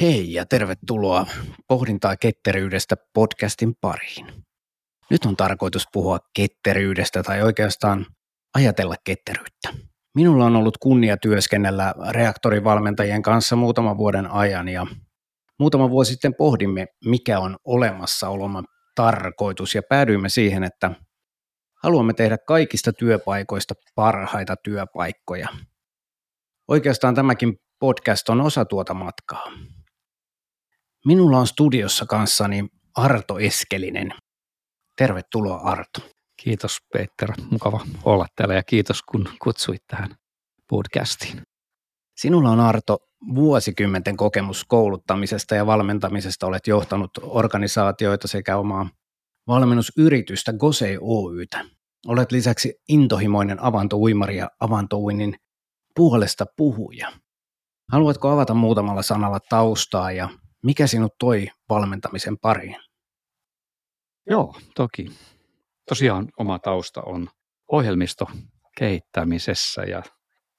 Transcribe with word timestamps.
Hei 0.00 0.32
ja 0.32 0.46
tervetuloa 0.46 1.26
Pohdintaa 1.68 2.16
ketteryydestä 2.16 2.96
podcastin 3.14 3.74
pariin. 3.80 4.26
Nyt 5.10 5.24
on 5.24 5.36
tarkoitus 5.36 5.84
puhua 5.92 6.18
ketteryydestä 6.34 7.22
tai 7.22 7.42
oikeastaan 7.42 8.06
ajatella 8.54 8.94
ketteryyttä. 9.04 9.68
Minulla 10.14 10.46
on 10.46 10.56
ollut 10.56 10.78
kunnia 10.78 11.16
työskennellä 11.16 11.94
reaktorivalmentajien 12.10 13.22
kanssa 13.22 13.56
muutaman 13.56 13.98
vuoden 13.98 14.30
ajan 14.30 14.68
ja 14.68 14.86
muutama 15.58 15.90
vuosi 15.90 16.12
sitten 16.12 16.34
pohdimme, 16.34 16.86
mikä 17.04 17.40
on 17.40 17.56
olemassaolomme 17.64 18.62
tarkoitus 18.94 19.74
ja 19.74 19.82
päädyimme 19.88 20.28
siihen, 20.28 20.64
että 20.64 20.90
haluamme 21.82 22.12
tehdä 22.12 22.38
kaikista 22.46 22.92
työpaikoista 22.92 23.74
parhaita 23.94 24.56
työpaikkoja. 24.64 25.48
Oikeastaan 26.68 27.14
tämäkin 27.14 27.56
podcast 27.78 28.28
on 28.28 28.40
osa 28.40 28.64
tuota 28.64 28.94
matkaa. 28.94 29.52
Minulla 31.06 31.38
on 31.38 31.46
studiossa 31.46 32.06
kanssani 32.06 32.68
Arto 32.94 33.38
Eskelinen. 33.38 34.12
Tervetuloa 34.96 35.56
Arto. 35.56 36.00
Kiitos 36.42 36.78
Peter, 36.92 37.32
mukava 37.50 37.80
olla 38.04 38.26
täällä 38.36 38.54
ja 38.54 38.62
kiitos 38.62 39.02
kun 39.02 39.28
kutsuit 39.42 39.82
tähän 39.86 40.14
podcastiin. 40.70 41.42
Sinulla 42.16 42.50
on 42.50 42.60
Arto 42.60 42.98
vuosikymmenten 43.34 44.16
kokemus 44.16 44.64
kouluttamisesta 44.64 45.54
ja 45.54 45.66
valmentamisesta. 45.66 46.46
Olet 46.46 46.66
johtanut 46.66 47.10
organisaatioita 47.22 48.28
sekä 48.28 48.56
omaa 48.56 48.88
valmennusyritystä 49.46 50.52
Gosei 50.52 50.98
Oytä. 51.00 51.64
Olet 52.06 52.32
lisäksi 52.32 52.74
intohimoinen 52.88 53.62
avantouimari 53.62 54.36
ja 54.36 54.50
avantouinnin 54.60 55.34
puolesta 55.94 56.44
puhuja. 56.56 57.12
Haluatko 57.92 58.28
avata 58.28 58.54
muutamalla 58.54 59.02
sanalla 59.02 59.38
taustaa 59.48 60.12
ja 60.12 60.28
mikä 60.62 60.86
sinut 60.86 61.12
toi 61.18 61.48
valmentamisen 61.68 62.38
pariin? 62.38 62.76
Joo, 64.26 64.56
toki. 64.74 65.06
Tosiaan 65.88 66.28
oma 66.38 66.58
tausta 66.58 67.02
on 67.02 67.28
ohjelmisto 67.68 68.26
kehittämisessä 68.76 69.82
ja 69.82 70.02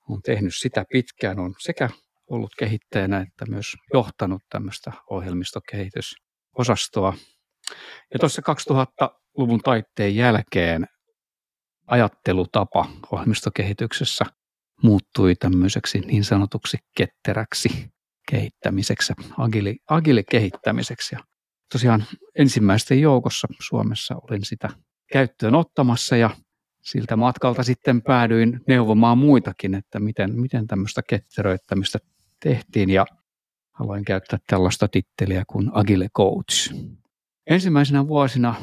olen 0.10 0.22
tehnyt 0.22 0.56
sitä 0.56 0.86
pitkään. 0.92 1.40
on 1.40 1.56
sekä 1.60 1.90
ollut 2.30 2.52
kehittäjänä 2.60 3.20
että 3.20 3.46
myös 3.50 3.74
johtanut 3.94 4.42
tämmöistä 4.50 4.92
ohjelmistokehitysosastoa. 5.10 7.14
Ja 8.14 8.20
tuossa 8.20 8.42
2000-luvun 8.42 9.60
taitteen 9.60 10.16
jälkeen 10.16 10.88
ajattelutapa 11.88 12.90
ohjelmistokehityksessä 13.12 14.26
muuttui 14.84 15.36
tämmöiseksi 15.36 16.00
niin 16.00 16.24
sanotuksi 16.24 16.78
ketteräksi 16.98 17.92
kehittämiseksi, 18.32 19.14
agili, 19.38 19.78
agili 19.90 20.24
kehittämiseksi. 20.24 21.16
Ja 21.16 21.20
tosiaan 21.72 22.04
ensimmäisten 22.36 23.02
joukossa 23.02 23.48
Suomessa 23.62 24.16
olin 24.16 24.46
sitä 24.46 24.70
käyttöön 25.14 25.56
ottamassa 25.56 26.18
ja 26.18 26.30
siltä 26.82 27.16
matkalta 27.16 27.64
sitten 27.64 28.02
päädyin 28.02 28.60
neuvomaan 28.68 29.18
muitakin, 29.18 29.76
että 29.76 30.00
miten, 30.00 30.40
miten 30.40 30.68
tämmöistä 30.68 31.02
ketteröittämistä 31.08 32.00
tehtiin 32.44 32.90
ja 32.90 33.06
aloin 33.80 34.06
käyttää 34.06 34.40
tällaista 34.48 34.88
titteliä 34.88 35.44
kuin 35.48 35.70
Agile 35.74 36.08
Coach. 36.18 36.76
Ensimmäisenä 37.48 38.08
vuosina 38.08 38.56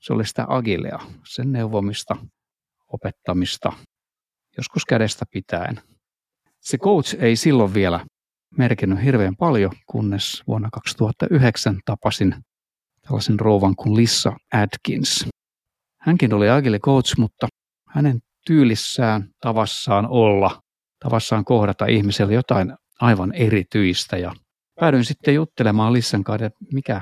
se 0.00 0.12
oli 0.12 0.26
sitä 0.26 0.44
agilea, 0.48 0.98
sen 1.24 1.52
neuvomista, 1.52 2.16
opettamista, 2.92 3.72
joskus 4.56 4.84
kädestä 4.84 5.24
pitäen. 5.30 5.80
Se 6.60 6.78
coach 6.78 7.16
ei 7.20 7.36
silloin 7.36 7.74
vielä 7.74 8.06
merkinnyt 8.58 9.04
hirveän 9.04 9.36
paljon, 9.36 9.72
kunnes 9.86 10.42
vuonna 10.46 10.68
2009 10.72 11.80
tapasin 11.84 12.34
tällaisen 13.02 13.40
rouvan 13.40 13.76
kuin 13.76 13.96
Lissa 13.96 14.32
Atkins. 14.52 15.28
Hänkin 16.00 16.34
oli 16.34 16.50
Agile 16.50 16.78
Coach, 16.78 17.18
mutta 17.18 17.48
hänen 17.88 18.20
tyylissään, 18.46 19.30
tavassaan 19.40 20.06
olla, 20.06 20.62
tavassaan 20.98 21.44
kohdata 21.44 21.86
ihmiselle 21.86 22.34
jotain 22.34 22.74
aivan 23.00 23.32
erityistä. 23.32 24.16
Ja 24.16 24.34
päädyin 24.80 25.04
sitten 25.04 25.34
juttelemaan 25.34 25.92
Lissan 25.92 26.24
kanssa, 26.24 26.50
mikä, 26.72 27.00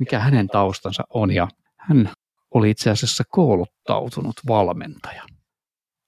mikä 0.00 0.18
hänen 0.18 0.46
taustansa 0.46 1.04
on. 1.10 1.30
Ja 1.30 1.48
hän 1.76 2.10
oli 2.54 2.70
itse 2.70 2.90
asiassa 2.90 3.24
kouluttautunut 3.28 4.36
valmentaja. 4.48 5.22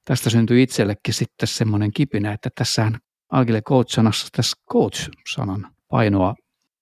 Tästä 0.05 0.31
syntyi 0.31 0.63
itsellekin 0.63 1.15
sitten 1.15 1.49
semmoinen 1.49 1.93
kipinä, 1.93 2.33
että 2.33 2.51
tässähän 2.55 2.99
Agile 3.33 3.63
Coach-sanassa 3.63 4.29
tässä 4.33 4.57
coach-sanan 4.73 5.73
painoa. 5.89 6.35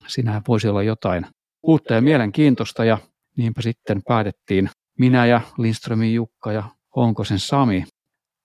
Siinä 0.07 0.43
voisi 0.49 0.69
olla 0.69 0.83
jotain 0.83 1.27
uutta 1.63 1.95
ja 1.95 2.01
mielenkiintoista 2.01 2.85
ja 2.85 2.99
niinpä 3.37 3.63
sitten 3.63 4.03
päätettiin 4.09 4.71
minä 4.99 5.27
ja 5.27 5.41
Lindströmin 5.59 6.15
Jukka 6.15 6.53
ja 6.53 6.63
Honkosen 6.97 7.39
Sami 7.39 7.85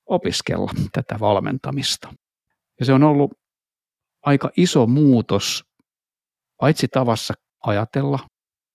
opiskella 0.05 0.71
tätä 0.91 1.19
valmentamista. 1.19 2.13
Ja 2.79 2.85
se 2.85 2.93
on 2.93 3.03
ollut 3.03 3.31
aika 4.21 4.51
iso 4.57 4.87
muutos 4.87 5.63
paitsi 6.57 6.87
tavassa 6.87 7.33
ajatella, 7.65 8.19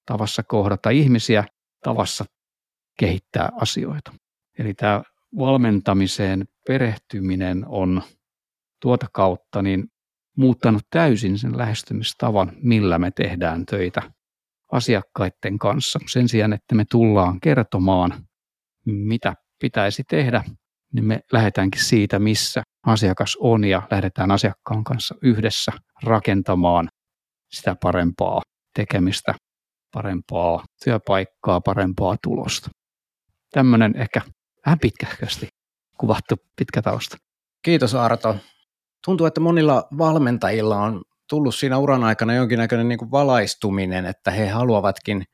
tavassa 0.06 0.42
kohdata 0.42 0.90
ihmisiä, 0.90 1.44
tavassa 1.84 2.24
kehittää 2.98 3.48
asioita. 3.60 4.12
Eli 4.58 4.74
tämä 4.74 5.02
valmentamiseen 5.38 6.48
perehtyminen 6.66 7.64
on 7.68 8.02
tuota 8.80 9.06
kautta 9.12 9.62
niin 9.62 9.84
muuttanut 10.36 10.82
täysin 10.90 11.38
sen 11.38 11.58
lähestymistavan, 11.58 12.52
millä 12.62 12.98
me 12.98 13.10
tehdään 13.10 13.66
töitä 13.66 14.02
asiakkaiden 14.72 15.58
kanssa. 15.58 15.98
Sen 16.12 16.28
sijaan, 16.28 16.52
että 16.52 16.74
me 16.74 16.84
tullaan 16.90 17.40
kertomaan, 17.40 18.24
mitä 18.86 19.34
pitäisi 19.60 20.02
tehdä, 20.08 20.44
niin 20.94 21.04
me 21.04 21.20
lähdetäänkin 21.32 21.84
siitä, 21.84 22.18
missä 22.18 22.62
asiakas 22.86 23.36
on 23.40 23.64
ja 23.64 23.82
lähdetään 23.90 24.30
asiakkaan 24.30 24.84
kanssa 24.84 25.14
yhdessä 25.22 25.72
rakentamaan 26.02 26.88
sitä 27.50 27.76
parempaa 27.82 28.42
tekemistä, 28.74 29.34
parempaa 29.94 30.64
työpaikkaa, 30.84 31.60
parempaa 31.60 32.16
tulosta. 32.22 32.70
Tämmöinen 33.50 33.96
ehkä 33.96 34.20
vähän 34.66 34.78
pitkähkösti 34.78 35.48
kuvattu 35.98 36.36
pitkä 36.56 36.82
tausta. 36.82 37.16
Kiitos 37.62 37.94
Arto 37.94 38.36
tuntuu, 39.04 39.26
että 39.26 39.40
monilla 39.40 39.88
valmentajilla 39.98 40.76
on 40.76 41.02
tullut 41.28 41.54
siinä 41.54 41.78
uran 41.78 42.04
aikana 42.04 42.34
jonkinnäköinen 42.34 42.88
niin 42.88 42.98
kuin 42.98 43.10
valaistuminen, 43.10 44.06
että 44.06 44.30
he 44.30 44.48
haluavatkin 44.48 45.24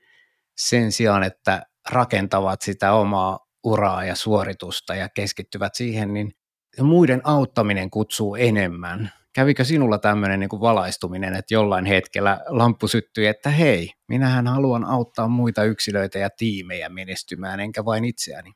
sen 0.56 0.92
sijaan, 0.92 1.22
että 1.22 1.62
rakentavat 1.90 2.62
sitä 2.62 2.92
omaa 2.92 3.38
uraa 3.64 4.04
ja 4.04 4.14
suoritusta 4.14 4.94
ja 4.94 5.08
keskittyvät 5.08 5.74
siihen, 5.74 6.14
niin 6.14 6.32
muiden 6.80 7.20
auttaminen 7.24 7.90
kutsuu 7.90 8.34
enemmän. 8.34 9.12
Kävikö 9.32 9.64
sinulla 9.64 9.98
tämmöinen 9.98 10.40
niin 10.40 10.48
kuin 10.48 10.60
valaistuminen, 10.60 11.34
että 11.34 11.54
jollain 11.54 11.84
hetkellä 11.84 12.40
lamppu 12.48 12.88
syttyi, 12.88 13.26
että 13.26 13.50
hei, 13.50 13.92
minähän 14.08 14.46
haluan 14.46 14.84
auttaa 14.84 15.28
muita 15.28 15.64
yksilöitä 15.64 16.18
ja 16.18 16.30
tiimejä 16.30 16.88
menestymään, 16.88 17.60
enkä 17.60 17.84
vain 17.84 18.04
itseäni? 18.04 18.52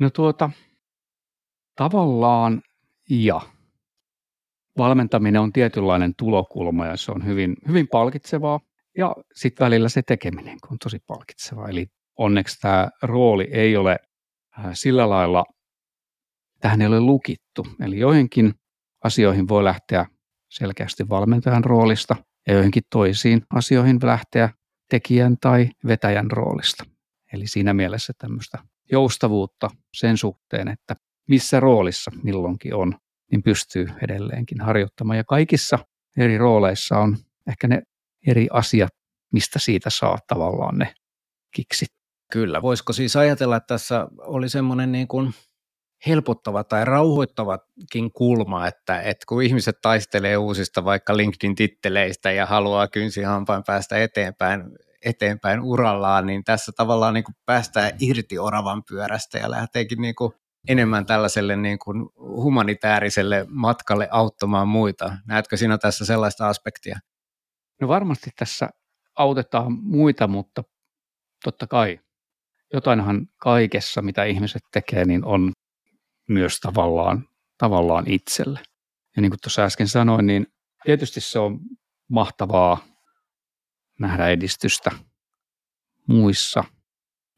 No 0.00 0.10
tuota, 0.10 0.50
tavallaan 1.76 2.62
ja 3.10 3.40
valmentaminen 4.78 5.40
on 5.40 5.52
tietynlainen 5.52 6.14
tulokulma 6.18 6.86
ja 6.86 6.96
se 6.96 7.12
on 7.12 7.26
hyvin, 7.26 7.56
hyvin 7.68 7.88
palkitsevaa. 7.88 8.60
Ja 8.98 9.14
sitten 9.34 9.64
välillä 9.64 9.88
se 9.88 10.02
tekeminen 10.02 10.58
on 10.70 10.78
tosi 10.78 10.98
palkitsevaa. 11.06 11.68
Eli 11.68 11.86
onneksi 12.18 12.60
tämä 12.60 12.88
rooli 13.02 13.48
ei 13.52 13.76
ole 13.76 13.96
äh, 14.58 14.64
sillä 14.72 15.10
lailla, 15.10 15.44
tähän 16.60 16.80
ei 16.80 16.88
ole 16.88 17.00
lukittu. 17.00 17.66
Eli 17.80 17.98
joihinkin 17.98 18.54
asioihin 19.04 19.48
voi 19.48 19.64
lähteä 19.64 20.06
selkeästi 20.50 21.08
valmentajan 21.08 21.64
roolista 21.64 22.16
ja 22.46 22.54
joihinkin 22.54 22.82
toisiin 22.90 23.42
asioihin 23.54 23.98
lähteä 24.02 24.48
tekijän 24.90 25.36
tai 25.40 25.68
vetäjän 25.86 26.30
roolista. 26.30 26.84
Eli 27.32 27.46
siinä 27.46 27.74
mielessä 27.74 28.12
tämmöistä 28.18 28.58
joustavuutta 28.92 29.70
sen 29.96 30.16
suhteen, 30.16 30.68
että 30.68 30.96
missä 31.28 31.60
roolissa 31.60 32.10
milloinkin 32.22 32.74
on 32.74 32.94
niin 33.30 33.42
pystyy 33.42 33.88
edelleenkin 34.02 34.60
harjoittamaan. 34.60 35.16
Ja 35.16 35.24
kaikissa 35.24 35.78
eri 36.16 36.38
rooleissa 36.38 36.98
on 36.98 37.16
ehkä 37.48 37.68
ne 37.68 37.82
eri 38.26 38.48
asiat, 38.52 38.92
mistä 39.32 39.58
siitä 39.58 39.90
saa 39.90 40.18
tavallaan 40.26 40.78
ne 40.78 40.94
kiksit. 41.54 41.88
Kyllä, 42.32 42.62
voisiko 42.62 42.92
siis 42.92 43.16
ajatella, 43.16 43.56
että 43.56 43.66
tässä 43.66 44.06
oli 44.18 44.48
semmoinen 44.48 44.92
niin 44.92 45.08
kuin 45.08 45.34
helpottava 46.06 46.64
tai 46.64 46.84
rauhoittavakin 46.84 48.12
kulma, 48.12 48.66
että, 48.66 49.00
että 49.00 49.24
kun 49.28 49.42
ihmiset 49.42 49.76
taistelee 49.82 50.36
uusista 50.36 50.84
vaikka 50.84 51.16
LinkedIn-titteleistä 51.16 52.30
ja 52.30 52.46
haluaa 52.46 52.88
kynsihampain 52.88 53.62
päästä 53.66 54.02
eteenpäin, 54.02 54.62
eteenpäin 55.04 55.60
urallaan, 55.60 56.26
niin 56.26 56.44
tässä 56.44 56.72
tavallaan 56.76 57.14
niin 57.14 57.24
kuin 57.24 57.34
päästään 57.46 57.90
irti 58.00 58.38
oravan 58.38 58.82
pyörästä 58.88 59.38
ja 59.38 59.50
lähteekin 59.50 60.00
niin 60.00 60.14
kuin 60.14 60.32
enemmän 60.68 61.06
tällaiselle 61.06 61.56
niin 61.56 61.78
kuin 61.78 62.08
humanitaariselle 62.16 63.46
matkalle 63.48 64.08
auttamaan 64.10 64.68
muita. 64.68 65.16
Näetkö 65.26 65.56
sinä 65.56 65.78
tässä 65.78 66.04
sellaista 66.04 66.48
aspektia? 66.48 66.98
No 67.80 67.88
varmasti 67.88 68.30
tässä 68.38 68.68
autetaan 69.18 69.72
muita, 69.72 70.28
mutta 70.28 70.62
totta 71.44 71.66
kai 71.66 72.00
jotainhan 72.72 73.26
kaikessa, 73.36 74.02
mitä 74.02 74.24
ihmiset 74.24 74.62
tekee, 74.72 75.04
niin 75.04 75.24
on 75.24 75.52
myös 76.28 76.60
tavallaan, 76.60 77.28
tavallaan 77.58 78.04
itselle. 78.10 78.60
Ja 79.16 79.22
niin 79.22 79.30
kuin 79.30 79.40
tuossa 79.42 79.62
äsken 79.62 79.88
sanoin, 79.88 80.26
niin 80.26 80.46
tietysti 80.84 81.20
se 81.20 81.38
on 81.38 81.60
mahtavaa 82.08 82.84
nähdä 84.00 84.28
edistystä 84.28 84.90
muissa, 86.08 86.64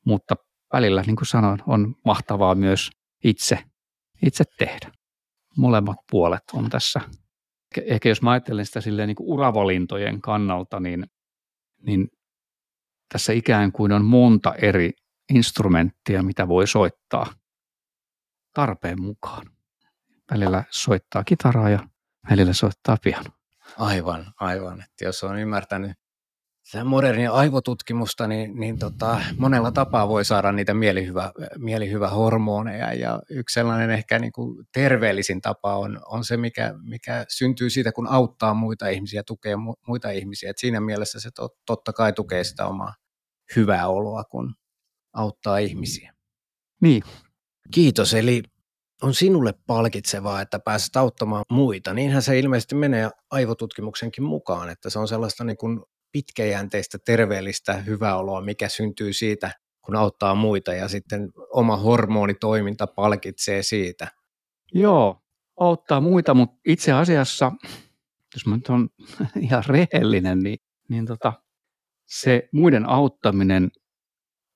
mutta 0.07 0.37
välillä, 0.73 1.03
niin 1.03 1.17
kuin 1.17 1.27
sanoin, 1.27 1.59
on 1.67 1.95
mahtavaa 2.05 2.55
myös 2.55 2.91
itse, 3.25 3.59
itse 4.27 4.45
tehdä. 4.59 4.93
Molemmat 5.57 5.97
puolet 6.11 6.43
on 6.53 6.71
tässä. 6.71 7.01
Ehkä 7.85 8.09
jos 8.09 8.23
mä 8.23 8.31
ajattelen 8.31 8.67
sitä 8.67 8.81
silleen 8.81 9.09
niin 9.09 9.17
kuin 9.17 9.29
uravalintojen 9.29 10.21
kannalta, 10.21 10.81
niin, 10.81 11.07
niin 11.87 12.09
tässä 13.13 13.33
ikään 13.33 13.73
kuin 13.73 13.93
on 13.93 14.05
monta 14.05 14.55
eri 14.55 14.91
instrumenttia, 15.35 16.23
mitä 16.23 16.49
voi 16.49 16.67
soittaa 16.67 17.27
tarpeen 18.55 19.03
mukaan. 19.03 19.47
Välillä 20.31 20.65
soittaa 20.71 21.25
kitaraa 21.25 21.71
ja 21.71 21.89
välillä 22.31 22.53
soittaa 22.53 22.97
piano. 23.05 23.31
Aivan, 23.79 24.33
aivan. 24.41 24.81
Että 24.81 25.05
jos 25.05 25.25
on 25.25 25.39
ymmärtänyt 25.39 25.93
sitä 26.63 26.85
modernia 26.85 27.33
aivotutkimusta, 27.33 28.27
niin, 28.27 28.61
niin 28.61 28.79
tota, 28.79 29.21
monella 29.39 29.73
tapaa 29.73 30.09
voi 30.09 30.25
saada 30.25 30.53
niitä 30.53 30.75
mielihyvä, 30.75 31.33
mielihyvähormoneja. 31.59 32.93
Ja 32.93 33.23
yksi 33.31 33.55
sellainen 33.55 33.91
ehkä 33.91 34.19
niin 34.19 34.33
kuin 34.33 34.67
terveellisin 34.73 35.41
tapa 35.41 35.77
on, 35.77 36.01
on 36.07 36.25
se, 36.25 36.37
mikä, 36.37 36.75
mikä 36.83 37.25
syntyy 37.29 37.71
siitä, 37.71 37.93
kun 37.93 38.09
auttaa 38.09 38.55
muita 38.55 38.89
ihmisiä, 38.89 39.23
tukee 39.23 39.57
muita 39.87 40.11
ihmisiä. 40.11 40.51
Et 40.51 40.59
siinä 40.59 40.81
mielessä 40.81 41.21
se 41.21 41.31
tot, 41.31 41.53
totta 41.67 41.93
kai 41.93 42.13
tukee 42.13 42.45
sitä 42.45 42.67
omaa 42.67 42.95
hyvää 43.57 43.89
oloa, 43.89 44.25
kun 44.25 44.55
auttaa 45.13 45.59
ihmisiä. 45.59 46.15
Niin. 46.83 47.03
Kiitos. 47.71 48.15
Eli 48.15 48.43
on 49.03 49.15
sinulle 49.15 49.55
palkitsevaa, 49.67 50.41
että 50.41 50.59
pääset 50.59 50.97
auttamaan 50.97 51.45
muita. 51.51 51.95
Niinhän 51.95 52.23
se 52.23 52.39
ilmeisesti 52.39 52.75
menee 52.75 53.11
aivotutkimuksenkin 53.31 54.25
mukaan, 54.25 54.69
että 54.71 54.91
se 54.91 54.99
on 54.99 55.09
sellaista 55.09 55.45
niin 55.45 55.57
kuin 55.57 55.81
pitkäjänteistä, 56.13 56.99
terveellistä 56.99 57.73
hyväoloa, 57.75 58.41
mikä 58.41 58.69
syntyy 58.69 59.13
siitä, 59.13 59.51
kun 59.83 59.97
auttaa 59.97 60.35
muita 60.35 60.73
ja 60.75 60.89
sitten 60.89 61.31
oma 61.53 61.77
hormonitoiminta 61.77 62.87
palkitsee 62.87 63.63
siitä. 63.63 64.09
Joo, 64.75 65.23
auttaa 65.57 66.01
muita, 66.01 66.35
mutta 66.35 66.61
itse 66.67 66.93
asiassa, 66.93 67.53
jos 68.35 68.47
mä 68.47 68.57
nyt 68.57 68.69
on 68.69 68.89
ihan 69.41 69.65
rehellinen, 69.67 70.39
niin, 70.39 70.59
niin 70.89 71.07
tota, 71.07 71.33
se 72.07 72.49
muiden 72.53 72.89
auttaminen 72.89 73.71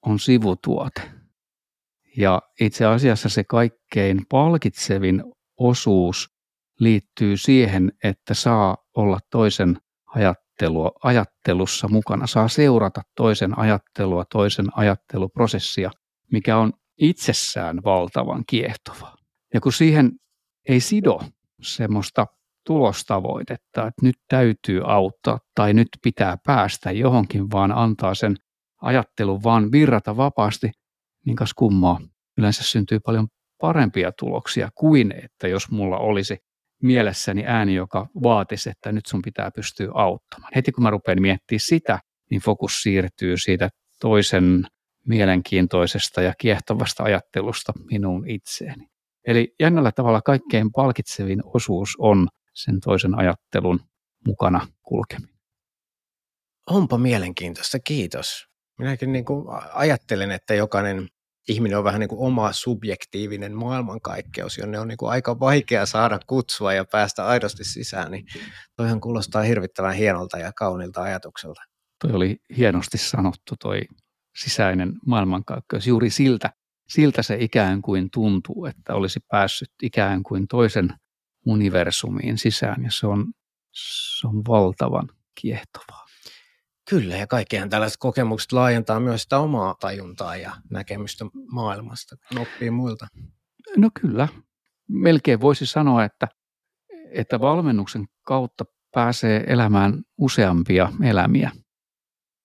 on 0.02 0.18
sivutuote. 0.18 1.02
Ja 2.16 2.42
itse 2.60 2.84
asiassa 2.84 3.28
se 3.28 3.44
kaikkein 3.44 4.26
palkitsevin 4.28 5.24
osuus 5.56 6.36
liittyy 6.80 7.36
siihen, 7.36 7.92
että 8.04 8.34
saa 8.34 8.76
olla 8.94 9.18
toisen 9.30 9.78
ajattelua, 10.56 10.92
ajattelussa 11.02 11.88
mukana, 11.88 12.26
saa 12.26 12.48
seurata 12.48 13.02
toisen 13.16 13.58
ajattelua, 13.58 14.24
toisen 14.24 14.66
ajatteluprosessia, 14.76 15.90
mikä 16.32 16.58
on 16.58 16.72
itsessään 17.00 17.84
valtavan 17.84 18.44
kiehtovaa. 18.46 19.16
Ja 19.54 19.60
kun 19.60 19.72
siihen 19.72 20.12
ei 20.68 20.80
sido 20.80 21.20
semmoista 21.62 22.26
tulostavoitetta, 22.66 23.86
että 23.86 24.02
nyt 24.02 24.16
täytyy 24.28 24.80
auttaa 24.84 25.38
tai 25.54 25.74
nyt 25.74 25.88
pitää 26.02 26.36
päästä 26.46 26.90
johonkin, 26.90 27.50
vaan 27.50 27.72
antaa 27.72 28.14
sen 28.14 28.36
ajattelun 28.82 29.42
vaan 29.42 29.72
virrata 29.72 30.16
vapaasti, 30.16 30.70
niin 31.26 31.36
kas 31.36 31.54
kummaa, 31.54 32.00
yleensä 32.38 32.64
syntyy 32.64 33.00
paljon 33.00 33.28
parempia 33.60 34.12
tuloksia 34.12 34.68
kuin 34.74 35.12
että 35.24 35.48
jos 35.48 35.70
mulla 35.70 35.98
olisi 35.98 36.38
mielessäni 36.82 37.44
ääni, 37.46 37.74
joka 37.74 38.06
vaatisi, 38.22 38.70
että 38.70 38.92
nyt 38.92 39.06
sun 39.06 39.22
pitää 39.22 39.50
pystyä 39.50 39.90
auttamaan. 39.94 40.52
Heti 40.54 40.72
kun 40.72 40.82
mä 40.84 40.90
rupean 40.90 41.22
miettimään 41.22 41.60
sitä, 41.60 41.98
niin 42.30 42.40
fokus 42.40 42.82
siirtyy 42.82 43.36
siitä 43.36 43.68
toisen 44.00 44.66
mielenkiintoisesta 45.06 46.22
ja 46.22 46.34
kiehtovasta 46.38 47.02
ajattelusta 47.02 47.72
minuun 47.90 48.30
itseeni. 48.30 48.86
Eli 49.26 49.54
jännällä 49.60 49.92
tavalla 49.92 50.22
kaikkein 50.22 50.72
palkitsevin 50.72 51.40
osuus 51.44 51.96
on 51.98 52.28
sen 52.54 52.80
toisen 52.80 53.18
ajattelun 53.18 53.80
mukana 54.26 54.66
kulkeminen. 54.82 55.36
Onpa 56.70 56.98
mielenkiintoista, 56.98 57.78
kiitos. 57.78 58.46
Minäkin 58.78 59.12
niin 59.12 59.24
kuin 59.24 59.46
ajattelen, 59.72 60.30
että 60.30 60.54
jokainen 60.54 61.08
ihminen 61.48 61.78
on 61.78 61.84
vähän 61.84 62.00
niin 62.00 62.08
kuin 62.08 62.26
oma 62.26 62.52
subjektiivinen 62.52 63.56
maailmankaikkeus, 63.56 64.58
jonne 64.58 64.78
on 64.78 64.88
niin 64.88 64.98
kuin 64.98 65.10
aika 65.10 65.40
vaikea 65.40 65.86
saada 65.86 66.18
kutsua 66.26 66.72
ja 66.72 66.84
päästä 66.84 67.26
aidosti 67.26 67.64
sisään, 67.64 68.10
niin 68.10 68.26
toihan 68.76 69.00
kuulostaa 69.00 69.42
hirvittävän 69.42 69.94
hienolta 69.94 70.38
ja 70.38 70.52
kaunilta 70.52 71.02
ajatukselta. 71.02 71.62
Toi 72.04 72.12
oli 72.12 72.36
hienosti 72.56 72.98
sanottu 72.98 73.54
toi 73.60 73.80
sisäinen 74.36 74.92
maailmankaikkeus. 75.06 75.86
Juuri 75.86 76.10
siltä, 76.10 76.52
siltä 76.88 77.22
se 77.22 77.36
ikään 77.40 77.82
kuin 77.82 78.10
tuntuu, 78.10 78.66
että 78.66 78.94
olisi 78.94 79.20
päässyt 79.28 79.70
ikään 79.82 80.22
kuin 80.22 80.48
toisen 80.48 80.88
universumiin 81.46 82.38
sisään 82.38 82.84
ja 82.84 82.90
se 82.90 83.06
on, 83.06 83.32
se 83.72 84.26
on 84.26 84.42
valtavan 84.48 85.08
kiehtovaa. 85.40 86.05
Kyllä, 86.88 87.16
ja 87.16 87.26
kaikkihan 87.26 87.70
tällaiset 87.70 87.96
kokemukset 87.98 88.52
laajentaa 88.52 89.00
myös 89.00 89.22
sitä 89.22 89.38
omaa 89.38 89.74
tajuntaa 89.80 90.36
ja 90.36 90.52
näkemystä 90.70 91.24
maailmasta, 91.52 92.16
kun 92.28 92.38
oppii 92.38 92.70
muilta. 92.70 93.06
No 93.76 93.90
kyllä. 94.00 94.28
Melkein 94.88 95.40
voisi 95.40 95.66
sanoa, 95.66 96.04
että, 96.04 96.28
että 97.10 97.40
valmennuksen 97.40 98.06
kautta 98.22 98.64
pääsee 98.94 99.44
elämään 99.46 100.02
useampia 100.18 100.92
elämiä. 101.04 101.50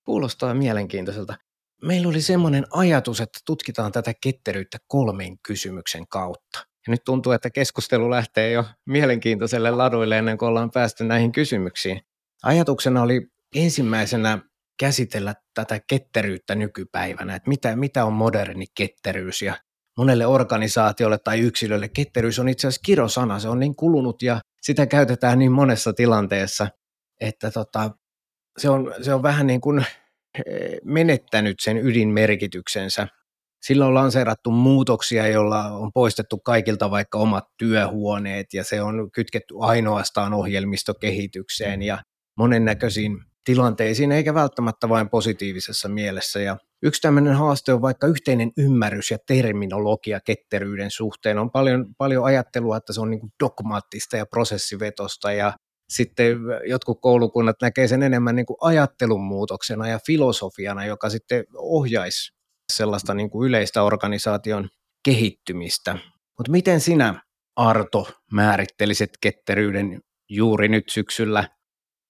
Kuulostaa 0.04 0.54
mielenkiintoiselta. 0.54 1.34
Meillä 1.82 2.08
oli 2.08 2.20
semmoinen 2.20 2.64
ajatus, 2.70 3.20
että 3.20 3.38
tutkitaan 3.46 3.92
tätä 3.92 4.12
ketteryyttä 4.22 4.78
kolmen 4.86 5.38
kysymyksen 5.38 6.08
kautta. 6.08 6.58
Ja 6.86 6.90
nyt 6.90 7.04
tuntuu, 7.04 7.32
että 7.32 7.50
keskustelu 7.50 8.10
lähtee 8.10 8.52
jo 8.52 8.64
mielenkiintoiselle 8.86 9.70
laduille 9.70 10.18
ennen 10.18 10.38
kuin 10.38 10.48
ollaan 10.48 10.70
päästy 10.70 11.04
näihin 11.04 11.32
kysymyksiin. 11.32 12.00
Ajatuksena 12.42 13.02
oli 13.02 13.32
ensimmäisenä 13.56 14.38
käsitellä 14.80 15.34
tätä 15.54 15.80
ketteryyttä 15.86 16.54
nykypäivänä, 16.54 17.36
että 17.36 17.48
mitä, 17.48 17.76
mitä 17.76 18.04
on 18.04 18.12
moderni 18.12 18.64
ketteryys 18.74 19.42
ja 19.42 19.54
monelle 19.98 20.26
organisaatiolle 20.26 21.18
tai 21.18 21.40
yksilölle 21.40 21.88
ketteryys 21.88 22.38
on 22.38 22.48
itse 22.48 22.66
asiassa 22.68 22.82
kirosana, 22.84 23.38
se 23.38 23.48
on 23.48 23.60
niin 23.60 23.76
kulunut 23.76 24.22
ja 24.22 24.40
sitä 24.62 24.86
käytetään 24.86 25.38
niin 25.38 25.52
monessa 25.52 25.92
tilanteessa, 25.92 26.68
että 27.20 27.50
tota, 27.50 27.90
se, 28.58 28.70
on, 28.70 28.94
se 29.02 29.14
on 29.14 29.22
vähän 29.22 29.46
niin 29.46 29.60
kuin 29.60 29.78
eh, 29.78 30.78
menettänyt 30.84 31.56
sen 31.60 31.76
ydinmerkityksensä. 31.76 33.08
Sillä 33.62 33.86
on 33.86 33.94
lanseerattu 33.94 34.50
muutoksia, 34.50 35.26
joilla 35.28 35.64
on 35.64 35.92
poistettu 35.92 36.38
kaikilta 36.38 36.90
vaikka 36.90 37.18
omat 37.18 37.44
työhuoneet 37.58 38.54
ja 38.54 38.64
se 38.64 38.82
on 38.82 39.10
kytketty 39.10 39.54
ainoastaan 39.60 40.34
ohjelmistokehitykseen 40.34 41.82
ja 41.82 42.02
monennäköisiin 42.36 43.18
tilanteisiin, 43.44 44.12
eikä 44.12 44.34
välttämättä 44.34 44.88
vain 44.88 45.08
positiivisessa 45.08 45.88
mielessä. 45.88 46.40
Ja 46.40 46.56
yksi 46.82 47.00
tämmöinen 47.00 47.34
haaste 47.34 47.72
on 47.72 47.82
vaikka 47.82 48.06
yhteinen 48.06 48.52
ymmärrys 48.56 49.10
ja 49.10 49.18
terminologia 49.26 50.20
ketteryyden 50.20 50.90
suhteen. 50.90 51.38
On 51.38 51.50
paljon, 51.50 51.86
paljon 51.98 52.24
ajattelua, 52.24 52.76
että 52.76 52.92
se 52.92 53.00
on 53.00 53.10
niin 53.10 53.20
kuin 53.20 53.32
dogmaattista 53.44 54.16
ja 54.16 54.26
prosessivetosta 54.26 55.32
ja 55.32 55.52
sitten 55.88 56.36
jotkut 56.66 56.98
koulukunnat 57.00 57.56
näkee 57.62 57.88
sen 57.88 58.02
enemmän 58.02 58.36
niin 58.36 58.46
kuin 58.46 58.56
ajattelun 58.60 59.22
muutoksena 59.22 59.88
ja 59.88 59.98
filosofiana, 60.06 60.86
joka 60.86 61.10
sitten 61.10 61.44
ohjaisi 61.56 62.32
sellaista 62.72 63.14
niin 63.14 63.30
kuin 63.30 63.48
yleistä 63.48 63.82
organisaation 63.82 64.68
kehittymistä. 65.04 65.98
Mutta 66.38 66.50
miten 66.52 66.80
sinä, 66.80 67.22
Arto, 67.56 68.08
määrittelisit 68.32 69.10
ketteryyden 69.20 70.00
juuri 70.30 70.68
nyt 70.68 70.84
syksyllä 70.88 71.48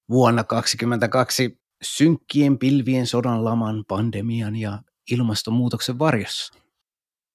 vuonna 0.08 0.44
2022 0.44 1.58
synkkien 1.82 2.58
pilvien 2.58 3.06
sodan 3.06 3.44
laman, 3.44 3.84
pandemian 3.88 4.56
ja 4.56 4.82
ilmastonmuutoksen 5.10 5.98
varjossa? 5.98 6.54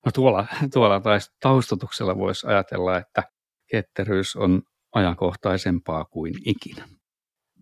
No 0.05 0.11
tuolla, 0.11 0.47
tuolla 0.73 1.01
taustatuksella 1.41 2.17
voisi 2.17 2.47
ajatella, 2.47 2.97
että 2.97 3.23
ketteryys 3.71 4.35
on 4.35 4.61
ajankohtaisempaa 4.93 6.05
kuin 6.05 6.33
ikinä. 6.45 6.89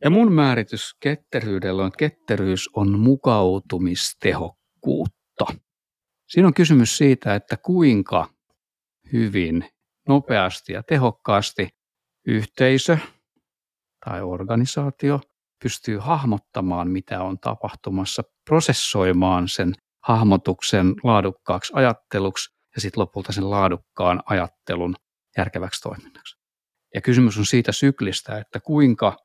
Ja 0.03 0.09
mun 0.09 0.31
määritys 0.31 0.95
ketteryydellä 0.99 1.81
on, 1.81 1.87
että 1.87 1.97
ketteryys 1.97 2.69
on 2.73 2.99
mukautumistehokkuutta. 2.99 5.45
Siinä 6.27 6.47
on 6.47 6.53
kysymys 6.53 6.97
siitä, 6.97 7.35
että 7.35 7.57
kuinka 7.57 8.29
hyvin, 9.13 9.65
nopeasti 10.07 10.73
ja 10.73 10.83
tehokkaasti 10.83 11.69
yhteisö, 12.27 12.97
tai 14.05 14.21
organisaatio 14.21 15.21
pystyy 15.63 15.97
hahmottamaan, 15.97 16.91
mitä 16.91 17.23
on 17.23 17.39
tapahtumassa, 17.39 18.23
prosessoimaan 18.49 19.47
sen 19.47 19.73
hahmotuksen 20.03 20.93
laadukkaaksi 21.03 21.73
ajatteluksi 21.75 22.55
ja 22.75 22.81
sitten 22.81 23.01
lopulta 23.01 23.31
sen 23.31 23.49
laadukkaan 23.49 24.23
ajattelun 24.25 24.95
järkeväksi 25.37 25.81
toiminnaksi. 25.81 26.37
Ja 26.93 27.01
kysymys 27.01 27.37
on 27.37 27.45
siitä 27.45 27.71
syklistä, 27.71 28.37
että 28.37 28.59
kuinka 28.59 29.17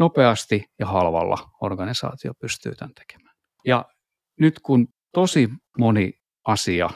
nopeasti 0.00 0.64
ja 0.78 0.86
halvalla 0.86 1.50
organisaatio 1.60 2.34
pystyy 2.34 2.74
tämän 2.74 2.94
tekemään. 2.94 3.36
Ja 3.64 3.84
nyt 4.40 4.60
kun 4.60 4.88
tosi 5.12 5.48
moni 5.78 6.12
asia 6.46 6.90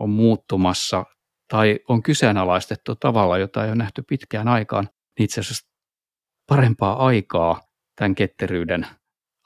on 0.00 0.10
muuttumassa 0.10 1.04
tai 1.50 1.80
on 1.88 2.02
kyseenalaistettu 2.02 2.94
tavalla, 2.94 3.38
jota 3.38 3.64
ei 3.64 3.68
ole 3.70 3.76
nähty 3.76 4.02
pitkään 4.08 4.48
aikaan, 4.48 4.84
niin 4.84 5.24
itse 5.24 5.40
asiassa 5.40 5.71
parempaa 6.56 7.06
aikaa 7.06 7.60
tämän 7.96 8.14
ketteryyden 8.14 8.86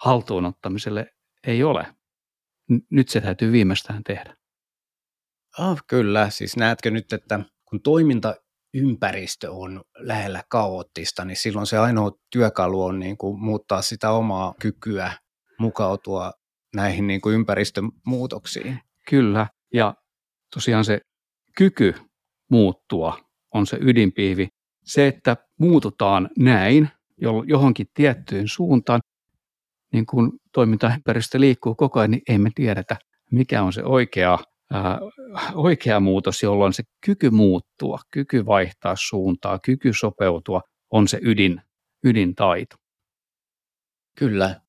haltuunottamiselle 0.01 1.15
ei 1.47 1.65
ole. 1.65 1.87
Nyt 2.91 3.09
se 3.09 3.21
täytyy 3.21 3.53
viimeistään 3.53 4.05
tehdä. 4.05 4.37
Oh, 5.59 5.79
kyllä, 5.87 6.31
siis 6.31 6.57
näetkö 6.57 6.91
nyt, 6.91 7.13
että 7.13 7.41
kun 7.65 7.81
toimintaympäristö 7.83 9.53
on 9.53 9.85
lähellä 9.99 10.45
kaoottista, 10.49 11.25
niin 11.25 11.37
silloin 11.37 11.67
se 11.67 11.79
ainoa 11.79 12.13
työkalu 12.33 12.85
on 12.85 12.99
niin 12.99 13.17
kuin 13.17 13.41
muuttaa 13.41 13.83
sitä 13.83 14.11
omaa 14.11 14.55
kykyä 14.61 15.13
mukautua 15.59 16.33
näihin 16.75 17.07
niin 17.07 17.21
kuin 17.21 17.35
ympäristön 17.35 17.91
muutoksiin. 18.07 18.79
Kyllä, 19.09 19.47
ja 19.75 19.95
tosiaan 20.55 20.85
se 20.85 21.01
kyky 21.57 21.95
muuttua 22.51 23.19
on 23.55 23.67
se 23.67 23.79
ydinpiivi. 23.81 24.49
Se, 24.85 25.07
että 25.07 25.37
muututaan 25.59 26.31
näin 26.39 26.91
johonkin 27.47 27.87
tiettyyn 27.95 28.49
suuntaan, 28.49 29.01
niin 29.93 30.07
kun 30.07 30.39
toimintaympäristö 30.53 31.41
liikkuu 31.41 31.75
koko 31.75 32.01
ajan, 32.01 32.11
niin 32.11 32.23
ei 32.29 32.39
me 32.39 32.51
tiedetä, 32.55 32.97
mikä 33.31 33.63
on 33.63 33.73
se 33.73 33.85
oikea, 33.85 34.39
ää, 34.73 34.99
oikea 35.55 36.01
muutos, 36.01 36.43
jolloin 36.43 36.73
se 36.73 36.83
kyky 37.07 37.31
muuttua, 37.31 37.99
kyky 38.11 38.47
vaihtaa 38.47 38.95
suuntaa, 38.99 39.59
kyky 39.59 39.93
sopeutua 39.93 40.61
on 40.91 41.09
se 41.09 41.19
ydin, 41.23 41.63
ydintaito. 42.05 42.77
Kyllä. 44.19 44.61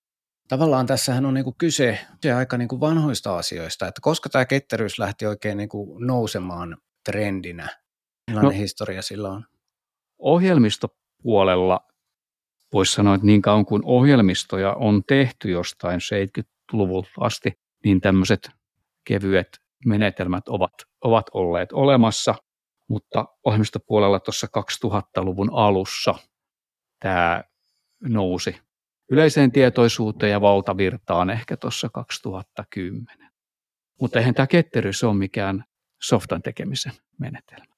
Tavallaan 0.47 0.85
tässähän 0.85 1.25
on 1.25 1.33
niinku 1.33 1.55
kyse, 1.57 1.99
kyse 2.21 2.33
aika 2.33 2.57
niinku 2.57 2.79
vanhoista 2.79 3.37
asioista, 3.37 3.87
että 3.87 4.01
koska 4.01 4.29
tämä 4.29 4.45
ketteryys 4.45 4.99
lähti 4.99 5.25
oikein 5.25 5.57
niinku 5.57 5.97
nousemaan 5.99 6.77
trendinä, 7.05 7.69
millainen 8.27 8.53
no, 8.53 8.59
historia 8.59 9.01
sillä 9.01 9.29
on? 9.29 9.45
Ohjelmistopuolella 10.19 11.79
voisi 12.73 12.93
sanoa, 12.93 13.15
että 13.15 13.27
niin 13.27 13.41
kauan 13.41 13.65
kuin 13.65 13.81
ohjelmistoja 13.85 14.73
on 14.73 15.03
tehty 15.03 15.51
jostain 15.51 15.99
70-luvulta 15.99 17.09
asti, 17.19 17.59
niin 17.85 18.01
tämmöiset 18.01 18.49
kevyet 19.07 19.61
menetelmät 19.85 20.47
ovat, 20.47 20.73
ovat 21.01 21.25
olleet 21.33 21.71
olemassa, 21.71 22.35
mutta 22.89 23.25
ohjelmistopuolella 23.43 24.19
tuossa 24.19 24.47
2000-luvun 24.85 25.49
alussa 25.53 26.15
tämä 26.99 27.43
nousi 28.03 28.61
yleiseen 29.11 29.51
tietoisuuteen 29.51 30.31
ja 30.31 30.41
valtavirtaan 30.41 31.29
ehkä 31.29 31.57
tuossa 31.57 31.89
2010. 31.89 33.31
Mutta 34.01 34.19
eihän 34.19 34.33
tämä 34.33 34.47
ketteryys 34.47 35.03
ole 35.03 35.13
mikään 35.13 35.63
softan 36.01 36.41
tekemisen 36.41 36.93
menetelmä, 37.19 37.75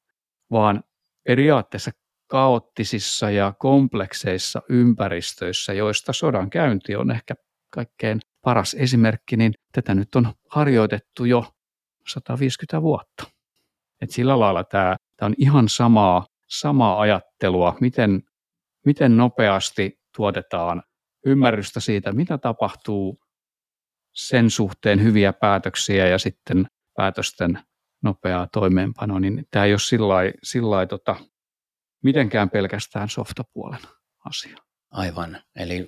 vaan 0.52 0.84
periaatteessa 1.24 1.92
kaoottisissa 2.30 3.32
ja 3.32 3.54
komplekseissa 3.60 4.62
ympäristöissä, 4.70 5.74
joista 5.74 6.14
sodan 6.14 6.50
käynti 6.50 6.96
on 6.96 7.12
ehkä 7.12 7.34
kaikkein 7.70 8.20
paras 8.42 8.74
esimerkki, 8.80 9.38
niin 9.38 9.54
tätä 9.72 9.96
nyt 9.96 10.16
on 10.16 10.34
harjoitettu 10.50 11.26
jo 11.26 11.46
150 12.08 12.82
vuotta. 12.82 13.24
Et 14.02 14.12
sillä 14.12 14.40
lailla 14.40 14.64
tämä, 14.64 14.96
tämä 15.18 15.28
on 15.28 15.36
ihan 15.38 15.70
samaa, 15.70 16.26
samaa 16.48 17.00
ajattelua, 17.00 17.78
miten, 17.82 18.24
miten 18.86 19.18
nopeasti 19.18 20.00
tuotetaan 20.16 20.84
ymmärrystä 21.26 21.80
siitä, 21.80 22.12
mitä 22.12 22.38
tapahtuu 22.38 23.20
sen 24.14 24.50
suhteen 24.50 25.04
hyviä 25.04 25.34
päätöksiä 25.34 26.08
ja 26.08 26.18
sitten 26.18 26.68
päätösten 26.96 27.60
nopeaa 28.04 28.48
toimeenpanoa, 28.48 29.20
niin 29.20 29.48
tämä 29.52 29.66
ei 29.66 29.74
ole 29.74 30.30
sillä 30.44 30.86
tota, 30.86 31.16
mitenkään 32.04 32.50
pelkästään 32.50 33.10
softapuolen 33.10 33.80
asia. 34.26 34.58
Aivan. 34.92 35.42
Eli 35.56 35.88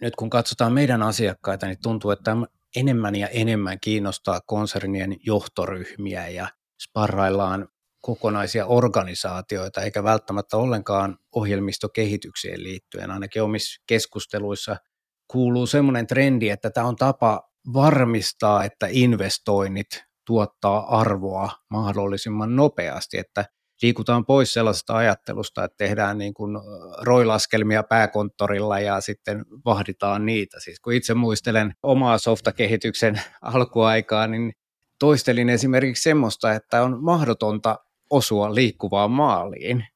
nyt 0.00 0.16
kun 0.16 0.30
katsotaan 0.30 0.72
meidän 0.72 1.02
asiakkaita, 1.02 1.66
niin 1.66 1.78
tuntuu, 1.82 2.10
että 2.10 2.36
enemmän 2.76 3.14
ja 3.14 3.28
enemmän 3.28 3.80
kiinnostaa 3.80 4.40
konsernien 4.46 5.16
johtoryhmiä 5.26 6.28
ja 6.28 6.48
sparraillaan 6.82 7.68
kokonaisia 8.00 8.66
organisaatioita, 8.66 9.82
eikä 9.82 10.04
välttämättä 10.04 10.56
ollenkaan 10.56 11.18
ohjelmistokehitykseen 11.34 12.62
liittyen. 12.62 13.10
Ainakin 13.10 13.42
omissa 13.42 13.82
keskusteluissa 13.86 14.76
kuuluu 15.28 15.66
semmoinen 15.66 16.06
trendi, 16.06 16.48
että 16.48 16.70
tämä 16.70 16.86
on 16.86 16.96
tapa 16.96 17.42
varmistaa, 17.72 18.64
että 18.64 18.86
investoinnit 18.90 19.86
tuottaa 20.26 20.98
arvoa 21.00 21.50
mahdollisimman 21.70 22.56
nopeasti, 22.56 23.18
että 23.18 23.44
liikutaan 23.82 24.26
pois 24.26 24.52
sellaisesta 24.52 24.96
ajattelusta, 24.96 25.64
että 25.64 25.76
tehdään 25.76 26.18
niin 26.18 26.34
kuin 26.34 26.56
roilaskelmia 27.00 27.82
pääkonttorilla 27.82 28.80
ja 28.80 29.00
sitten 29.00 29.44
vahditaan 29.64 30.26
niitä. 30.26 30.60
Siis 30.60 30.80
kun 30.80 30.92
itse 30.92 31.14
muistelen 31.14 31.74
omaa 31.82 32.18
softakehityksen 32.18 33.20
alkuaikaa, 33.42 34.26
niin 34.26 34.52
toistelin 34.98 35.48
esimerkiksi 35.48 36.02
semmoista, 36.02 36.52
että 36.52 36.82
on 36.82 37.04
mahdotonta 37.04 37.76
osua 38.10 38.54
liikkuvaan 38.54 39.10
maaliin. 39.10 39.86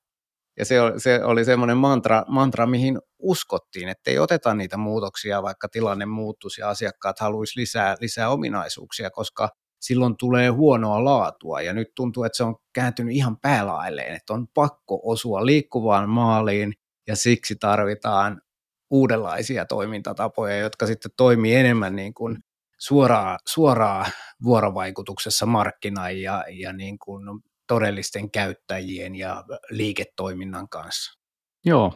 Ja 0.58 0.64
se 0.64 0.80
oli, 0.80 1.00
se 1.00 1.24
oli 1.24 1.44
semmoinen 1.44 1.76
mantra, 1.76 2.24
mantra, 2.28 2.66
mihin 2.66 2.98
uskottiin, 3.18 3.88
että 3.88 4.10
ei 4.10 4.18
oteta 4.18 4.54
niitä 4.54 4.76
muutoksia, 4.76 5.42
vaikka 5.42 5.68
tilanne 5.68 6.06
muuttuisi 6.06 6.60
ja 6.60 6.68
asiakkaat 6.68 7.18
haluaisi 7.18 7.60
lisää, 7.60 7.96
lisää 8.00 8.30
ominaisuuksia, 8.30 9.10
koska 9.10 9.48
silloin 9.80 10.16
tulee 10.16 10.48
huonoa 10.48 11.04
laatua. 11.04 11.60
Ja 11.60 11.72
nyt 11.72 11.88
tuntuu, 11.94 12.24
että 12.24 12.36
se 12.36 12.44
on 12.44 12.56
kääntynyt 12.72 13.16
ihan 13.16 13.36
päälailleen, 13.36 14.14
että 14.14 14.32
on 14.32 14.48
pakko 14.48 15.00
osua 15.02 15.46
liikkuvaan 15.46 16.08
maaliin 16.08 16.72
ja 17.06 17.16
siksi 17.16 17.56
tarvitaan 17.56 18.42
uudenlaisia 18.90 19.64
toimintatapoja, 19.64 20.58
jotka 20.58 20.86
sitten 20.86 21.10
toimii 21.16 21.54
enemmän 21.54 21.96
niin 21.96 22.14
kuin 22.14 22.38
suoraa, 22.78 23.38
suoraa 23.46 24.06
vuorovaikutuksessa 24.44 25.46
markkinaan 25.46 26.20
ja, 26.20 26.44
ja 26.50 26.72
niin 26.72 26.98
kuin 26.98 27.24
todellisten 27.66 28.30
käyttäjien 28.30 29.14
ja 29.14 29.44
liiketoiminnan 29.70 30.68
kanssa. 30.68 31.20
Joo, 31.64 31.92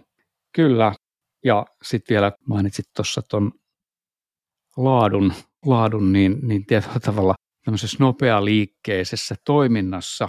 kyllä. 0.52 0.92
Ja 1.44 1.66
sitten 1.82 2.14
vielä 2.14 2.32
mainitsit 2.48 2.86
tuossa 2.96 3.22
tuon 3.30 3.52
laadun, 4.76 5.32
laadun 5.66 6.12
niin, 6.12 6.38
niin 6.42 6.66
tietyllä 6.66 7.00
tavalla 7.00 7.34
tämmöisessä 7.64 7.96
nopealiikkeisessä 8.00 9.34
toiminnassa 9.44 10.28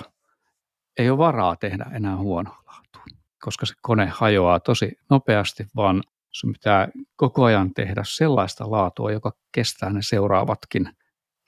ei 0.98 1.10
ole 1.10 1.18
varaa 1.18 1.56
tehdä 1.56 1.86
enää 1.94 2.18
huonoa 2.18 2.64
laatua, 2.68 3.04
koska 3.42 3.66
se 3.66 3.74
kone 3.82 4.06
hajoaa 4.06 4.60
tosi 4.60 4.98
nopeasti, 5.10 5.68
vaan 5.76 6.04
sun 6.32 6.54
pitää 6.54 6.88
koko 7.16 7.44
ajan 7.44 7.74
tehdä 7.74 8.02
sellaista 8.06 8.72
laatua, 8.72 9.12
joka 9.12 9.32
kestää 9.52 9.90
ne 9.90 10.00
seuraavatkin 10.02 10.90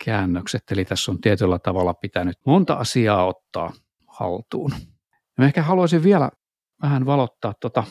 käännökset. 0.06 0.64
Eli 0.72 0.86
tässä 0.86 1.12
on 1.12 1.22
tietyllä 1.22 1.60
tavalla 1.60 1.94
pitänyt 1.94 2.38
monta 2.46 2.74
asiaa 2.74 3.26
ottaa 3.26 3.74
haltuun. 4.08 4.72
Ja 5.38 5.46
ehkä 5.46 5.62
haluaisin 5.62 6.04
vielä 6.04 6.32
vähän 6.82 7.06
valottaa 7.06 7.54
tota, 7.60 7.84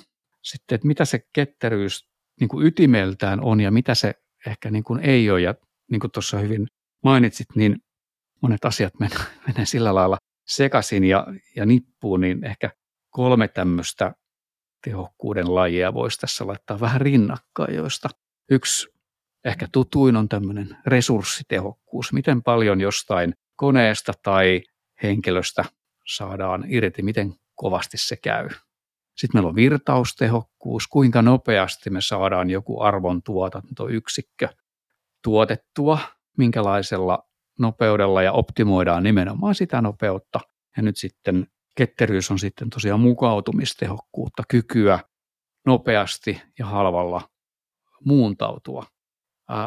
sitten, 0.43 0.75
että 0.75 0.87
mitä 0.87 1.05
se 1.05 1.21
ketteryys 1.33 2.09
niin 2.41 2.49
kuin 2.49 2.67
ytimeltään 2.67 3.41
on 3.41 3.61
ja 3.61 3.71
mitä 3.71 3.95
se 3.95 4.15
ehkä 4.47 4.71
niin 4.71 4.85
kuin 4.85 5.01
ei 5.01 5.31
ole. 5.31 5.41
Ja 5.41 5.55
niin 5.91 6.01
kuin 6.01 6.11
tuossa 6.11 6.39
hyvin 6.39 6.67
mainitsit, 7.05 7.47
niin 7.55 7.77
monet 8.47 8.65
asiat 8.65 8.93
menee, 9.01 9.19
menee 9.47 9.67
sillä 9.67 9.95
lailla 9.95 10.19
sekaisin 10.49 11.05
ja, 11.05 11.27
ja 11.57 11.67
nippuun, 11.67 12.21
niin 12.21 12.45
ehkä 12.45 12.71
kolme 13.11 13.49
tämmöistä 13.49 14.15
tehokkuuden 14.85 15.55
lajia 15.55 15.95
voisi 15.95 16.19
tässä 16.19 16.47
laittaa 16.47 16.81
vähän 16.81 17.01
rinnakkain, 17.01 17.75
joista 17.75 18.09
yksi 18.51 18.89
ehkä 19.45 19.69
tutuin 19.73 20.17
on 20.17 20.29
tämmöinen 20.29 20.77
resurssitehokkuus. 20.87 22.13
Miten 22.13 22.43
paljon 22.43 22.81
jostain 22.81 23.35
koneesta 23.57 24.13
tai 24.23 24.63
henkilöstä 25.03 25.65
saadaan 26.07 26.65
irti, 26.69 27.03
miten 27.03 27.35
kovasti 27.55 27.99
se 27.99 28.17
käy. 28.17 28.49
Sitten 29.17 29.31
meillä 29.39 29.49
on 29.49 29.57
virtaustehokkuus, 29.57 30.87
kuinka 30.87 31.23
nopeasti 31.23 31.91
me 31.91 32.01
saadaan 32.01 32.51
joku 32.51 32.81
arvon 32.81 33.23
tuotantoyksikkö 33.23 34.49
tuotettua, 35.23 35.99
minkälaisella 36.39 37.26
nopeudella 37.59 38.23
ja 38.23 38.33
optimoidaan 38.33 39.03
nimenomaan 39.03 39.55
sitä 39.55 39.81
nopeutta. 39.81 40.41
Ja 40.77 40.83
nyt 40.83 40.97
sitten 40.97 41.47
ketteryys 41.77 42.31
on 42.31 42.39
sitten 42.39 42.71
tosiaan 42.71 43.01
mukautumistehokkuutta, 43.01 44.43
kykyä 44.49 44.99
nopeasti 45.67 46.43
ja 46.59 46.67
halvalla 46.67 47.29
muuntautua 48.05 48.87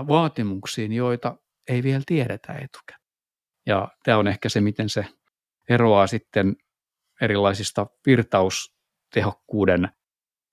vaatimuksiin, 0.08 0.94
joita 0.94 1.36
ei 1.70 1.84
vielä 1.84 2.02
tiedetä 2.06 2.54
etukäteen. 2.54 3.10
Ja 3.66 3.88
tämä 4.04 4.18
on 4.18 4.28
ehkä 4.28 4.50
se, 4.50 4.62
miten 4.62 4.90
se 4.90 5.06
eroaa 5.70 6.08
sitten 6.08 6.56
erilaisista 7.22 7.88
virtaustehokkuuden 8.06 9.90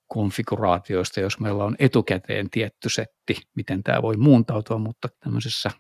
konfiguraatioista, 0.07 1.21
jos 1.21 1.41
meillä 1.41 1.65
on 1.65 1.77
etukäteen 1.79 2.51
tietty 2.51 2.89
setti, 2.89 3.37
miten 3.57 3.83
tämä 3.83 4.03
voi 4.03 4.17
muuntautua, 4.17 4.79
mutta 4.79 5.09
tämmöisessä 5.21 5.71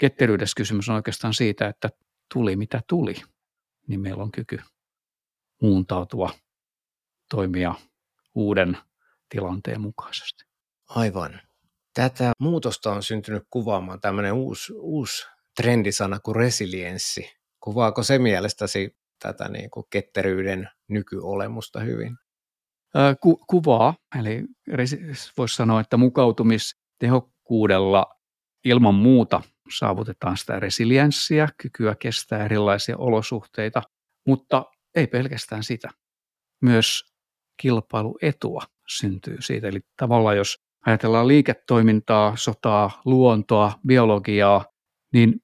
ketteryydessä 0.00 0.54
kysymys 0.56 0.88
on 0.88 0.94
oikeastaan 0.94 1.34
siitä, 1.34 1.68
että 1.68 1.88
tuli 2.34 2.56
mitä 2.56 2.80
tuli, 2.88 3.14
niin 3.86 4.00
meillä 4.00 4.22
on 4.22 4.32
kyky 4.32 4.58
muuntautua, 5.62 6.30
toimia 7.30 7.74
uuden 8.34 8.78
tilanteen 9.28 9.80
mukaisesti. 9.80 10.44
Aivan. 10.88 11.40
Tätä 11.94 12.32
muutosta 12.38 12.92
on 12.92 13.02
syntynyt 13.02 13.42
kuvaamaan 13.50 14.00
tämmöinen 14.00 14.32
uusi, 14.32 14.72
uusi 14.72 15.26
trendisana 15.56 16.20
kuin 16.20 16.36
resilienssi. 16.36 17.30
Kuvaako 17.60 18.02
se 18.02 18.18
mielestäsi 18.18 18.96
tätä 19.22 19.48
niin 19.48 19.70
kuin 19.70 19.86
ketteryyden 19.90 20.68
nykyolemusta 20.88 21.80
hyvin? 21.80 22.16
Ku, 23.20 23.40
kuvaa, 23.46 23.94
eli 24.18 24.44
voisi 25.38 25.56
sanoa, 25.56 25.80
että 25.80 25.96
mukautumistehokkuudella 25.96 28.06
ilman 28.64 28.94
muuta 28.94 29.42
saavutetaan 29.78 30.36
sitä 30.36 30.60
resilienssiä, 30.60 31.48
kykyä 31.62 31.94
kestää 31.94 32.44
erilaisia 32.44 32.96
olosuhteita, 32.98 33.82
mutta 34.26 34.64
ei 34.94 35.06
pelkästään 35.06 35.62
sitä. 35.62 35.90
Myös 36.62 37.04
kilpailuetua 37.56 38.62
syntyy 38.88 39.36
siitä. 39.40 39.68
Eli 39.68 39.80
tavallaan 39.96 40.36
jos 40.36 40.58
ajatellaan 40.86 41.28
liiketoimintaa, 41.28 42.36
sotaa, 42.36 43.02
luontoa, 43.04 43.72
biologiaa, 43.86 44.64
niin 45.12 45.42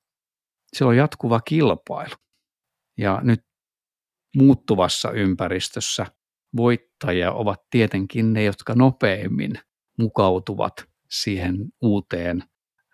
se 0.73 0.85
on 0.85 0.97
jatkuva 0.97 1.40
kilpailu. 1.40 2.14
Ja 2.99 3.21
nyt 3.23 3.40
muuttuvassa 4.37 5.11
ympäristössä 5.11 6.06
voittajia 6.56 7.33
ovat 7.33 7.61
tietenkin 7.71 8.33
ne, 8.33 8.45
jotka 8.45 8.75
nopeimmin 8.75 9.52
mukautuvat 9.99 10.73
siihen 11.11 11.56
uuteen 11.83 12.42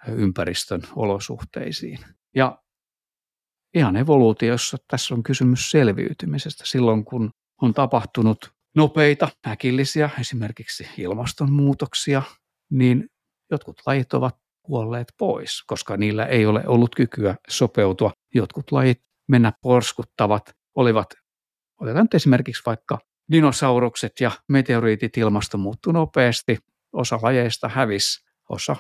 ympäristön 0.09 0.83
olosuhteisiin. 0.97 1.99
Ja 2.37 2.59
ihan 3.75 3.97
evoluutiossa 3.97 4.77
tässä 4.91 5.15
on 5.15 5.23
kysymys 5.23 5.71
selviytymisestä. 5.71 6.65
Silloin 6.67 7.05
kun 7.05 7.31
on 7.63 7.75
tapahtunut 7.75 8.53
nopeita, 8.77 9.29
äkillisiä, 9.47 10.11
esimerkiksi 10.21 10.89
ilmastonmuutoksia, 10.99 12.23
niin 12.71 13.09
jotkut 13.51 13.81
lajit 13.87 14.15
ovat 14.15 14.37
kuolleet 14.63 15.13
pois, 15.19 15.63
koska 15.67 15.97
niillä 15.97 16.27
ei 16.27 16.47
ole 16.47 16.63
ollut 16.67 16.95
kykyä 16.95 17.37
sopeutua. 17.49 18.13
Jotkut 18.35 18.73
lajit 18.73 19.01
mennä 19.29 19.53
porskuttavat 19.63 20.43
olivat, 20.75 21.15
otetaan 21.81 22.05
nyt 22.05 22.15
esimerkiksi 22.15 22.63
vaikka 22.67 22.99
dinosaurukset 23.33 24.13
ja 24.21 24.31
meteoriitit 24.49 25.17
ilmasto 25.17 25.59
muuttui 25.59 25.93
nopeasti, 25.93 26.59
osa 26.93 27.19
lajeista 27.23 27.69
hävisi, 27.69 28.25
osa 28.49 28.77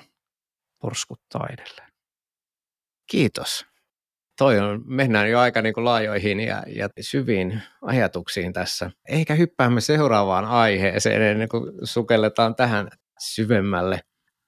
porskuttaa 0.82 1.46
edelleen. 1.52 1.88
Kiitos. 3.10 3.66
Toi 4.38 4.58
on, 4.58 4.82
mennään 4.86 5.30
jo 5.30 5.38
aika 5.38 5.62
niin 5.62 5.74
kuin 5.74 5.84
laajoihin 5.84 6.40
ja, 6.40 6.62
ja 6.66 6.88
syviin 7.00 7.62
ajatuksiin 7.82 8.52
tässä. 8.52 8.90
Ehkä 9.08 9.34
hyppäämme 9.34 9.80
seuraavaan 9.80 10.44
aiheeseen 10.44 11.22
ennen 11.22 11.48
kuin 11.48 11.72
sukelletaan 11.82 12.54
tähän 12.54 12.88
syvemmälle. 13.20 14.00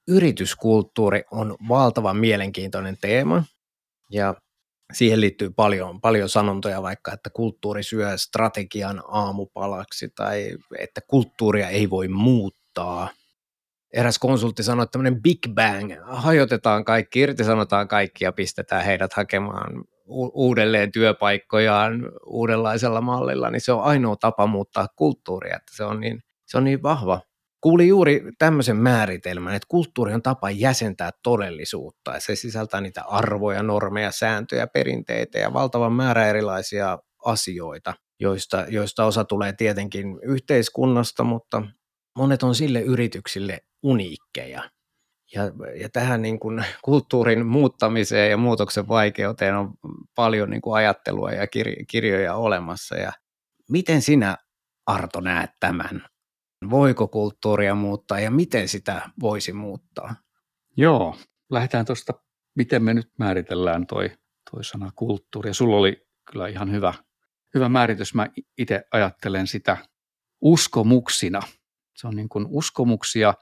Yrityskulttuuri 0.09 1.23
on 1.31 1.57
valtavan 1.69 2.17
mielenkiintoinen 2.17 2.97
teema 3.01 3.45
ja 4.11 4.35
siihen 4.93 5.21
liittyy 5.21 5.51
paljon, 5.51 6.01
paljon 6.01 6.29
sanontoja 6.29 6.83
vaikka, 6.83 7.13
että 7.13 7.31
kulttuuri 7.31 7.83
syö 7.83 8.19
strategian 8.19 9.03
aamupalaksi 9.09 10.09
tai 10.17 10.57
että 10.79 11.01
kulttuuria 11.09 11.69
ei 11.69 11.91
voi 11.91 12.09
muuttaa. 12.09 13.09
Eräs 13.95 14.19
konsultti 14.19 14.63
sanoi, 14.63 14.83
että 14.83 14.93
tämmöinen 14.93 15.23
big 15.23 15.39
bang, 15.55 15.93
hajotetaan 16.03 16.85
kaikki, 16.85 17.21
irtisanotaan 17.21 17.89
kaikki 17.89 18.25
ja 18.25 18.33
pistetään 18.33 18.85
heidät 18.85 19.13
hakemaan 19.13 19.85
uudelleen 20.35 20.93
työpaikkojaan 20.93 22.13
uudenlaisella 22.27 23.01
mallilla, 23.01 23.51
niin 23.51 23.61
se 23.61 23.73
on 23.73 23.83
ainoa 23.83 24.17
tapa 24.17 24.47
muuttaa 24.47 24.87
kulttuuria, 24.97 25.57
että 25.57 25.77
se 25.77 25.85
on 25.85 26.01
niin, 26.01 26.21
se 26.47 26.57
on 26.57 26.65
niin 26.65 26.83
vahva 26.83 27.21
Kuulin 27.65 27.89
juuri 27.89 28.23
tämmöisen 28.39 28.77
määritelmän, 28.77 29.55
että 29.55 29.67
kulttuuri 29.69 30.15
on 30.15 30.23
tapa 30.23 30.51
jäsentää 30.51 31.11
todellisuutta. 31.23 32.21
Se 32.21 32.37
sisältää 32.37 32.81
niitä 32.81 33.03
arvoja, 33.03 33.63
normeja, 33.63 34.11
sääntöjä, 34.11 34.67
perinteitä 34.67 35.39
ja 35.39 35.53
valtavan 35.53 35.93
määrä 35.93 36.27
erilaisia 36.27 36.99
asioita, 37.25 37.95
joista, 38.21 38.67
joista 38.69 39.05
osa 39.05 39.25
tulee 39.25 39.53
tietenkin 39.53 40.19
yhteiskunnasta, 40.23 41.25
mutta 41.25 41.63
monet 42.19 42.43
on 42.43 42.55
sille 42.55 42.81
yrityksille 42.81 43.61
uniikkeja. 43.83 44.71
Ja, 45.35 45.43
ja 45.81 45.89
tähän 45.89 46.23
niin 46.23 46.41
kuin 46.41 46.65
kulttuurin 46.83 47.47
muuttamiseen 47.47 48.31
ja 48.31 48.37
muutoksen 48.37 48.89
vaikeuteen 48.89 49.57
on 49.57 49.75
paljon 50.15 50.51
niin 50.51 50.61
kuin 50.61 50.77
ajattelua 50.77 51.33
ja 51.33 51.47
kirjoja 51.89 52.35
olemassa. 52.35 52.97
Ja 52.97 53.13
miten 53.71 54.03
sinä, 54.03 54.37
Arto, 54.87 55.21
näet 55.21 55.51
tämän? 55.61 56.07
Voiko 56.71 57.09
kulttuuria 57.09 57.75
muuttaa 57.75 58.21
ja 58.21 58.31
miten 58.31 58.69
sitä 58.69 59.11
voisi 59.21 59.53
muuttaa? 59.53 60.15
Joo, 60.77 61.17
lähdetään 61.51 61.87
tuosta, 61.87 62.13
miten 62.55 62.83
me 62.83 62.95
nyt 62.95 63.11
määritellään 63.19 63.87
toi, 63.87 64.11
toi 64.51 64.65
sana 64.65 64.91
kulttuuri. 64.95 65.51
Ja 65.51 65.55
sulla 65.55 65.77
oli 65.77 66.07
kyllä 66.33 66.49
ihan 66.49 66.73
hyvä, 66.73 66.95
hyvä 67.55 67.69
määritys. 67.69 68.15
Mä 68.15 68.27
itse 68.59 68.85
ajattelen 68.91 69.47
sitä 69.47 69.77
uskomuksina. 70.41 71.41
Se 71.95 72.07
on 72.07 72.17
niin 72.17 72.29
kuin 72.29 72.47
uskomuksia, 72.49 73.35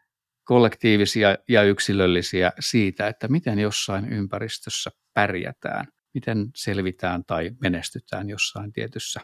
kollektiivisia 0.44 1.36
ja 1.48 1.62
yksilöllisiä 1.62 2.52
siitä, 2.60 3.08
että 3.08 3.28
miten 3.28 3.58
jossain 3.58 4.12
ympäristössä 4.12 4.90
pärjätään, 5.14 5.88
miten 6.14 6.50
selvitään 6.56 7.24
tai 7.24 7.50
menestytään 7.60 8.28
jossain 8.28 8.72
tietyssä 8.72 9.20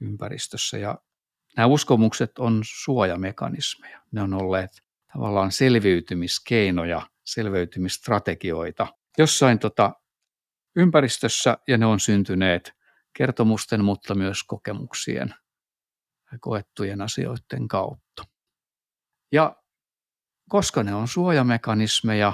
ympäristössä. 0.00 0.78
Ja 0.78 0.98
Nämä 1.56 1.66
uskomukset 1.66 2.38
on 2.38 2.62
suojamekanismeja. 2.64 4.00
Ne 4.12 4.22
on 4.22 4.34
olleet 4.34 4.70
tavallaan 5.12 5.52
selviytymiskeinoja, 5.52 7.02
selviytymistrategioita 7.24 8.86
jossain 9.18 9.58
tota 9.58 9.92
ympäristössä 10.76 11.58
ja 11.68 11.78
ne 11.78 11.86
on 11.86 12.00
syntyneet 12.00 12.72
kertomusten, 13.16 13.84
mutta 13.84 14.14
myös 14.14 14.42
kokemuksien 14.42 15.34
koettujen 16.40 17.00
asioiden 17.00 17.68
kautta. 17.68 18.24
Ja 19.34 19.56
koska 20.48 20.82
ne 20.82 20.94
on 20.94 21.08
suojamekanismeja, 21.08 22.32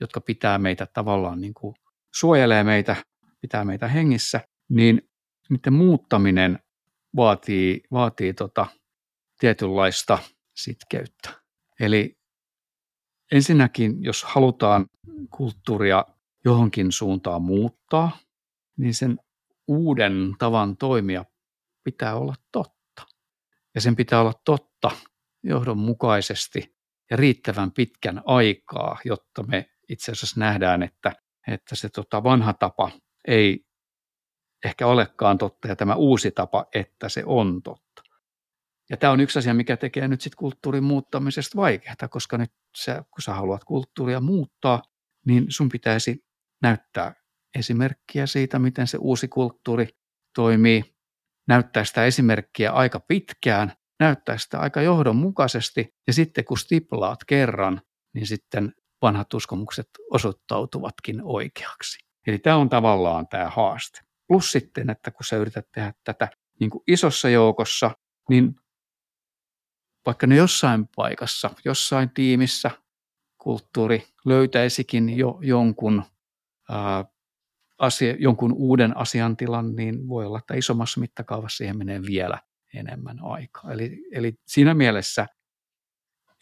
jotka 0.00 0.20
pitää 0.20 0.58
meitä 0.58 0.86
tavallaan 0.86 1.40
niin 1.40 1.54
kuin 1.54 1.74
suojelee 2.14 2.64
meitä, 2.64 2.96
pitää 3.40 3.64
meitä 3.64 3.88
hengissä, 3.88 4.40
niin 4.68 5.02
niiden 5.48 5.72
muuttaminen 5.72 6.58
vaatii, 7.16 7.82
vaatii 7.92 8.34
tota 8.34 8.66
tietynlaista 9.38 10.18
sitkeyttä. 10.56 11.30
Eli 11.80 12.18
ensinnäkin, 13.32 14.04
jos 14.04 14.24
halutaan 14.24 14.86
kulttuuria 15.30 16.04
johonkin 16.44 16.92
suuntaan 16.92 17.42
muuttaa, 17.42 18.18
niin 18.76 18.94
sen 18.94 19.18
uuden 19.68 20.34
tavan 20.38 20.76
toimia 20.76 21.24
pitää 21.84 22.14
olla 22.14 22.34
totta. 22.52 23.06
Ja 23.74 23.80
sen 23.80 23.96
pitää 23.96 24.20
olla 24.20 24.34
totta 24.44 24.90
johdonmukaisesti 25.42 26.76
ja 27.10 27.16
riittävän 27.16 27.72
pitkän 27.72 28.22
aikaa, 28.24 28.98
jotta 29.04 29.42
me 29.42 29.70
itse 29.88 30.12
asiassa 30.12 30.40
nähdään, 30.40 30.82
että, 30.82 31.12
että 31.48 31.76
se 31.76 31.88
tota 31.88 32.22
vanha 32.22 32.52
tapa 32.52 32.90
ei 33.28 33.64
ehkä 34.64 34.86
olekaan 34.86 35.38
totta 35.38 35.68
ja 35.68 35.76
tämä 35.76 35.94
uusi 35.94 36.30
tapa, 36.30 36.66
että 36.74 37.08
se 37.08 37.22
on 37.26 37.62
totta. 37.62 38.02
Ja 38.90 38.96
tämä 38.96 39.12
on 39.12 39.20
yksi 39.20 39.38
asia, 39.38 39.54
mikä 39.54 39.76
tekee 39.76 40.08
nyt 40.08 40.20
sitten 40.20 40.38
kulttuurin 40.38 40.84
muuttamisesta 40.84 41.56
vaikeaa, 41.56 42.08
koska 42.10 42.38
nyt 42.38 42.52
sä, 42.76 43.04
kun 43.10 43.22
sä 43.22 43.34
haluat 43.34 43.64
kulttuuria 43.64 44.20
muuttaa, 44.20 44.82
niin 45.26 45.46
sun 45.48 45.68
pitäisi 45.68 46.24
näyttää 46.62 47.14
esimerkkiä 47.58 48.26
siitä, 48.26 48.58
miten 48.58 48.86
se 48.86 48.98
uusi 49.00 49.28
kulttuuri 49.28 49.88
toimii, 50.34 50.94
näyttää 51.48 51.84
sitä 51.84 52.04
esimerkkiä 52.04 52.72
aika 52.72 53.00
pitkään, 53.00 53.72
näyttää 54.00 54.38
sitä 54.38 54.60
aika 54.60 54.82
johdonmukaisesti, 54.82 55.94
ja 56.06 56.12
sitten 56.12 56.44
kun 56.44 56.58
stiplaat 56.58 57.24
kerran, 57.24 57.80
niin 58.14 58.26
sitten 58.26 58.74
vanhat 59.02 59.34
uskomukset 59.34 59.88
osoittautuvatkin 60.10 61.20
oikeaksi. 61.22 61.98
Eli 62.26 62.38
tämä 62.38 62.56
on 62.56 62.68
tavallaan 62.68 63.28
tämä 63.28 63.50
haaste. 63.50 64.00
Plus 64.28 64.52
sitten, 64.52 64.90
että 64.90 65.10
kun 65.10 65.24
sä 65.24 65.36
yrität 65.36 65.66
tehdä 65.72 65.92
tätä 66.04 66.28
niin 66.60 66.70
kuin 66.70 66.82
isossa 66.86 67.28
joukossa, 67.28 67.90
niin 68.28 68.54
vaikka 70.06 70.26
ne 70.26 70.36
jossain 70.36 70.88
paikassa, 70.96 71.50
jossain 71.64 72.10
tiimissä 72.10 72.70
kulttuuri 73.38 74.06
löytäisikin 74.26 75.16
jo 75.16 75.38
jonkun, 75.42 76.04
ää, 76.68 77.04
asia, 77.78 78.16
jonkun 78.18 78.52
uuden 78.52 78.96
asiantilan, 78.96 79.76
niin 79.76 80.08
voi 80.08 80.26
olla, 80.26 80.38
että 80.38 80.54
isommassa 80.54 81.00
mittakaavassa 81.00 81.56
siihen 81.56 81.78
menee 81.78 82.02
vielä 82.02 82.38
enemmän 82.74 83.18
aikaa. 83.22 83.72
Eli, 83.72 84.04
eli 84.12 84.34
siinä 84.46 84.74
mielessä 84.74 85.26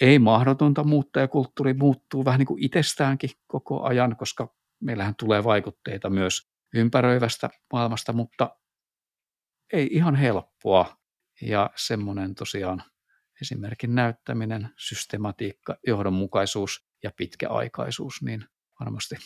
ei 0.00 0.18
mahdotonta 0.18 0.84
muuttaa 0.84 1.20
ja 1.20 1.28
kulttuuri 1.28 1.74
muuttuu 1.74 2.24
vähän 2.24 2.38
niin 2.38 2.46
kuin 2.46 2.64
itsestäänkin 2.64 3.30
koko 3.46 3.82
ajan, 3.82 4.16
koska 4.16 4.54
meillähän 4.80 5.14
tulee 5.14 5.44
vaikutteita 5.44 6.10
myös 6.10 6.50
ympäröivästä 6.74 7.50
maailmasta, 7.72 8.12
mutta 8.12 8.56
ei 9.72 9.88
ihan 9.90 10.14
helppoa. 10.14 10.98
Ja 11.40 11.70
semmoinen 11.76 12.34
tosiaan 12.34 12.82
esimerkin 13.40 13.94
näyttäminen, 13.94 14.68
systematiikka, 14.78 15.76
johdonmukaisuus 15.86 16.86
ja 17.02 17.10
pitkäaikaisuus, 17.16 18.22
niin 18.22 18.44
varmasti 18.80 19.16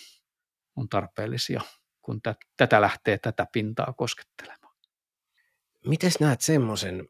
on 0.76 0.88
tarpeellisia, 0.88 1.60
kun 2.02 2.20
tätä 2.56 2.80
lähtee 2.80 3.18
tätä 3.18 3.46
pintaa 3.52 3.92
koskettelemaan. 3.96 4.61
Miten 5.86 6.12
näet 6.20 6.40
semmoisen, 6.40 7.08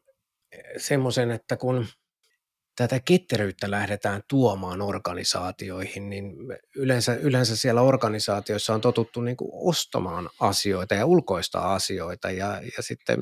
semmoisen, 0.77 1.31
että 1.31 1.57
kun 1.57 1.87
tätä 2.75 2.99
ketteryyttä 2.99 3.71
lähdetään 3.71 4.21
tuomaan 4.27 4.81
organisaatioihin, 4.81 6.09
niin 6.09 6.35
yleensä, 6.75 7.13
yleensä 7.13 7.55
siellä 7.55 7.81
organisaatioissa 7.81 8.73
on 8.73 8.81
totuttu 8.81 9.21
niin 9.21 9.37
kuin 9.37 9.49
ostamaan 9.53 10.29
asioita 10.39 10.95
ja 10.95 11.05
ulkoista 11.05 11.73
asioita 11.73 12.31
ja, 12.31 12.61
ja 12.77 12.83
sitten 12.83 13.19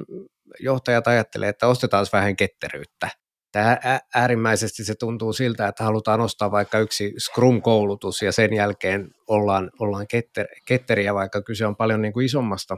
johtajat 0.60 1.08
ajattelee, 1.08 1.50
että 1.50 1.68
ostetaan 1.68 2.06
vähän 2.14 2.36
ketteryyttä. 2.36 3.10
Tämä 3.52 3.78
äärimmäisesti 4.16 4.84
se 4.84 4.96
tuntuu 4.96 5.34
siltä, 5.34 5.68
että 5.68 5.84
halutaan 5.84 6.22
ostaa 6.22 6.52
vaikka 6.52 6.80
yksi 6.80 7.14
Scrum-koulutus 7.20 8.22
ja 8.22 8.32
sen 8.32 8.54
jälkeen 8.54 9.10
ollaan, 9.28 9.72
ollaan 9.80 10.08
ketter, 10.08 10.48
ketteriä, 10.66 11.14
vaikka 11.14 11.42
kyse 11.42 11.66
on 11.66 11.76
paljon 11.76 12.02
niin 12.02 12.14
kuin 12.14 12.26
isommasta 12.26 12.78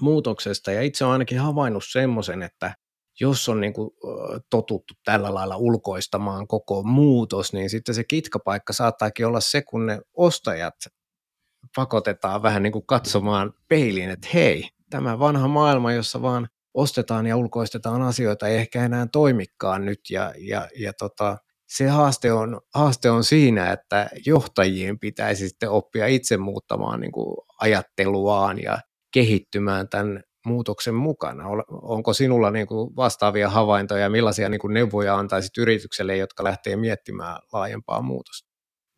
muutoksesta. 0.00 0.72
Ja 0.72 0.82
itse 0.82 1.04
olen 1.04 1.12
ainakin 1.12 1.38
havainnut 1.38 1.84
semmoisen, 1.90 2.42
että 2.42 2.74
jos 3.20 3.48
on 3.48 3.60
niin 3.60 3.72
kuin, 3.72 3.90
totuttu 4.50 4.94
tällä 5.04 5.34
lailla 5.34 5.56
ulkoistamaan 5.56 6.46
koko 6.46 6.82
muutos, 6.82 7.52
niin 7.52 7.70
sitten 7.70 7.94
se 7.94 8.04
kitkapaikka 8.04 8.72
saattaakin 8.72 9.26
olla 9.26 9.40
se, 9.40 9.62
kun 9.62 9.86
ne 9.86 10.00
ostajat 10.16 10.74
pakotetaan 11.76 12.42
vähän 12.42 12.62
niin 12.62 12.72
kuin 12.72 12.86
katsomaan 12.86 13.52
peiliin, 13.68 14.10
että 14.10 14.28
hei, 14.34 14.68
tämä 14.90 15.18
vanha 15.18 15.48
maailma, 15.48 15.92
jossa 15.92 16.22
vaan 16.22 16.48
ostetaan 16.74 17.26
ja 17.26 17.36
ulkoistetaan 17.36 18.02
asioita, 18.02 18.48
ei 18.48 18.56
ehkä 18.56 18.84
enää 18.84 19.06
toimikaan 19.12 19.84
nyt, 19.84 20.00
ja, 20.10 20.34
ja, 20.38 20.68
ja 20.78 20.92
tota, 20.92 21.38
se 21.68 21.88
haaste 21.88 22.32
on, 22.32 22.60
haaste 22.74 23.10
on 23.10 23.24
siinä, 23.24 23.72
että 23.72 24.10
johtajien 24.26 24.98
pitäisi 24.98 25.48
sitten 25.48 25.70
oppia 25.70 26.06
itse 26.06 26.36
muuttamaan 26.36 27.00
niin 27.00 27.12
kuin 27.12 27.36
ajatteluaan 27.60 28.62
ja 28.62 28.78
kehittymään 29.10 29.88
tämän 29.88 30.22
muutoksen 30.46 30.94
mukana? 30.94 31.44
Onko 31.68 32.12
sinulla 32.12 32.50
niin 32.50 32.66
kuin 32.66 32.96
vastaavia 32.96 33.50
havaintoja 33.50 34.02
ja 34.02 34.10
millaisia 34.10 34.48
niin 34.48 34.60
kuin 34.60 34.74
neuvoja 34.74 35.16
antaisit 35.16 35.58
yritykselle, 35.58 36.16
jotka 36.16 36.44
lähtee 36.44 36.76
miettimään 36.76 37.38
laajempaa 37.52 38.02
muutosta? 38.02 38.48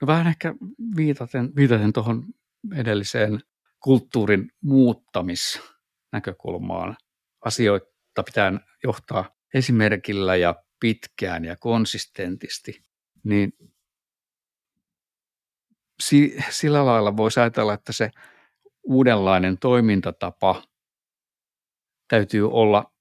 No 0.02 0.06
vähän 0.06 0.26
ehkä 0.26 0.54
viitaten, 0.96 1.52
viitaten 1.56 1.92
tuohon 1.92 2.24
edelliseen 2.76 3.40
kulttuurin 3.82 4.50
muuttamisnäkökulmaan. 4.62 6.96
Asioita 7.44 8.22
pitää 8.24 8.52
johtaa 8.84 9.30
esimerkillä 9.54 10.36
ja 10.36 10.54
pitkään 10.80 11.44
ja 11.44 11.56
konsistentisti, 11.56 12.82
niin 13.24 13.52
sillä 16.50 16.86
lailla 16.86 17.16
voisi 17.16 17.40
ajatella, 17.40 17.74
että 17.74 17.92
se 17.92 18.10
uudenlainen 18.90 19.58
toimintatapa 19.58 20.62
täytyy 22.08 22.50
olla 22.50 22.92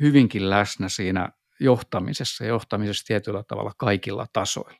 hyvinkin 0.00 0.50
läsnä 0.50 0.88
siinä 0.88 1.28
johtamisessa 1.60 2.44
johtamisessa 2.44 3.04
tietyllä 3.06 3.44
tavalla 3.48 3.72
kaikilla 3.78 4.26
tasoilla. 4.32 4.78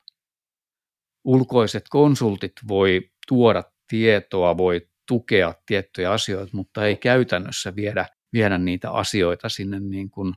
Ulkoiset 1.25 1.85
konsultit 1.91 2.53
voi 2.69 3.11
tuoda 3.29 3.65
tietoa, 3.89 4.57
voi 4.57 4.89
tukea 5.09 5.55
tiettyjä 5.67 6.13
asioita, 6.13 6.57
mutta 6.57 6.87
ei 6.87 6.97
käytännössä 6.97 7.77
viedä, 7.77 8.07
viedä 8.33 8.59
niitä 8.59 8.91
asioita 8.91 9.49
sinne 9.49 9.81
niin 9.81 10.11
kuin 10.11 10.35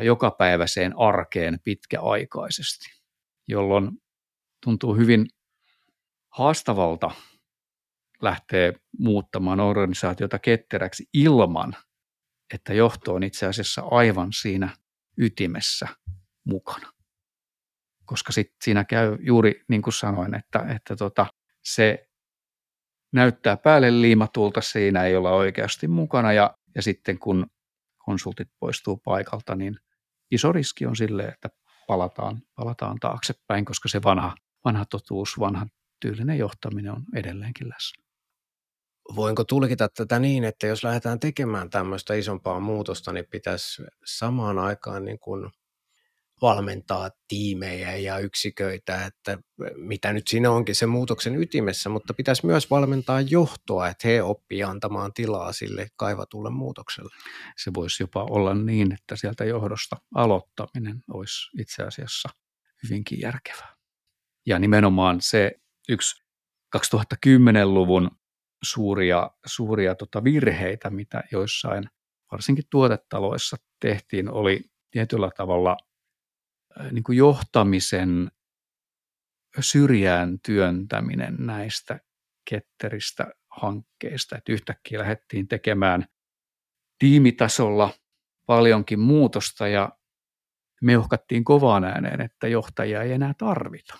jokapäiväiseen 0.00 0.98
arkeen 0.98 1.58
pitkäaikaisesti, 1.64 2.86
jolloin 3.48 3.90
tuntuu 4.64 4.94
hyvin 4.94 5.26
haastavalta 6.28 7.10
lähteä 8.24 8.72
muuttamaan 8.98 9.60
organisaatiota 9.60 10.38
ketteräksi 10.38 11.04
ilman, 11.14 11.76
että 12.54 12.74
johto 12.74 13.14
on 13.14 13.22
itse 13.22 13.46
asiassa 13.46 13.82
aivan 13.90 14.32
siinä 14.32 14.76
ytimessä 15.18 15.88
mukana. 16.44 16.92
Koska 18.04 18.32
sit 18.32 18.52
siinä 18.64 18.84
käy 18.84 19.16
juuri 19.20 19.62
niin 19.68 19.82
kuin 19.82 19.94
sanoin, 19.94 20.34
että, 20.34 20.66
että 20.76 20.96
tota, 20.96 21.26
se 21.64 22.08
näyttää 23.12 23.56
päälle 23.56 24.00
liimatulta, 24.00 24.60
siinä 24.60 25.04
ei 25.04 25.16
olla 25.16 25.30
oikeasti 25.30 25.88
mukana 25.88 26.32
ja, 26.32 26.56
ja 26.74 26.82
sitten 26.82 27.18
kun 27.18 27.46
konsultit 27.98 28.48
poistuu 28.60 28.96
paikalta, 28.96 29.54
niin 29.54 29.76
iso 30.30 30.52
riski 30.52 30.86
on 30.86 30.96
sille, 30.96 31.24
että 31.24 31.48
palataan, 31.86 32.42
palataan 32.54 32.96
taaksepäin, 33.00 33.64
koska 33.64 33.88
se 33.88 34.02
vanha, 34.02 34.34
vanha 34.64 34.84
totuus, 34.84 35.40
vanha 35.40 35.66
tyylinen 36.00 36.38
johtaminen 36.38 36.92
on 36.92 37.04
edelleenkin 37.14 37.68
läsnä 37.68 38.03
voinko 39.16 39.44
tulkita 39.44 39.88
tätä 39.88 40.18
niin, 40.18 40.44
että 40.44 40.66
jos 40.66 40.84
lähdetään 40.84 41.20
tekemään 41.20 41.70
tämmöistä 41.70 42.14
isompaa 42.14 42.60
muutosta, 42.60 43.12
niin 43.12 43.26
pitäisi 43.30 43.82
samaan 44.04 44.58
aikaan 44.58 45.04
niin 45.04 45.18
kuin 45.18 45.50
valmentaa 46.42 47.10
tiimejä 47.28 47.96
ja 47.96 48.18
yksiköitä, 48.18 49.06
että 49.06 49.38
mitä 49.76 50.12
nyt 50.12 50.28
siinä 50.28 50.50
onkin 50.50 50.74
se 50.74 50.86
muutoksen 50.86 51.42
ytimessä, 51.42 51.88
mutta 51.88 52.14
pitäisi 52.14 52.46
myös 52.46 52.70
valmentaa 52.70 53.20
johtoa, 53.20 53.88
että 53.88 54.08
he 54.08 54.22
oppii 54.22 54.62
antamaan 54.62 55.12
tilaa 55.12 55.52
sille 55.52 55.88
kaivatulle 55.96 56.50
muutokselle. 56.50 57.14
Se 57.56 57.70
voisi 57.74 58.02
jopa 58.02 58.26
olla 58.30 58.54
niin, 58.54 58.92
että 58.92 59.16
sieltä 59.16 59.44
johdosta 59.44 59.96
aloittaminen 60.14 61.02
olisi 61.12 61.50
itse 61.60 61.82
asiassa 61.82 62.28
hyvinkin 62.82 63.20
järkevää. 63.20 63.74
Ja 64.46 64.58
nimenomaan 64.58 65.20
se 65.20 65.52
yksi 65.88 66.24
2010-luvun 66.76 68.10
suuria, 68.64 69.30
suuria 69.46 69.94
tota 69.94 70.24
virheitä, 70.24 70.90
mitä 70.90 71.22
joissain 71.32 71.84
varsinkin 72.32 72.64
tuotetaloissa 72.70 73.56
tehtiin, 73.80 74.30
oli 74.30 74.60
tietyllä 74.90 75.30
tavalla 75.36 75.76
niin 76.90 77.04
kuin 77.04 77.18
johtamisen 77.18 78.30
syrjään 79.60 80.38
työntäminen 80.46 81.36
näistä 81.38 82.00
ketteristä 82.50 83.32
hankkeista. 83.50 84.36
Että 84.36 84.52
yhtäkkiä 84.52 84.98
lähdettiin 84.98 85.48
tekemään 85.48 86.04
tiimitasolla 86.98 87.90
paljonkin 88.46 89.00
muutosta 89.00 89.68
ja 89.68 89.90
meuhkattiin 90.82 91.44
kovaan 91.44 91.84
ääneen, 91.84 92.20
että 92.20 92.48
johtajia 92.48 93.02
ei 93.02 93.12
enää 93.12 93.34
tarvita 93.38 93.98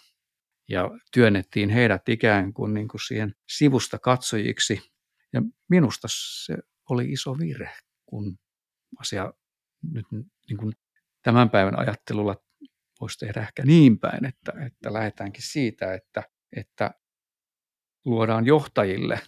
ja 0.69 0.91
työnnettiin 1.13 1.71
heidät 1.71 2.09
ikään 2.09 2.53
kuin, 2.53 2.75
niin 2.75 2.89
kuin 2.89 3.01
siihen 3.01 3.35
sivusta 3.49 3.99
katsojiksi. 3.99 4.81
Ja 5.33 5.43
minusta 5.69 6.09
se 6.11 6.57
oli 6.91 7.13
iso 7.13 7.39
virhe, 7.39 7.77
kun 8.07 8.39
asia 9.01 9.33
nyt 9.93 10.07
niin 10.49 10.57
kuin 10.59 10.73
tämän 11.23 11.51
päivän 11.51 11.79
ajattelulla 11.79 12.37
voisi 13.01 13.19
tehdä 13.19 13.41
ehkä 13.41 13.63
niin 13.63 13.99
päin, 13.99 14.25
että, 14.25 14.53
että 14.67 14.93
lähdetäänkin 14.93 15.43
siitä, 15.43 15.95
että, 15.95 16.23
että 16.57 16.91
luodaan 18.05 18.47
johtajille 18.47 19.21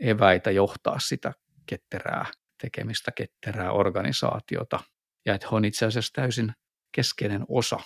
eväitä 0.00 0.50
johtaa 0.50 0.98
sitä 0.98 1.32
ketterää 1.66 2.26
tekemistä, 2.62 3.12
ketterää 3.12 3.72
organisaatiota, 3.72 4.80
ja 5.26 5.34
että 5.34 5.48
he 5.50 5.56
on 5.56 5.64
itse 5.64 5.86
asiassa 5.86 6.12
täysin 6.12 6.52
keskeinen 6.92 7.44
osa 7.48 7.80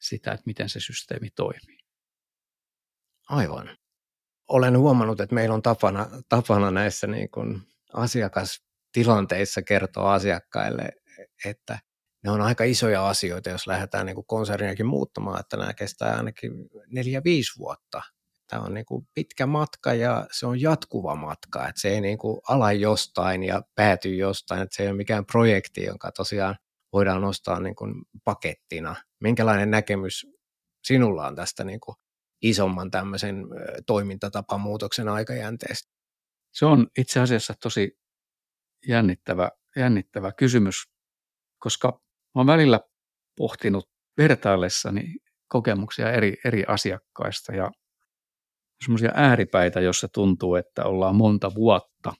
sitä, 0.00 0.32
että 0.32 0.42
miten 0.46 0.68
se 0.68 0.80
systeemi 0.80 1.30
toimii. 1.30 1.78
Aivan. 3.28 3.76
Olen 4.48 4.78
huomannut, 4.78 5.20
että 5.20 5.34
meillä 5.34 5.54
on 5.54 5.62
tapana, 5.62 6.06
tapana 6.28 6.70
näissä 6.70 7.06
niin 7.06 7.30
kuin 7.30 7.62
asiakastilanteissa 7.92 9.62
kertoa 9.62 10.14
asiakkaille, 10.14 10.90
että 11.44 11.78
ne 12.24 12.30
on 12.30 12.40
aika 12.40 12.64
isoja 12.64 13.08
asioita, 13.08 13.50
jos 13.50 13.66
lähdetään 13.66 14.06
niin 14.06 14.26
konserniakin 14.26 14.86
muuttamaan, 14.86 15.40
että 15.40 15.56
nämä 15.56 15.74
kestää 15.74 16.16
ainakin 16.16 16.52
neljä, 16.86 17.20
viisi 17.24 17.58
vuotta. 17.58 18.02
Tämä 18.48 18.62
on 18.62 18.74
niin 18.74 18.86
kuin 18.86 19.08
pitkä 19.14 19.46
matka 19.46 19.94
ja 19.94 20.26
se 20.32 20.46
on 20.46 20.60
jatkuva 20.60 21.14
matka, 21.14 21.68
että 21.68 21.80
se 21.80 21.88
ei 21.88 22.00
niin 22.00 22.18
kuin 22.18 22.40
ala 22.48 22.72
jostain 22.72 23.42
ja 23.42 23.62
pääty 23.74 24.14
jostain, 24.14 24.62
että 24.62 24.76
se 24.76 24.82
ei 24.82 24.88
ole 24.88 24.96
mikään 24.96 25.26
projekti, 25.26 25.84
jonka 25.84 26.12
tosiaan 26.12 26.56
voidaan 26.92 27.22
nostaa 27.22 27.60
niin 27.60 27.76
kuin 27.76 27.94
pakettina. 28.24 28.96
Minkälainen 29.20 29.70
näkemys 29.70 30.26
sinulla 30.84 31.26
on 31.26 31.36
tästä 31.36 31.64
niin 31.64 31.80
kuin 31.80 31.96
isomman 32.42 32.90
tämmöisen 32.90 33.36
toimintatapamuutoksen 33.86 35.08
aikajänteestä? 35.08 35.92
Se 36.52 36.66
on 36.66 36.86
itse 36.98 37.20
asiassa 37.20 37.54
tosi 37.62 37.98
jännittävä, 38.86 39.50
jännittävä 39.76 40.32
kysymys, 40.32 40.76
koska 41.58 42.00
olen 42.34 42.46
välillä 42.46 42.80
pohtinut 43.36 43.90
vertaillessani 44.18 45.14
kokemuksia 45.48 46.12
eri, 46.12 46.36
eri 46.44 46.64
asiakkaista 46.68 47.52
ja 47.52 47.70
semmoisia 48.84 49.10
ääripäitä, 49.14 49.80
jossa 49.80 50.08
tuntuu, 50.08 50.54
että 50.54 50.84
ollaan 50.84 51.16
monta 51.16 51.54
vuotta 51.54 52.12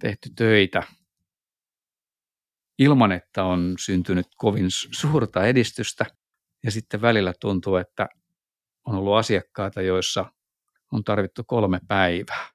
tehty 0.00 0.30
töitä 0.36 0.82
ilman, 2.78 3.12
että 3.12 3.44
on 3.44 3.74
syntynyt 3.78 4.26
kovin 4.36 4.66
suurta 4.70 5.46
edistystä. 5.46 6.06
Ja 6.64 6.70
sitten 6.70 7.00
välillä 7.00 7.32
tuntuu, 7.40 7.76
että 7.76 8.08
on 8.86 8.94
ollut 8.94 9.16
asiakkaita, 9.16 9.82
joissa 9.82 10.32
on 10.92 11.04
tarvittu 11.04 11.44
kolme 11.44 11.80
päivää. 11.88 12.50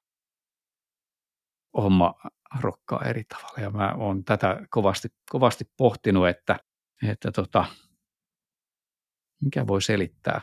Homma 1.77 2.13
rokkaa 2.59 3.03
eri 3.05 3.23
tavalla. 3.23 3.61
Ja 3.61 3.69
mä 3.69 3.93
oon 3.97 4.23
tätä 4.23 4.67
kovasti, 4.69 5.09
kovasti 5.29 5.65
pohtinut, 5.77 6.27
että, 6.27 6.59
että 7.09 7.31
tota, 7.31 7.65
mikä 9.43 9.67
voi 9.67 9.81
selittää 9.81 10.41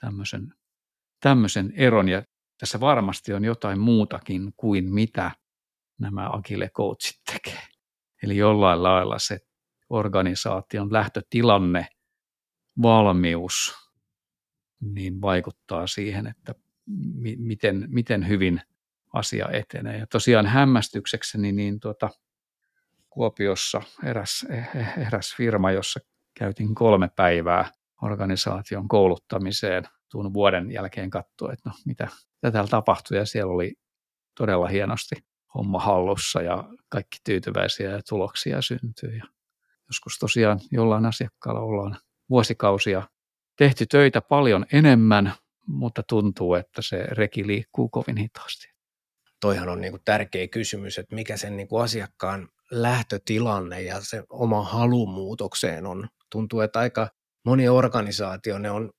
tämmöisen, 0.00 0.54
tämmöisen 1.20 1.72
eron. 1.76 2.08
Ja 2.08 2.22
tässä 2.58 2.80
varmasti 2.80 3.32
on 3.32 3.44
jotain 3.44 3.78
muutakin 3.78 4.52
kuin 4.56 4.94
mitä 4.94 5.30
nämä 6.00 6.30
agile 6.32 6.68
coachit 6.68 7.16
tekee. 7.32 7.62
Eli 8.22 8.36
jollain 8.36 8.82
lailla 8.82 9.18
se 9.18 9.38
organisaation 9.90 10.92
lähtötilanne, 10.92 11.88
valmius, 12.82 13.85
niin 14.80 15.20
vaikuttaa 15.20 15.86
siihen, 15.86 16.26
että 16.26 16.54
mi- 17.14 17.36
miten, 17.38 17.84
miten 17.88 18.28
hyvin 18.28 18.60
asia 19.12 19.48
etenee. 19.52 19.98
Ja 19.98 20.06
tosiaan 20.06 20.46
hämmästyksekseni 20.46 21.52
niin 21.52 21.80
tuota, 21.80 22.10
Kuopiossa 23.10 23.82
eräs, 24.04 24.46
eräs 25.06 25.34
firma, 25.36 25.72
jossa 25.72 26.00
käytin 26.34 26.74
kolme 26.74 27.10
päivää 27.16 27.72
organisaation 28.02 28.88
kouluttamiseen 28.88 29.84
tuon 30.10 30.34
vuoden 30.34 30.70
jälkeen 30.70 31.10
katsoa, 31.10 31.52
että 31.52 31.70
no 31.70 31.74
mitä, 31.86 32.08
mitä 32.42 32.52
täällä 32.52 32.68
tapahtui 32.68 33.16
ja 33.16 33.26
siellä 33.26 33.52
oli 33.52 33.74
todella 34.34 34.68
hienosti 34.68 35.14
homma 35.54 35.80
hallussa 35.80 36.42
ja 36.42 36.64
kaikki 36.88 37.18
tyytyväisiä 37.24 37.90
ja 37.90 38.00
tuloksia 38.08 38.62
syntyy. 38.62 39.16
Ja 39.16 39.24
joskus 39.88 40.18
tosiaan 40.18 40.60
jollain 40.70 41.06
asiakkaalla 41.06 41.60
ollaan 41.60 41.96
vuosikausia 42.30 43.02
tehty 43.56 43.86
töitä 43.86 44.20
paljon 44.20 44.66
enemmän, 44.72 45.32
mutta 45.66 46.02
tuntuu, 46.08 46.54
että 46.54 46.82
se 46.82 46.96
reki 46.96 47.46
liikkuu 47.46 47.88
kovin 47.88 48.16
hitaasti. 48.16 48.68
Toihan 49.40 49.68
on 49.68 49.80
niin 49.80 49.92
kuin 49.92 50.02
tärkeä 50.04 50.48
kysymys, 50.48 50.98
että 50.98 51.14
mikä 51.14 51.36
sen 51.36 51.56
niin 51.56 51.68
kuin 51.68 51.82
asiakkaan 51.82 52.48
lähtötilanne 52.70 53.82
ja 53.82 54.00
se 54.00 54.22
oma 54.30 54.64
halu 54.64 55.06
muutokseen 55.06 55.86
on. 55.86 56.08
Tuntuu, 56.30 56.60
että 56.60 56.78
aika 56.78 57.08
moni 57.44 57.68
organisaatio 57.68 58.58
ne 58.58 58.70
on 58.70 58.90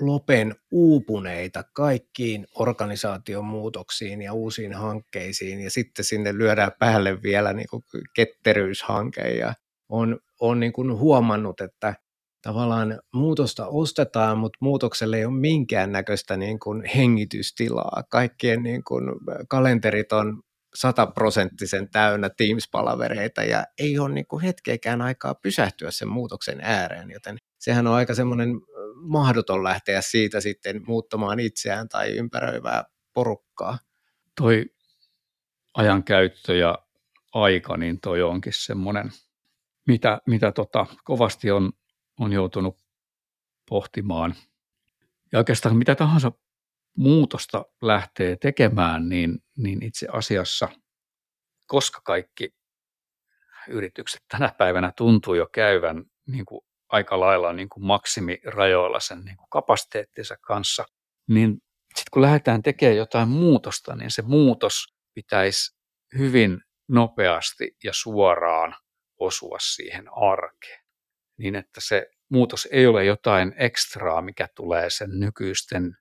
lopen 0.00 0.54
uupuneita 0.70 1.64
kaikkiin 1.74 2.46
organisaation 2.54 3.44
muutoksiin 3.44 4.22
ja 4.22 4.32
uusiin 4.32 4.74
hankkeisiin 4.74 5.60
ja 5.60 5.70
sitten 5.70 6.04
sinne 6.04 6.38
lyödään 6.38 6.72
päälle 6.78 7.22
vielä 7.22 7.52
niin 7.52 7.68
kuin 7.70 7.82
ketteryyshanke 8.14 9.20
ja 9.20 9.54
on, 9.88 10.18
on 10.40 10.60
niin 10.60 10.72
kuin 10.72 10.98
huomannut, 10.98 11.60
että 11.60 11.94
tavallaan 12.42 13.00
muutosta 13.14 13.66
ostetaan, 13.66 14.38
mutta 14.38 14.58
muutokselle 14.60 15.16
ei 15.16 15.24
ole 15.24 15.40
minkäännäköistä 15.40 16.36
niin 16.36 16.58
kuin 16.58 16.84
hengitystilaa. 16.96 18.02
Kaikkien 18.10 18.62
niin 18.62 18.84
kuin 18.84 19.04
kalenterit 19.48 20.12
on 20.12 20.42
sataprosenttisen 20.74 21.90
täynnä 21.90 22.30
Teams-palavereita 22.30 23.42
ja 23.42 23.64
ei 23.78 23.98
ole 23.98 24.14
niin 24.14 24.26
kuin 24.26 24.42
hetkeäkään 24.42 25.02
aikaa 25.02 25.34
pysähtyä 25.34 25.90
sen 25.90 26.08
muutoksen 26.08 26.58
ääreen, 26.62 27.10
joten 27.10 27.36
sehän 27.58 27.86
on 27.86 27.94
aika 27.94 28.14
semmoinen 28.14 28.50
mahdoton 28.94 29.64
lähteä 29.64 30.00
siitä 30.02 30.40
sitten 30.40 30.80
muuttamaan 30.86 31.40
itseään 31.40 31.88
tai 31.88 32.10
ympäröivää 32.10 32.84
porukkaa. 33.12 33.78
Toi 34.40 34.64
ajankäyttö 35.74 36.56
ja 36.56 36.78
aika, 37.34 37.76
niin 37.76 38.00
toi 38.00 38.22
onkin 38.22 38.52
semmoinen, 38.56 39.10
mitä, 39.86 40.18
mitä 40.26 40.52
tota, 40.52 40.86
kovasti 41.04 41.50
on, 41.50 41.72
on 42.20 42.32
joutunut 42.32 42.76
pohtimaan. 43.68 44.34
Ja 45.32 45.38
oikeastaan 45.38 45.76
mitä 45.76 45.94
tahansa 45.94 46.32
muutosta 46.96 47.64
lähtee 47.82 48.36
tekemään, 48.36 49.08
niin, 49.08 49.38
niin 49.56 49.82
itse 49.82 50.06
asiassa, 50.12 50.68
koska 51.66 52.00
kaikki 52.04 52.54
yritykset 53.68 54.20
tänä 54.28 54.54
päivänä 54.58 54.92
tuntuu 54.96 55.34
jo 55.34 55.46
käyvän 55.52 56.04
niin 56.26 56.44
kuin 56.44 56.60
aika 56.88 57.20
lailla 57.20 57.52
niin 57.52 57.68
kuin 57.68 57.84
maksimirajoilla 57.84 59.00
sen 59.00 59.24
niin 59.24 59.36
kuin 59.36 59.50
kapasiteettinsa 59.50 60.36
kanssa, 60.36 60.84
niin 61.28 61.50
sitten 61.94 62.10
kun 62.12 62.22
lähdetään 62.22 62.62
tekemään 62.62 62.96
jotain 62.96 63.28
muutosta, 63.28 63.96
niin 63.96 64.10
se 64.10 64.22
muutos 64.22 64.94
pitäisi 65.14 65.76
hyvin 66.18 66.60
nopeasti 66.88 67.76
ja 67.84 67.92
suoraan 67.94 68.76
osua 69.18 69.56
siihen 69.60 70.04
arkeen. 70.16 70.79
Niin 71.40 71.56
että 71.56 71.80
se 71.80 72.06
muutos 72.28 72.68
ei 72.70 72.86
ole 72.86 73.04
jotain 73.04 73.54
ekstraa, 73.56 74.22
mikä 74.22 74.48
tulee 74.54 74.90
sen 74.90 75.10
nykyisten 75.20 75.96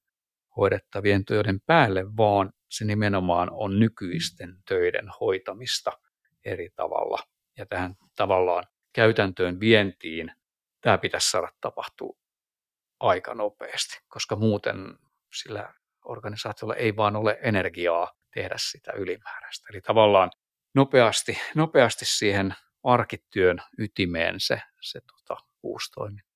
hoidettavien 0.58 1.26
töiden 1.26 1.62
päälle, 1.62 2.06
vaan 2.18 2.54
se 2.70 2.86
nimenomaan 2.86 3.50
on 3.52 3.80
nykyisten 3.80 4.56
töiden 4.68 5.10
hoitamista 5.20 5.92
eri 6.46 6.70
tavalla. 6.76 7.18
Ja 7.58 7.66
tähän 7.66 7.96
tavallaan 8.16 8.64
käytäntöön 8.94 9.60
vientiin 9.60 10.32
tämä 10.82 10.98
pitäisi 10.98 11.32
saada 11.32 11.48
tapahtua 11.62 12.18
aika 13.00 13.34
nopeasti, 13.34 13.98
koska 14.08 14.36
muuten 14.36 14.78
sillä 15.34 15.74
organisaatiolla 16.06 16.76
ei 16.76 16.96
vaan 16.96 17.16
ole 17.16 17.40
energiaa 17.42 18.12
tehdä 18.34 18.56
sitä 18.58 18.92
ylimääräistä. 18.92 19.68
Eli 19.72 19.82
tavallaan 19.82 20.32
nopeasti, 20.76 21.38
nopeasti 21.56 22.06
siihen 22.06 22.56
arkityön 22.84 23.58
ytimeen 23.78 24.36
se, 24.38 24.62
se 24.82 25.00
tota, 25.02 25.42
uusi 25.64 25.92
toiminta. 25.92 26.30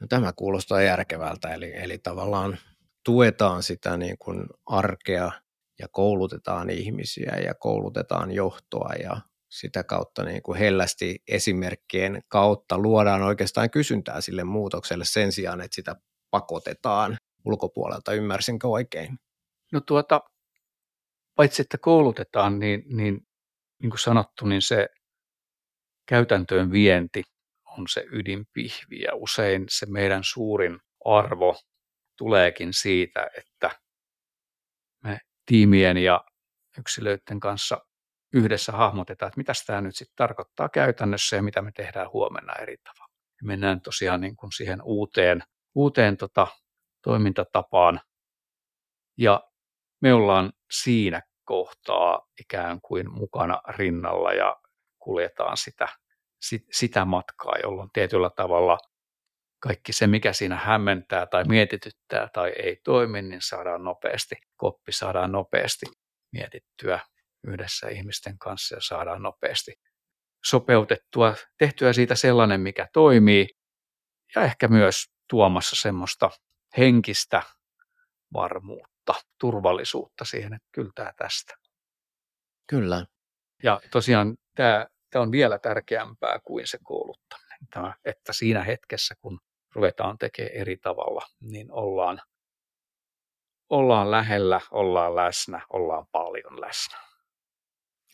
No, 0.00 0.06
tämä 0.06 0.32
kuulostaa 0.32 0.82
järkevältä, 0.82 1.54
eli, 1.54 1.72
eli 1.76 1.98
tavallaan 1.98 2.58
tuetaan 3.04 3.62
sitä 3.62 3.96
niin 3.96 4.18
kuin 4.18 4.46
arkea 4.66 5.32
ja 5.78 5.88
koulutetaan 5.88 6.70
ihmisiä 6.70 7.36
ja 7.44 7.54
koulutetaan 7.54 8.32
johtoa 8.32 8.92
ja 9.02 9.20
sitä 9.48 9.84
kautta 9.84 10.24
niin 10.24 10.42
kuin 10.42 10.58
hellästi 10.58 11.22
esimerkkien 11.28 12.22
kautta 12.28 12.78
luodaan 12.78 13.22
oikeastaan 13.22 13.70
kysyntää 13.70 14.20
sille 14.20 14.44
muutokselle 14.44 15.04
sen 15.04 15.32
sijaan, 15.32 15.60
että 15.60 15.74
sitä 15.74 15.96
pakotetaan 16.30 17.16
ulkopuolelta. 17.44 18.12
Ymmärsinkö 18.12 18.68
oikein? 18.68 19.18
No 19.72 19.80
tuota, 19.80 20.20
paitsi 21.34 21.62
että 21.62 21.78
koulutetaan, 21.78 22.58
niin, 22.58 22.82
niin, 22.86 23.26
niin 23.82 23.90
kuin 23.90 23.98
sanottu, 23.98 24.46
niin 24.46 24.62
se 24.62 24.88
käytäntöön 26.06 26.72
vienti 26.72 27.22
on 27.78 27.88
se 27.88 28.04
ydinpihvi 28.12 29.00
ja 29.00 29.14
usein 29.14 29.64
se 29.68 29.86
meidän 29.86 30.24
suurin 30.24 30.80
arvo 31.04 31.56
tuleekin 32.18 32.72
siitä, 32.72 33.30
että 33.38 33.70
me 35.02 35.20
tiimien 35.46 35.96
ja 35.96 36.24
yksilöiden 36.78 37.40
kanssa 37.40 37.78
yhdessä 38.32 38.72
hahmotetaan, 38.72 39.28
että 39.28 39.40
mitä 39.40 39.52
tämä 39.66 39.80
nyt 39.80 39.96
sitten 39.96 40.16
tarkoittaa 40.16 40.68
käytännössä 40.68 41.36
ja 41.36 41.42
mitä 41.42 41.62
me 41.62 41.72
tehdään 41.72 42.10
huomenna 42.12 42.52
eri 42.52 42.76
tavalla. 42.76 43.14
Ja 43.40 43.46
mennään 43.46 43.80
tosiaan 43.80 44.20
niin 44.20 44.36
kuin 44.36 44.52
siihen 44.52 44.82
uuteen, 44.82 45.42
uuteen 45.74 46.16
tota, 46.16 46.46
toimintatapaan 47.02 48.00
ja 49.18 49.50
me 50.00 50.14
ollaan 50.14 50.52
siinä 50.70 51.22
kohtaa 51.44 52.26
ikään 52.40 52.80
kuin 52.80 53.12
mukana 53.12 53.60
rinnalla 53.68 54.32
ja 54.32 54.56
kuljetaan 55.04 55.56
sitä, 55.56 55.88
sitä 56.72 57.04
matkaa, 57.04 57.54
jolloin 57.62 57.90
tietyllä 57.92 58.30
tavalla 58.36 58.78
kaikki 59.60 59.92
se, 59.92 60.06
mikä 60.06 60.32
siinä 60.32 60.56
hämmentää 60.56 61.26
tai 61.26 61.44
mietityttää 61.44 62.28
tai 62.32 62.52
ei 62.62 62.80
toimi, 62.84 63.22
niin 63.22 63.42
saadaan 63.42 63.84
nopeasti, 63.84 64.34
koppi 64.56 64.92
saadaan 64.92 65.32
nopeasti 65.32 65.86
mietittyä 66.32 67.00
yhdessä 67.46 67.88
ihmisten 67.88 68.38
kanssa 68.38 68.74
ja 68.74 68.80
saadaan 68.80 69.22
nopeasti 69.22 69.72
sopeutettua, 70.44 71.34
tehtyä 71.58 71.92
siitä 71.92 72.14
sellainen, 72.14 72.60
mikä 72.60 72.88
toimii 72.92 73.48
ja 74.34 74.42
ehkä 74.42 74.68
myös 74.68 75.04
tuomassa 75.30 75.76
semmoista 75.76 76.30
henkistä 76.78 77.42
varmuutta, 78.32 79.14
turvallisuutta 79.40 80.24
siihen, 80.24 80.54
että 80.54 80.68
kyllä 80.72 80.90
tämä 80.94 81.12
tästä. 81.18 81.54
Kyllä. 82.70 83.06
Ja 83.62 83.80
tosiaan 83.90 84.36
tämä, 84.56 84.86
tämä 85.14 85.22
on 85.22 85.32
vielä 85.32 85.58
tärkeämpää 85.58 86.38
kuin 86.44 86.66
se 86.66 86.78
kouluttaminen, 86.82 87.58
tämä, 87.74 87.94
että 88.04 88.32
siinä 88.32 88.62
hetkessä, 88.62 89.14
kun 89.20 89.40
ruvetaan 89.74 90.18
tekemään 90.18 90.54
eri 90.54 90.76
tavalla, 90.76 91.26
niin 91.40 91.72
ollaan 91.72 92.20
ollaan 93.70 94.10
lähellä, 94.10 94.60
ollaan 94.70 95.16
läsnä, 95.16 95.66
ollaan 95.70 96.06
paljon 96.12 96.60
läsnä. 96.60 96.98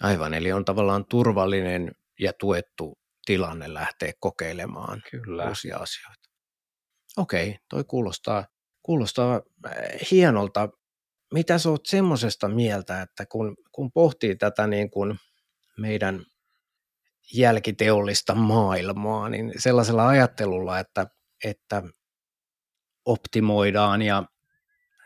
Aivan, 0.01 0.35
eli 0.35 0.53
on 0.53 0.65
tavallaan 0.65 1.05
turvallinen 1.07 1.93
ja 2.19 2.33
tuettu 2.33 2.99
tilanne 3.25 3.75
lähteä 3.75 4.13
kokeilemaan 4.21 5.03
Kyllä. 5.11 5.49
uusia 5.49 5.77
asioita. 5.77 6.31
Okei, 7.17 7.59
toi 7.69 7.85
kuulostaa, 7.85 8.47
kuulostaa 8.83 9.35
äh, 9.67 9.73
hienolta. 10.11 10.69
Mitä 11.35 11.59
sä 11.59 11.71
oot 11.71 11.87
semmoisesta 11.87 12.49
mieltä, 12.49 13.03
että 13.03 13.27
kun, 13.27 13.57
kun 13.73 13.93
pohtii 13.93 14.37
tätä 14.37 14.67
niin 14.67 14.91
kuin 14.91 15.19
meidän 15.79 16.25
jälkiteollista 17.35 18.35
maailmaa, 18.35 19.29
niin 19.29 19.53
sellaisella 19.59 20.09
ajattelulla, 20.09 20.79
että, 20.79 21.07
että 21.45 21.83
optimoidaan 23.05 24.03
ja 24.03 24.25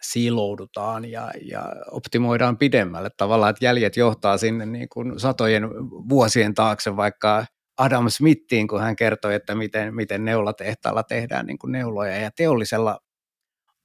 siiloudutaan 0.03 1.05
ja, 1.05 1.31
ja 1.43 1.65
optimoidaan 1.91 2.59
pidemmälle. 2.59 3.11
Tavallaan, 3.17 3.51
että 3.51 3.65
jäljet 3.65 3.97
johtaa 3.97 4.39
sinne 4.39 4.67
niin 4.67 4.89
kuin 4.89 5.21
satojen 5.21 5.69
vuosien 6.09 6.55
taakse 6.55 6.97
vaikka 6.97 7.47
Adam 7.79 8.09
Smithiin, 8.09 8.69
kun 8.69 8.81
hän 8.81 8.97
kertoi, 8.97 9.35
että 9.35 9.55
miten, 9.55 9.95
miten 9.95 10.25
neulatehtaalla 10.25 11.03
tehdään 11.03 11.47
niin 11.47 11.59
kuin 11.59 11.73
neuloja. 11.73 12.17
Ja 12.17 12.31
teollisella 12.37 12.99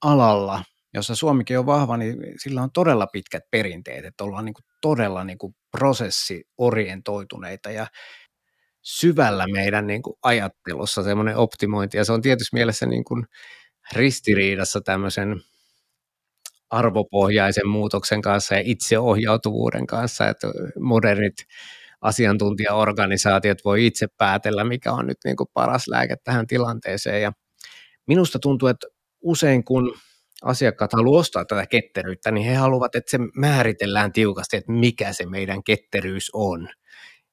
alalla, 0.04 0.64
jossa 0.94 1.16
Suomikin 1.16 1.60
on 1.60 1.66
vahva, 1.66 1.98
niin 1.98 2.18
sillä 2.38 2.62
on 2.62 2.72
todella 2.74 3.08
pitkät 3.08 3.44
perinteet, 3.52 4.06
että 4.06 4.24
ollaan 4.24 4.46
niin 4.46 4.54
kuin 4.54 4.66
todella 4.82 5.24
niin 5.24 5.38
kuin 5.38 5.54
prosessiorientoituneita. 5.78 7.72
Ja 7.72 7.88
syvällä 8.82 9.48
meidän 9.48 9.88
niin 9.88 10.02
kuin 10.02 10.16
ajattelussa 10.24 11.04
semmoinen 11.04 11.38
optimointi, 11.38 11.98
ja 11.98 12.06
se 12.06 12.12
on 12.12 12.22
tietysti 12.22 12.56
mielessä 12.56 12.86
niin 12.86 13.04
kuin 13.04 13.26
ristiriidassa 13.94 14.82
tämmöisen 14.82 15.42
arvopohjaisen 16.70 17.68
muutoksen 17.68 18.22
kanssa 18.22 18.56
ja 18.56 18.62
itseohjautuvuuden 18.66 19.88
kanssa, 19.88 20.28
että 20.28 20.48
modernit 20.80 21.36
asiantuntijaorganisaatiot 22.02 23.58
voi 23.66 23.86
itse 23.86 24.08
päätellä, 24.18 24.64
mikä 24.64 24.92
on 24.92 25.08
nyt 25.08 25.18
niin 25.26 25.36
kuin 25.36 25.48
paras 25.54 25.88
lääke 25.88 26.16
tähän 26.24 26.48
tilanteeseen. 26.48 27.22
Ja 27.22 27.32
minusta 28.08 28.40
tuntuu, 28.40 28.68
että 28.68 28.88
usein 29.22 29.64
kun 29.64 29.94
asiakkaat 30.44 30.94
haluavat 30.94 31.20
ostaa 31.20 31.46
tätä 31.46 31.66
ketteryyttä, 31.66 32.32
niin 32.32 32.48
he 32.48 32.56
haluavat, 32.56 32.96
että 32.96 33.12
se 33.12 33.18
määritellään 33.36 34.14
tiukasti, 34.14 34.58
että 34.58 34.72
mikä 34.72 35.14
se 35.14 35.26
meidän 35.26 35.64
ketteryys 35.64 36.30
on. 36.34 36.70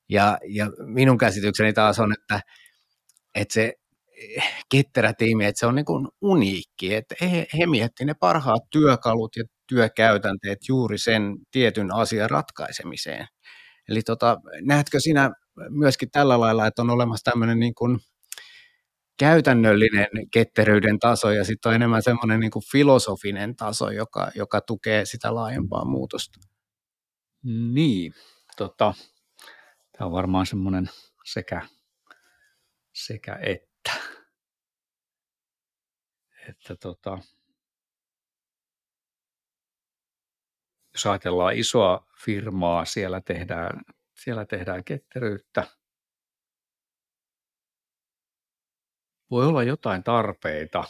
Ja, 0.09 0.39
ja 0.49 0.71
minun 0.87 1.19
käsitykseni 1.19 1.73
taas 1.73 1.99
on, 1.99 2.13
että, 2.13 2.41
että 3.35 3.55
se 3.55 3.73
ketterä 4.71 5.13
tiimi, 5.19 5.45
että 5.45 5.61
se 5.61 5.67
on 5.67 5.75
niin 5.75 5.85
kuin 5.85 6.09
uniikki, 6.21 6.95
että 6.95 7.15
he, 7.21 7.47
he 7.59 7.67
miettivät 7.67 8.07
ne 8.07 8.15
parhaat 8.21 8.63
työkalut 8.71 9.37
ja 9.37 9.45
työkäytänteet 9.69 10.59
juuri 10.69 10.99
sen 10.99 11.23
tietyn 11.51 11.95
asian 11.95 12.31
ratkaisemiseen. 12.31 13.27
Eli 13.89 14.03
tota, 14.03 14.37
näetkö 14.61 15.01
sinä 15.01 15.31
myöskin 15.71 16.11
tällä 16.11 16.41
lailla, 16.41 16.67
että 16.67 16.83
on 16.83 16.91
olemassa 16.91 17.31
tämmöinen 17.31 17.61
niin 17.61 17.75
kuin 17.75 17.99
käytännöllinen 19.19 20.09
ketteryyden 20.33 20.99
taso 20.99 21.31
ja 21.31 21.45
sitten 21.45 21.71
on 21.71 21.77
enemmän 21.77 22.03
semmoinen 22.03 22.41
niin 22.41 22.51
filosofinen 22.73 23.57
taso, 23.57 23.91
joka, 23.91 24.31
joka 24.35 24.61
tukee 24.61 25.05
sitä 25.05 25.35
laajempaa 25.35 25.85
muutosta? 25.85 26.39
Niin, 27.73 28.13
tota, 28.57 28.95
tämä 29.99 30.07
on 30.07 30.13
varmaan 30.13 30.47
semmoinen 30.47 30.91
sekä, 31.25 31.69
sekä 32.93 33.39
että 33.43 33.93
että 36.49 36.77
tota, 36.77 37.19
jos 40.95 41.07
ajatellaan 41.07 41.57
isoa 41.57 42.07
firmaa, 42.25 42.85
siellä 42.85 43.21
tehdään, 43.21 43.81
siellä 44.15 44.45
tehdään 44.47 44.85
ketteryyttä. 44.85 45.67
Voi 49.31 49.47
olla 49.47 49.63
jotain 49.63 50.03
tarpeita 50.03 50.85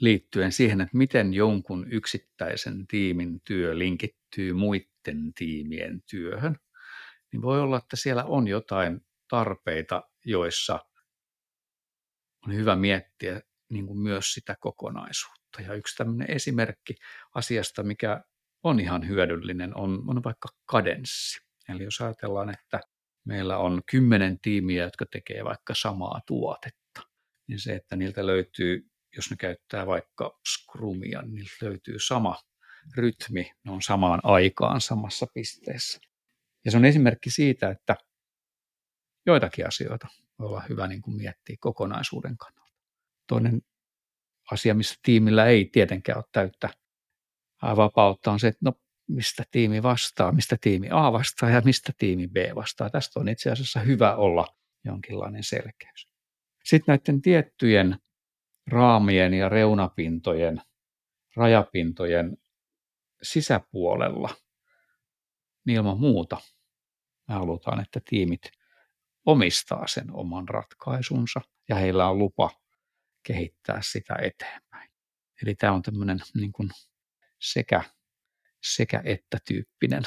liittyen 0.00 0.52
siihen, 0.52 0.80
että 0.80 0.96
miten 0.96 1.34
jonkun 1.34 1.92
yksittäisen 1.92 2.86
tiimin 2.86 3.40
työ 3.40 3.78
linkittyy 3.78 4.52
muiden 4.52 5.34
tiimien 5.34 6.02
työhön. 6.10 6.56
Niin 7.32 7.42
voi 7.42 7.60
olla, 7.60 7.76
että 7.76 7.96
siellä 7.96 8.24
on 8.24 8.48
jotain 8.48 9.00
tarpeita, 9.28 10.02
joissa 10.24 10.78
on 12.46 12.54
hyvä 12.54 12.76
miettiä 12.76 13.40
niin 13.70 13.86
kuin 13.86 13.98
myös 13.98 14.32
sitä 14.32 14.56
kokonaisuutta. 14.60 15.62
Ja 15.62 15.74
yksi 15.74 15.96
tämmöinen 15.96 16.30
esimerkki 16.30 16.94
asiasta, 17.34 17.82
mikä 17.82 18.24
on 18.62 18.80
ihan 18.80 19.08
hyödyllinen, 19.08 19.76
on, 19.76 20.04
on 20.06 20.24
vaikka 20.24 20.48
kadenssi. 20.66 21.40
Eli 21.68 21.84
jos 21.84 22.00
ajatellaan, 22.00 22.50
että 22.50 22.80
meillä 23.24 23.58
on 23.58 23.82
kymmenen 23.90 24.40
tiimiä, 24.40 24.84
jotka 24.84 25.06
tekee 25.10 25.44
vaikka 25.44 25.74
samaa 25.74 26.20
tuotetta, 26.26 27.00
niin 27.48 27.60
se, 27.60 27.74
että 27.74 27.96
niiltä 27.96 28.26
löytyy, 28.26 28.90
jos 29.16 29.30
ne 29.30 29.36
käyttää 29.36 29.86
vaikka 29.86 30.40
Scrumia, 30.48 31.22
niin 31.22 31.34
niiltä 31.34 31.56
löytyy 31.60 31.96
sama 31.98 32.36
rytmi, 32.96 33.52
ne 33.64 33.72
on 33.72 33.82
samaan 33.82 34.20
aikaan 34.22 34.80
samassa 34.80 35.26
pisteessä. 35.34 36.00
Ja 36.66 36.70
se 36.70 36.76
on 36.76 36.84
esimerkki 36.84 37.30
siitä, 37.30 37.70
että 37.70 37.96
joitakin 39.26 39.66
asioita 39.66 40.08
voi 40.38 40.48
olla 40.48 40.62
hyvä 40.68 40.86
niin 40.86 41.02
kuin 41.02 41.16
miettiä 41.16 41.56
kokonaisuuden 41.60 42.36
kannalta. 42.36 42.74
Toinen 43.26 43.62
asia, 44.50 44.74
missä 44.74 44.94
tiimillä 45.02 45.46
ei 45.46 45.68
tietenkään 45.72 46.18
ole 46.18 46.24
täyttä 46.32 46.70
vapautta, 47.62 48.32
on 48.32 48.40
se, 48.40 48.48
että 48.48 48.60
no, 48.64 48.72
mistä 49.08 49.44
tiimi 49.50 49.82
vastaa, 49.82 50.32
mistä 50.32 50.56
tiimi 50.60 50.88
A 50.90 51.12
vastaa 51.12 51.50
ja 51.50 51.60
mistä 51.60 51.92
tiimi 51.98 52.28
B 52.28 52.36
vastaa. 52.54 52.90
Tästä 52.90 53.20
on 53.20 53.28
itse 53.28 53.50
asiassa 53.50 53.80
hyvä 53.80 54.16
olla 54.16 54.46
jonkinlainen 54.84 55.44
selkeys. 55.44 56.08
Sitten 56.64 56.92
näiden 56.92 57.22
tiettyjen 57.22 57.96
raamien 58.66 59.34
ja 59.34 59.48
reunapintojen, 59.48 60.62
rajapintojen 61.36 62.36
sisäpuolella, 63.22 64.34
niin 65.66 65.76
ilman 65.76 66.00
muuta 66.00 66.40
me 67.28 67.34
halutaan, 67.34 67.80
että 67.80 68.00
tiimit 68.04 68.42
omistaa 69.26 69.86
sen 69.86 70.12
oman 70.12 70.48
ratkaisunsa 70.48 71.40
ja 71.68 71.76
heillä 71.76 72.08
on 72.08 72.18
lupa 72.18 72.50
kehittää 73.22 73.78
sitä 73.82 74.16
eteenpäin. 74.22 74.90
Eli 75.42 75.54
tämä 75.54 75.72
on 75.72 75.82
tämmöinen 75.82 76.20
niin 76.34 76.52
kuin 76.52 76.70
sekä, 77.40 77.82
sekä 78.62 79.02
että 79.04 79.38
tyyppinen 79.48 80.02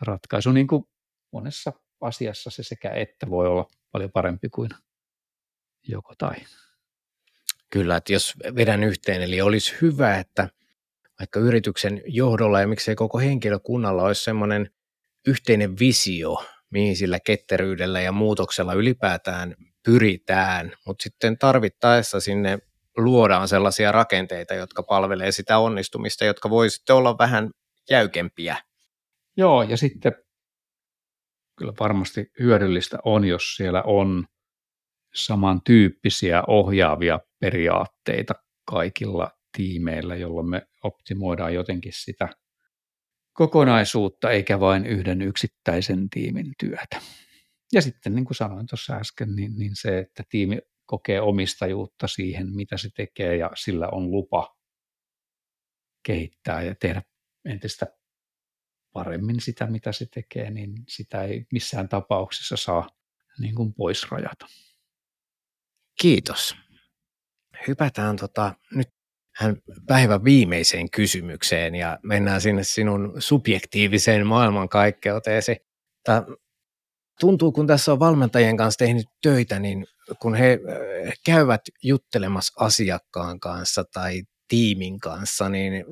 ratkaisu. 0.00 0.52
Niin 0.52 0.66
kuin 0.66 0.84
monessa 1.32 1.72
asiassa 2.00 2.50
se 2.50 2.62
sekä 2.62 2.90
että 2.90 3.30
voi 3.30 3.46
olla 3.46 3.68
paljon 3.92 4.10
parempi 4.12 4.48
kuin 4.48 4.70
joko 5.88 6.14
tai. 6.18 6.36
Kyllä, 7.70 7.96
että 7.96 8.12
jos 8.12 8.34
vedän 8.56 8.84
yhteen, 8.84 9.22
eli 9.22 9.40
olisi 9.40 9.74
hyvä, 9.82 10.18
että 10.18 10.48
vaikka 11.18 11.40
yrityksen 11.40 12.02
johdolla 12.06 12.60
ja 12.60 12.68
miksei 12.68 12.94
koko 12.94 13.18
henkilökunnalla 13.18 14.02
olisi 14.02 14.24
semmoinen 14.24 14.70
yhteinen 15.26 15.78
visio, 15.78 16.44
mihin 16.70 16.96
sillä 16.96 17.20
ketteryydellä 17.20 18.00
ja 18.00 18.12
muutoksella 18.12 18.72
ylipäätään 18.72 19.54
pyritään, 19.84 20.72
mutta 20.86 21.02
sitten 21.02 21.38
tarvittaessa 21.38 22.20
sinne 22.20 22.58
luodaan 22.96 23.48
sellaisia 23.48 23.92
rakenteita, 23.92 24.54
jotka 24.54 24.82
palvelee 24.82 25.32
sitä 25.32 25.58
onnistumista, 25.58 26.24
jotka 26.24 26.50
voi 26.50 26.70
sitten 26.70 26.96
olla 26.96 27.18
vähän 27.18 27.50
jäykempiä. 27.90 28.56
Joo, 29.36 29.62
ja 29.62 29.76
sitten 29.76 30.12
kyllä 31.58 31.72
varmasti 31.80 32.26
hyödyllistä 32.40 32.98
on, 33.04 33.24
jos 33.24 33.56
siellä 33.56 33.82
on 33.82 34.24
samantyyppisiä 35.14 36.42
ohjaavia 36.46 37.20
periaatteita 37.40 38.34
kaikilla 38.64 39.30
tiimeillä, 39.56 40.16
jolloin 40.16 40.50
me 40.50 40.62
optimoidaan 40.84 41.54
jotenkin 41.54 41.92
sitä 41.94 42.28
kokonaisuutta 43.36 44.30
eikä 44.30 44.60
vain 44.60 44.86
yhden 44.86 45.22
yksittäisen 45.22 46.10
tiimin 46.10 46.52
työtä. 46.58 47.00
Ja 47.72 47.82
sitten 47.82 48.14
niin 48.14 48.24
kuin 48.24 48.36
sanoin 48.36 48.66
tuossa 48.66 48.94
äsken, 48.94 49.36
niin, 49.36 49.58
niin 49.58 49.72
se, 49.74 49.98
että 49.98 50.22
tiimi 50.28 50.58
kokee 50.86 51.20
omistajuutta 51.20 52.08
siihen, 52.08 52.54
mitä 52.54 52.76
se 52.76 52.88
tekee 52.96 53.36
ja 53.36 53.50
sillä 53.54 53.88
on 53.88 54.10
lupa 54.10 54.56
kehittää 56.06 56.62
ja 56.62 56.74
tehdä 56.74 57.02
entistä 57.44 57.86
paremmin 58.92 59.40
sitä, 59.40 59.66
mitä 59.66 59.92
se 59.92 60.06
tekee, 60.14 60.50
niin 60.50 60.72
sitä 60.88 61.22
ei 61.22 61.46
missään 61.52 61.88
tapauksessa 61.88 62.56
saa 62.56 62.88
niin 63.38 63.54
kuin 63.54 63.74
pois 63.74 64.10
rajata. 64.10 64.46
Kiitos. 66.00 66.56
Hypätään 67.68 68.16
tota, 68.16 68.54
nyt 68.74 68.95
hän 69.36 69.56
päivän 69.86 70.24
viimeiseen 70.24 70.90
kysymykseen 70.90 71.74
ja 71.74 71.98
mennään 72.02 72.40
sinne 72.40 72.64
sinun 72.64 73.14
subjektiiviseen 73.18 74.26
maailmankaikkeuteesi. 74.26 75.56
Tämä 76.04 76.22
tuntuu, 77.20 77.52
kun 77.52 77.66
tässä 77.66 77.92
on 77.92 77.98
valmentajien 77.98 78.56
kanssa 78.56 78.78
tehnyt 78.78 79.06
töitä, 79.22 79.58
niin 79.58 79.86
kun 80.18 80.34
he 80.34 80.52
äh, 80.52 81.12
käyvät 81.26 81.60
juttelemassa 81.82 82.64
asiakkaan 82.64 83.40
kanssa 83.40 83.84
tai 83.92 84.22
tiimin 84.48 85.00
kanssa, 85.00 85.48
niin 85.48 85.84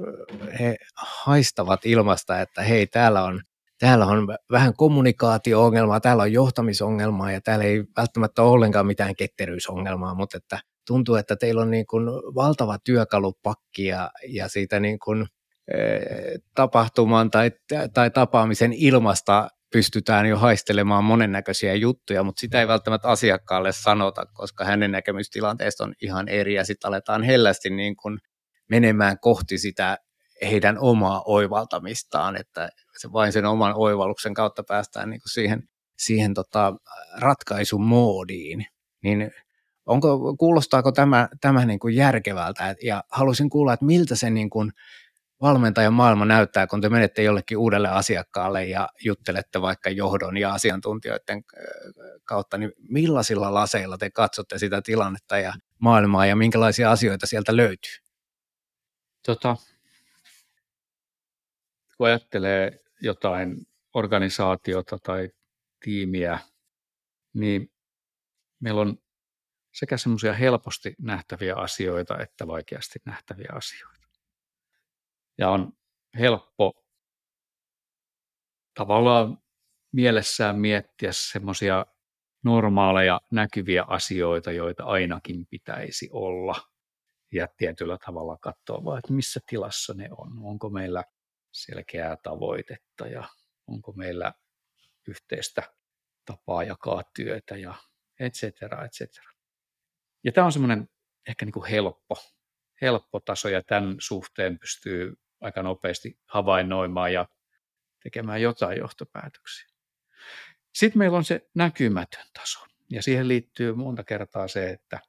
he 0.60 0.76
haistavat 0.96 1.86
ilmasta, 1.86 2.40
että 2.40 2.62
hei, 2.62 2.86
täällä 2.86 3.24
on, 3.24 3.40
täällä 3.78 4.06
on 4.06 4.28
vähän 4.50 4.74
kommunikaatio-ongelmaa, 4.76 6.00
täällä 6.00 6.22
on 6.22 6.32
johtamisongelmaa 6.32 7.32
ja 7.32 7.40
täällä 7.40 7.64
ei 7.64 7.84
välttämättä 7.96 8.42
ole 8.42 8.50
ollenkaan 8.50 8.86
mitään 8.86 9.16
ketteryysongelmaa, 9.16 10.14
mutta 10.14 10.36
että 10.36 10.60
tuntuu, 10.86 11.14
että 11.14 11.36
teillä 11.36 11.62
on 11.62 11.70
niin 11.70 11.86
kuin 11.86 12.06
valtava 12.34 12.78
työkalupakki 12.78 13.84
ja, 13.86 14.10
ja 14.28 14.48
siitä 14.48 14.80
niin 14.80 14.98
kuin, 14.98 15.26
tapahtuman 16.54 17.30
tai, 17.30 17.50
tai 17.94 18.10
tapaamisen 18.10 18.72
ilmasta 18.72 19.48
pystytään 19.72 20.26
jo 20.26 20.38
haistelemaan 20.38 21.04
monennäköisiä 21.04 21.74
juttuja, 21.74 22.22
mutta 22.22 22.40
sitä 22.40 22.60
ei 22.60 22.68
välttämättä 22.68 23.08
asiakkaalle 23.08 23.72
sanota, 23.72 24.26
koska 24.34 24.64
hänen 24.64 24.92
näkemystilanteesta 24.92 25.84
on 25.84 25.94
ihan 26.02 26.28
eri 26.28 26.54
ja 26.54 26.64
sitten 26.64 26.88
aletaan 26.88 27.22
hellästi 27.22 27.70
niin 27.70 27.96
kuin 27.96 28.18
menemään 28.70 29.18
kohti 29.20 29.58
sitä 29.58 29.98
heidän 30.42 30.78
omaa 30.78 31.22
oivaltamistaan, 31.26 32.36
että 32.36 32.68
vain 33.12 33.32
sen 33.32 33.44
oman 33.44 33.72
oivalluksen 33.76 34.34
kautta 34.34 34.62
päästään 34.68 35.10
niin 35.10 35.20
kuin 35.20 35.32
siihen, 35.32 35.62
siihen 35.98 36.34
tota 36.34 36.74
ratkaisumoodiin. 37.20 38.66
Niin 39.02 39.30
onko, 39.86 40.36
kuulostaako 40.36 40.92
tämä, 40.92 41.28
tämä 41.40 41.64
niin 41.64 41.78
kuin 41.78 41.96
järkevältä? 41.96 42.74
Ja 42.82 43.04
haluaisin 43.12 43.50
kuulla, 43.50 43.72
että 43.72 43.84
miltä 43.84 44.16
se 44.16 44.30
niin 44.30 44.50
kuin 44.50 44.72
valmentajan 45.40 45.94
maailma 45.94 46.24
näyttää, 46.24 46.66
kun 46.66 46.80
te 46.80 46.88
menette 46.88 47.22
jollekin 47.22 47.58
uudelle 47.58 47.88
asiakkaalle 47.88 48.64
ja 48.64 48.88
juttelette 49.04 49.60
vaikka 49.62 49.90
johdon 49.90 50.36
ja 50.36 50.54
asiantuntijoiden 50.54 51.44
kautta, 52.24 52.58
niin 52.58 52.72
millaisilla 52.88 53.54
laseilla 53.54 53.98
te 53.98 54.10
katsotte 54.10 54.58
sitä 54.58 54.82
tilannetta 54.82 55.38
ja 55.38 55.52
maailmaa 55.78 56.26
ja 56.26 56.36
minkälaisia 56.36 56.90
asioita 56.90 57.26
sieltä 57.26 57.56
löytyy? 57.56 57.96
Tota, 59.26 59.56
kun 61.96 62.06
ajattelee 62.06 62.78
jotain 63.00 63.56
organisaatiota 63.94 64.98
tai 64.98 65.30
tiimiä, 65.80 66.38
niin 67.34 67.70
meillä 68.60 68.80
on 68.80 68.98
sekä 69.74 69.96
semmoisia 69.96 70.32
helposti 70.32 70.94
nähtäviä 70.98 71.54
asioita 71.56 72.18
että 72.18 72.46
vaikeasti 72.46 72.98
nähtäviä 73.04 73.48
asioita 73.52 74.08
ja 75.38 75.50
on 75.50 75.72
helppo 76.18 76.84
tavallaan 78.74 79.38
mielessään 79.92 80.58
miettiä 80.58 81.10
semmoisia 81.12 81.86
normaaleja 82.44 83.20
näkyviä 83.30 83.84
asioita, 83.86 84.52
joita 84.52 84.84
ainakin 84.84 85.46
pitäisi 85.46 86.08
olla. 86.12 86.54
Ja 87.32 87.48
tietyllä 87.56 87.98
tavalla 88.06 88.38
katsoa 88.40 88.84
vaan, 88.84 88.98
että 88.98 89.12
missä 89.12 89.40
tilassa 89.46 89.94
ne 89.94 90.08
on. 90.10 90.32
Onko 90.42 90.70
meillä 90.70 91.04
selkeää 91.52 92.16
tavoitetta 92.22 93.06
ja 93.06 93.28
onko 93.66 93.92
meillä 93.92 94.32
yhteistä 95.08 95.62
tapaa 96.24 96.64
jakaa 96.64 97.02
työtä 97.16 97.56
ja 97.56 97.74
et 98.20 98.32
cetera, 98.32 98.84
et 98.84 98.92
cetera. 98.92 99.33
Ja 100.24 100.32
tämä 100.32 100.44
on 100.44 100.52
semmoinen 100.52 100.88
ehkä 101.28 101.44
niin 101.44 101.52
kuin 101.52 101.70
helppo, 101.70 102.16
helppo 102.80 103.20
taso 103.20 103.48
ja 103.48 103.62
tämän 103.62 103.96
suhteen 103.98 104.58
pystyy 104.58 105.14
aika 105.40 105.62
nopeasti 105.62 106.18
havainnoimaan 106.26 107.12
ja 107.12 107.28
tekemään 108.02 108.42
jotain 108.42 108.78
johtopäätöksiä. 108.78 109.68
Sitten 110.74 110.98
meillä 110.98 111.16
on 111.16 111.24
se 111.24 111.50
näkymätön 111.54 112.26
taso. 112.32 112.66
Ja 112.90 113.02
siihen 113.02 113.28
liittyy 113.28 113.74
monta 113.74 114.04
kertaa 114.04 114.48
se, 114.48 114.70
että 114.70 115.00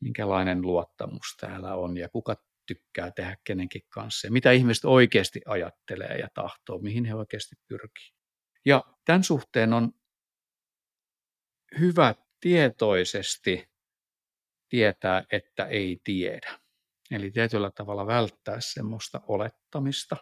minkälainen 0.00 0.62
luottamus 0.62 1.36
täällä 1.40 1.74
on 1.74 1.96
ja 1.96 2.08
kuka 2.08 2.36
tykkää 2.66 3.10
tehdä 3.10 3.36
kenenkin 3.44 3.82
kanssa 3.88 4.26
ja 4.26 4.32
mitä 4.32 4.52
ihmiset 4.52 4.84
oikeasti 4.84 5.40
ajattelee 5.46 6.18
ja 6.18 6.28
tahtoo, 6.34 6.78
mihin 6.78 7.04
he 7.04 7.14
oikeasti 7.14 7.56
pyrkii. 7.68 8.12
Ja 8.64 8.84
tämän 9.04 9.24
suhteen 9.24 9.72
on 9.72 9.92
hyvä 11.80 12.14
tietoisesti 12.40 13.68
tietää, 14.68 15.24
että 15.32 15.64
ei 15.64 16.00
tiedä. 16.04 16.58
Eli 17.10 17.30
tietyllä 17.30 17.70
tavalla 17.70 18.06
välttää 18.06 18.56
semmoista 18.60 19.20
olettamista, 19.26 20.16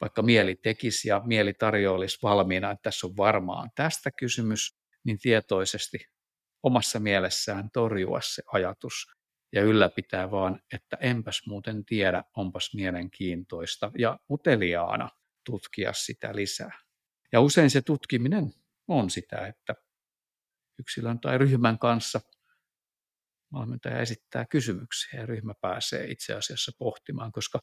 vaikka 0.00 0.22
mieli 0.22 0.54
tekisi 0.54 1.08
ja 1.08 1.22
mieli 1.24 1.54
tarjoilisi 1.54 2.18
valmiina, 2.22 2.70
että 2.70 2.82
tässä 2.82 3.06
on 3.06 3.16
varmaan 3.16 3.70
tästä 3.74 4.10
kysymys, 4.10 4.78
niin 5.04 5.18
tietoisesti 5.18 5.98
omassa 6.62 7.00
mielessään 7.00 7.70
torjua 7.70 8.20
se 8.20 8.42
ajatus 8.52 9.06
ja 9.52 9.62
ylläpitää 9.62 10.30
vaan, 10.30 10.62
että 10.72 10.96
enpäs 11.00 11.42
muuten 11.46 11.84
tiedä, 11.84 12.24
onpas 12.36 12.74
mielenkiintoista 12.74 13.90
ja 13.98 14.18
uteliaana 14.30 15.08
tutkia 15.44 15.92
sitä 15.92 16.36
lisää. 16.36 16.78
Ja 17.32 17.40
usein 17.40 17.70
se 17.70 17.82
tutkiminen 17.82 18.52
on 18.88 19.10
sitä, 19.10 19.46
että 19.46 19.74
yksilön 20.78 21.20
tai 21.20 21.38
ryhmän 21.38 21.78
kanssa– 21.78 22.20
valmentaja 23.52 24.00
esittää 24.00 24.46
kysymyksiä 24.50 25.20
ja 25.20 25.26
ryhmä 25.26 25.54
pääsee 25.60 26.10
itse 26.10 26.34
asiassa 26.34 26.72
pohtimaan, 26.78 27.32
koska 27.32 27.60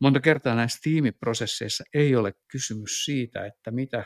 monta 0.00 0.20
kertaa 0.20 0.54
näissä 0.54 0.78
tiimiprosesseissa 0.82 1.84
ei 1.94 2.16
ole 2.16 2.32
kysymys 2.52 3.04
siitä, 3.04 3.46
että 3.46 3.70
mitä, 3.70 4.04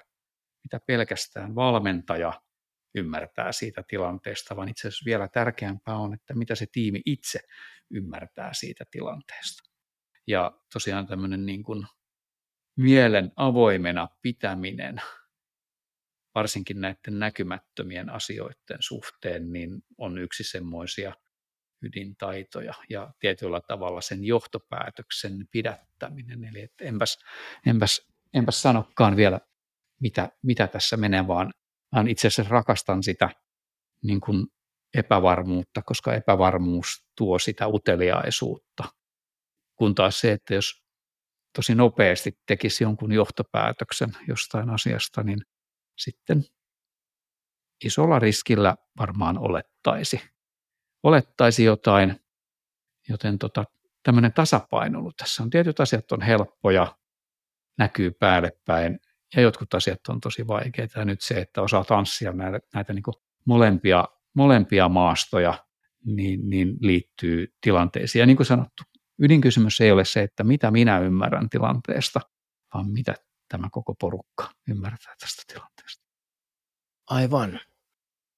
mitä 0.64 0.81
pelkästään 0.87 1.55
valmentaja 1.55 2.33
ymmärtää 2.95 3.53
siitä 3.53 3.85
tilanteesta, 3.89 4.57
vaan 4.57 4.68
itse 4.68 4.89
asiassa 4.89 5.05
vielä 5.07 5.29
tärkeämpää 5.29 5.97
on, 5.97 6.14
että 6.14 6.35
mitä 6.35 6.55
se 6.55 6.66
tiimi 6.72 7.03
itse 7.07 7.41
ymmärtää 7.91 8.51
siitä 8.53 8.85
tilanteesta. 8.91 9.70
Ja 10.27 10.61
tosiaan 10.72 11.07
tämmöinen 11.07 11.47
niin 11.47 11.62
kuin 11.62 11.87
mielen 12.77 13.33
avoimena 13.37 14.09
pitäminen 14.22 15.03
varsinkin 16.37 16.80
näiden 16.80 17.18
näkymättömien 17.18 18.11
asioiden 18.11 18.78
suhteen, 18.80 19.53
niin 19.53 19.82
on 19.99 20.18
yksi 20.18 20.45
semmoisia 20.45 21.12
ydintaitoja 21.82 22.74
ja 22.91 23.14
tietyllä 23.18 23.61
tavalla 23.61 24.01
sen 24.01 24.24
johtopäätöksen 24.24 25.32
pidättäminen. 25.51 26.45
Eli 26.45 26.61
että 26.61 26.84
enpäs, 26.84 27.18
enpäs, 27.66 28.07
enpäs 28.34 28.62
sanokaan 28.62 29.16
vielä, 29.16 29.41
mitä, 30.01 30.28
mitä 30.43 30.66
tässä 30.66 30.97
menee, 30.97 31.26
vaan, 31.26 31.53
vaan 31.93 32.09
itse 32.09 32.28
asiassa 32.28 32.53
rakastan 32.53 33.03
sitä 33.03 33.30
niin 34.03 34.20
kuin 34.20 34.47
epävarmuutta, 34.95 35.82
koska 35.82 36.14
epävarmuus 36.14 37.07
tuo 37.16 37.39
sitä 37.39 37.68
uteliaisuutta. 37.68 38.84
Kun 39.76 39.95
taas 39.95 40.20
se, 40.20 40.32
että 40.32 40.55
jos 40.55 40.82
tosi 41.53 41.74
nopeasti 41.74 42.39
tekisi 42.47 42.84
jonkun 42.84 43.12
johtopäätöksen 43.12 44.09
jostain 44.28 44.70
asiasta, 44.70 45.22
niin 45.22 45.39
sitten 45.97 46.44
isolla 47.84 48.18
riskillä 48.18 48.76
varmaan 48.99 49.38
olettaisi, 49.38 50.20
olettaisi 51.03 51.64
jotain, 51.64 52.20
joten 53.09 53.38
tota, 53.38 53.64
tämmöinen 54.03 54.32
tasapainoilu 54.32 55.12
tässä 55.12 55.42
on. 55.42 55.51
Tietyt 55.51 55.80
asiat 55.80 56.12
on 56.12 56.22
helppoja, 56.22 56.97
näkyy 57.78 58.11
päälle 58.11 58.53
päin 58.64 59.01
ja 59.36 59.42
jotkut 59.42 59.74
asiat 59.74 60.01
on 60.09 60.20
tosi 60.20 60.47
vaikeita. 60.47 60.99
Ja 60.99 61.05
nyt 61.05 61.20
se, 61.20 61.34
että 61.34 61.62
osaa 61.62 61.84
tanssia 61.84 62.32
näitä, 62.32 62.61
näitä 62.74 62.92
niin 62.92 63.03
molempia, 63.44 64.05
molempia 64.34 64.88
maastoja, 64.88 65.64
niin, 66.05 66.51
niin 66.51 66.76
liittyy 66.80 67.55
tilanteisiin. 67.61 68.20
Ja 68.20 68.26
niin 68.26 68.36
kuin 68.36 68.47
sanottu, 68.47 68.82
ydinkysymys 69.18 69.80
ei 69.80 69.92
ole 69.92 70.05
se, 70.05 70.22
että 70.22 70.44
mitä 70.44 70.70
minä 70.70 70.99
ymmärrän 70.99 71.49
tilanteesta, 71.49 72.20
vaan 72.74 72.90
mitä 72.90 73.14
tämä 73.49 73.68
koko 73.72 73.94
porukka 74.01 74.51
ymmärtää 74.68 75.14
tästä 75.20 75.42
tilanteesta. 75.47 76.05
Aivan. 77.11 77.61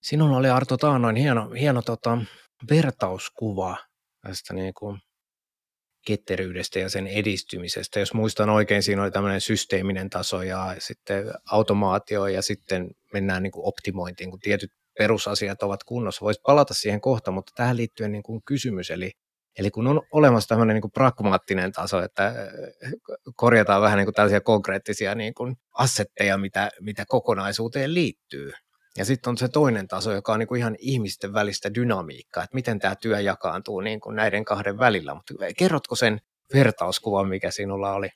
Sinulla 0.03 0.37
oli 0.37 0.49
Arto 0.49 0.77
Taanoin 0.77 1.17
hieno, 1.17 1.51
hieno 1.51 1.83
tota, 1.83 2.19
vertauskuva 2.71 3.77
tästä 4.21 4.55
niin 4.55 4.75
kuin 4.75 5.01
ketteryydestä 6.07 6.79
ja 6.79 6.89
sen 6.89 7.07
edistymisestä. 7.07 8.01
Jos 8.01 8.15
muistan 8.15 8.51
oikein, 8.51 8.83
siinä 8.83 9.03
oli 9.03 9.11
tämmöinen 9.11 9.41
systeeminen 9.41 10.11
taso 10.11 10.43
ja 10.43 10.75
sitten 10.79 11.25
automaatio 11.51 12.27
ja 12.27 12.43
sitten 12.43 12.91
mennään 13.13 13.43
niin 13.43 13.51
kuin 13.51 13.67
optimointiin, 13.67 14.31
kun 14.31 14.41
tietyt 14.41 14.73
perusasiat 14.99 15.63
ovat 15.63 15.85
kunnossa. 15.85 16.25
Voisi 16.25 16.41
palata 16.47 16.75
siihen 16.75 17.01
kohta, 17.01 17.31
mutta 17.31 17.53
tähän 17.57 17.77
liittyen 17.77 18.13
niin 18.13 18.23
kuin 18.23 18.43
kysymys, 18.45 18.91
eli 18.91 19.13
Eli 19.59 19.71
kun 19.71 19.87
on 19.87 20.03
olemassa 20.13 20.49
tämmöinen 20.49 20.75
niin 20.75 20.83
kuin 20.83 20.93
pragmaattinen 20.93 21.73
taso, 21.73 22.03
että 22.03 22.27
äh, 22.27 22.35
korjataan 23.37 23.83
vähän 23.83 23.99
niin 23.99 24.07
kuin 24.07 24.15
tällaisia 24.15 24.41
konkreettisia 24.41 25.15
niin 25.15 25.35
kuin 25.35 25.57
assetteja, 25.73 26.39
mitä, 26.39 26.71
mitä 26.81 27.05
kokonaisuuteen 27.09 27.95
liittyy. 27.95 28.53
Ja 28.97 29.05
sitten 29.05 29.31
on 29.31 29.39
se 29.39 29.49
toinen 29.49 29.89
taso, 29.89 30.13
joka 30.13 30.33
on 30.33 30.39
niin 30.39 30.47
kuin 30.49 30.59
ihan 30.59 30.77
ihmisten 30.79 31.33
välistä 31.33 31.75
dynamiikkaa, 31.75 32.45
että 32.45 32.55
miten 32.55 32.79
tämä 32.79 32.95
työ 32.97 33.21
jakaantuu 33.21 33.81
niin 33.81 34.01
kuin 34.01 34.17
näiden 34.17 34.45
kahden 34.45 34.79
välillä. 34.79 35.15
Mutta 35.15 35.35
kerrotko 35.57 35.95
sen 35.95 36.21
vertauskuvan, 36.55 37.29
mikä 37.29 37.51
sinulla 37.51 37.93
oli? 37.93 38.09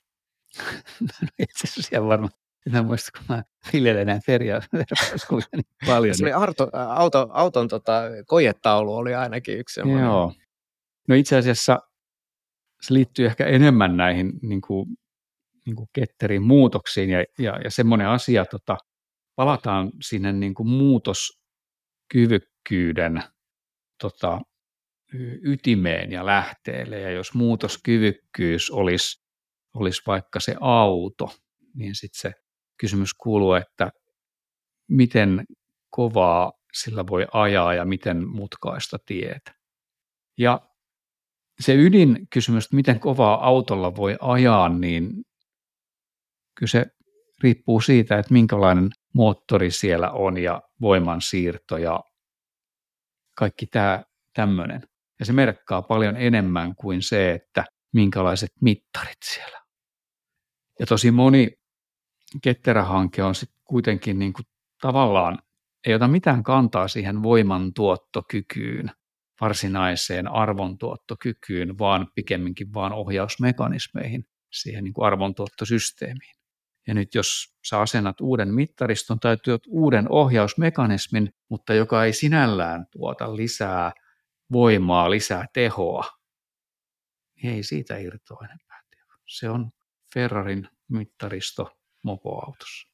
No, 0.99 1.27
itse 1.39 1.67
asiassa 1.67 2.07
varmaan 2.07 2.31
en 2.77 2.85
muista, 2.85 3.11
kun 3.17 3.25
mä 3.29 3.43
viljelen 3.73 4.07
näitä 4.07 4.31
vertauskuvia 4.73 5.45
niin 5.55 5.65
paljon. 5.85 6.15
Se 6.15 6.23
oli 6.23 6.33
Arto, 6.33 6.69
auto, 6.73 7.27
auton 7.31 7.67
tota, 7.67 8.01
kojetaulu 8.25 8.95
oli 8.95 9.15
ainakin 9.15 9.57
yksi 9.57 9.73
semmoinen. 9.73 10.05
Joo, 10.05 10.33
No 11.07 11.15
itse 11.15 11.37
asiassa 11.37 11.79
se 12.81 12.93
liittyy 12.93 13.25
ehkä 13.25 13.45
enemmän 13.45 13.97
näihin 13.97 14.33
niin 14.41 14.61
kuin, 14.61 14.85
niin 15.65 15.75
kuin 15.75 15.89
ketterin 15.93 16.43
muutoksiin 16.43 17.09
ja, 17.09 17.25
ja, 17.39 17.59
ja 17.63 17.71
semmoinen 17.71 18.07
asia, 18.07 18.45
tota, 18.45 18.77
palataan 19.35 19.91
sinne 20.01 20.33
niin 20.33 20.53
kuin 20.53 20.69
muutoskyvykkyyden 20.69 23.23
tota, 24.01 24.41
ytimeen 25.43 26.11
ja 26.11 26.25
lähteelle. 26.25 26.99
Ja 26.99 27.11
jos 27.11 27.33
muutoskyvykkyys 27.33 28.71
olisi, 28.71 29.23
olisi 29.73 30.01
vaikka 30.07 30.39
se 30.39 30.55
auto, 30.59 31.31
niin 31.75 31.95
sitten 31.95 32.21
se 32.21 32.31
kysymys 32.77 33.13
kuuluu, 33.13 33.53
että 33.53 33.91
miten 34.89 35.45
kovaa 35.89 36.51
sillä 36.73 37.07
voi 37.07 37.27
ajaa 37.33 37.73
ja 37.73 37.85
miten 37.85 38.27
mutkaista 38.27 38.97
tietä. 39.05 39.55
Ja 40.37 40.69
se 41.59 41.75
ydinkysymys, 41.75 42.65
että 42.65 42.75
miten 42.75 42.99
kovaa 42.99 43.47
autolla 43.47 43.95
voi 43.95 44.17
ajaa, 44.21 44.69
niin 44.69 45.09
kyllä 46.55 46.69
se 46.69 46.85
riippuu 47.43 47.81
siitä, 47.81 48.19
että 48.19 48.33
minkälainen 48.33 48.89
moottori 49.13 49.71
siellä 49.71 50.11
on 50.11 50.37
ja 50.37 50.61
voimansiirto 50.81 51.77
ja 51.77 51.99
kaikki 53.37 53.67
tämä 53.67 54.03
tämmöinen. 54.33 54.81
Ja 55.19 55.25
se 55.25 55.33
merkkaa 55.33 55.81
paljon 55.81 56.17
enemmän 56.17 56.75
kuin 56.75 57.01
se, 57.01 57.31
että 57.31 57.65
minkälaiset 57.93 58.51
mittarit 58.61 59.17
siellä. 59.25 59.61
Ja 60.79 60.85
tosi 60.85 61.11
moni 61.11 61.51
ketterähanke 62.41 63.23
on 63.23 63.35
sitten 63.35 63.61
kuitenkin 63.63 64.19
niin 64.19 64.33
kuin 64.33 64.45
tavallaan, 64.81 65.39
ei 65.87 65.93
ota 65.93 66.07
mitään 66.07 66.43
kantaa 66.43 66.87
siihen 66.87 67.23
voimantuottokykyyn, 67.23 68.91
varsinaiseen 69.43 70.27
arvontuottokykyyn, 70.27 71.77
vaan 71.79 72.07
pikemminkin 72.15 72.73
vaan 72.73 72.93
ohjausmekanismeihin, 72.93 74.25
siihen 74.51 74.83
niin 74.83 74.93
kuin 74.93 75.05
arvontuottosysteemiin. 75.05 76.35
Ja 76.87 76.93
nyt 76.93 77.15
jos 77.15 77.55
sä 77.69 77.79
asennat 77.79 78.21
uuden 78.21 78.53
mittariston 78.53 79.19
tai 79.19 79.37
työt 79.43 79.61
uuden 79.67 80.11
ohjausmekanismin, 80.11 81.33
mutta 81.49 81.73
joka 81.73 82.05
ei 82.05 82.13
sinällään 82.13 82.85
tuota 82.91 83.35
lisää 83.35 83.91
voimaa, 84.51 85.09
lisää 85.09 85.45
tehoa, 85.53 86.05
niin 87.35 87.53
ei 87.53 87.63
siitä 87.63 87.97
irtoa 87.97 88.45
enempää. 88.45 88.73
Se 89.27 89.49
on 89.49 89.71
Ferrarin 90.13 90.69
mittaristo 90.91 91.71
mopoautossa. 92.03 92.87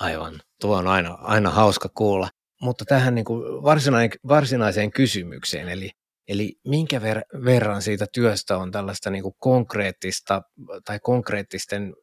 Aivan. 0.00 0.40
Tuo 0.60 0.76
on 0.76 0.86
aina, 0.88 1.14
aina 1.14 1.50
hauska 1.50 1.88
kuulla. 1.88 2.28
Mutta 2.62 2.84
tähän 2.84 3.14
niin 3.14 3.24
kuin 3.24 3.42
varsinaiseen 4.28 4.90
kysymykseen, 4.90 5.68
eli, 5.68 5.90
eli 6.28 6.54
minkä 6.68 6.98
ver- 6.98 7.44
verran 7.44 7.82
siitä 7.82 8.06
työstä 8.12 8.58
on 8.58 8.70
tällaista 8.70 9.10
niin 9.10 9.22
kuin 9.22 9.34
konkreettista 9.38 10.42
tai 10.84 10.98
konkreettisten 11.02 11.94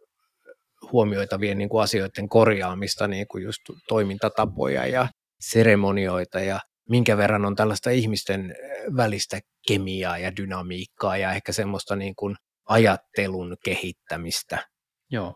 huomioitavien 0.91 1.57
niin 1.57 1.69
kuin 1.69 1.83
asioiden 1.83 2.29
korjaamista, 2.29 3.07
niin 3.07 3.27
kuin 3.27 3.43
just 3.43 3.61
toimintatapoja 3.87 4.87
ja 4.87 5.07
seremonioita 5.39 6.39
ja 6.39 6.59
minkä 6.89 7.17
verran 7.17 7.45
on 7.45 7.55
tällaista 7.55 7.89
ihmisten 7.89 8.55
välistä 8.97 9.39
kemiaa 9.67 10.17
ja 10.17 10.35
dynamiikkaa 10.35 11.17
ja 11.17 11.33
ehkä 11.33 11.51
semmoista 11.51 11.95
niin 11.95 12.15
kuin 12.15 12.35
ajattelun 12.69 13.57
kehittämistä. 13.65 14.67
Joo. 15.11 15.35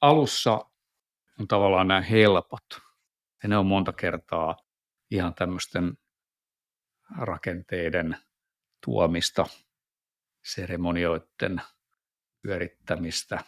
Alussa 0.00 0.52
on 1.40 1.48
tavallaan 1.48 1.88
nämä 1.88 2.00
helpot. 2.00 2.87
Ja 3.42 3.48
ne 3.48 3.56
on 3.56 3.66
monta 3.66 3.92
kertaa 3.92 4.56
ihan 5.10 5.34
tämmöisten 5.34 5.92
rakenteiden 7.18 8.16
tuomista, 8.84 9.46
seremonioiden 10.44 11.62
pyörittämistä. 12.42 13.44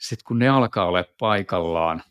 Sitten 0.00 0.24
kun 0.26 0.38
ne 0.38 0.48
alkaa 0.48 0.86
olla 0.86 1.04
paikallaan, 1.18 2.02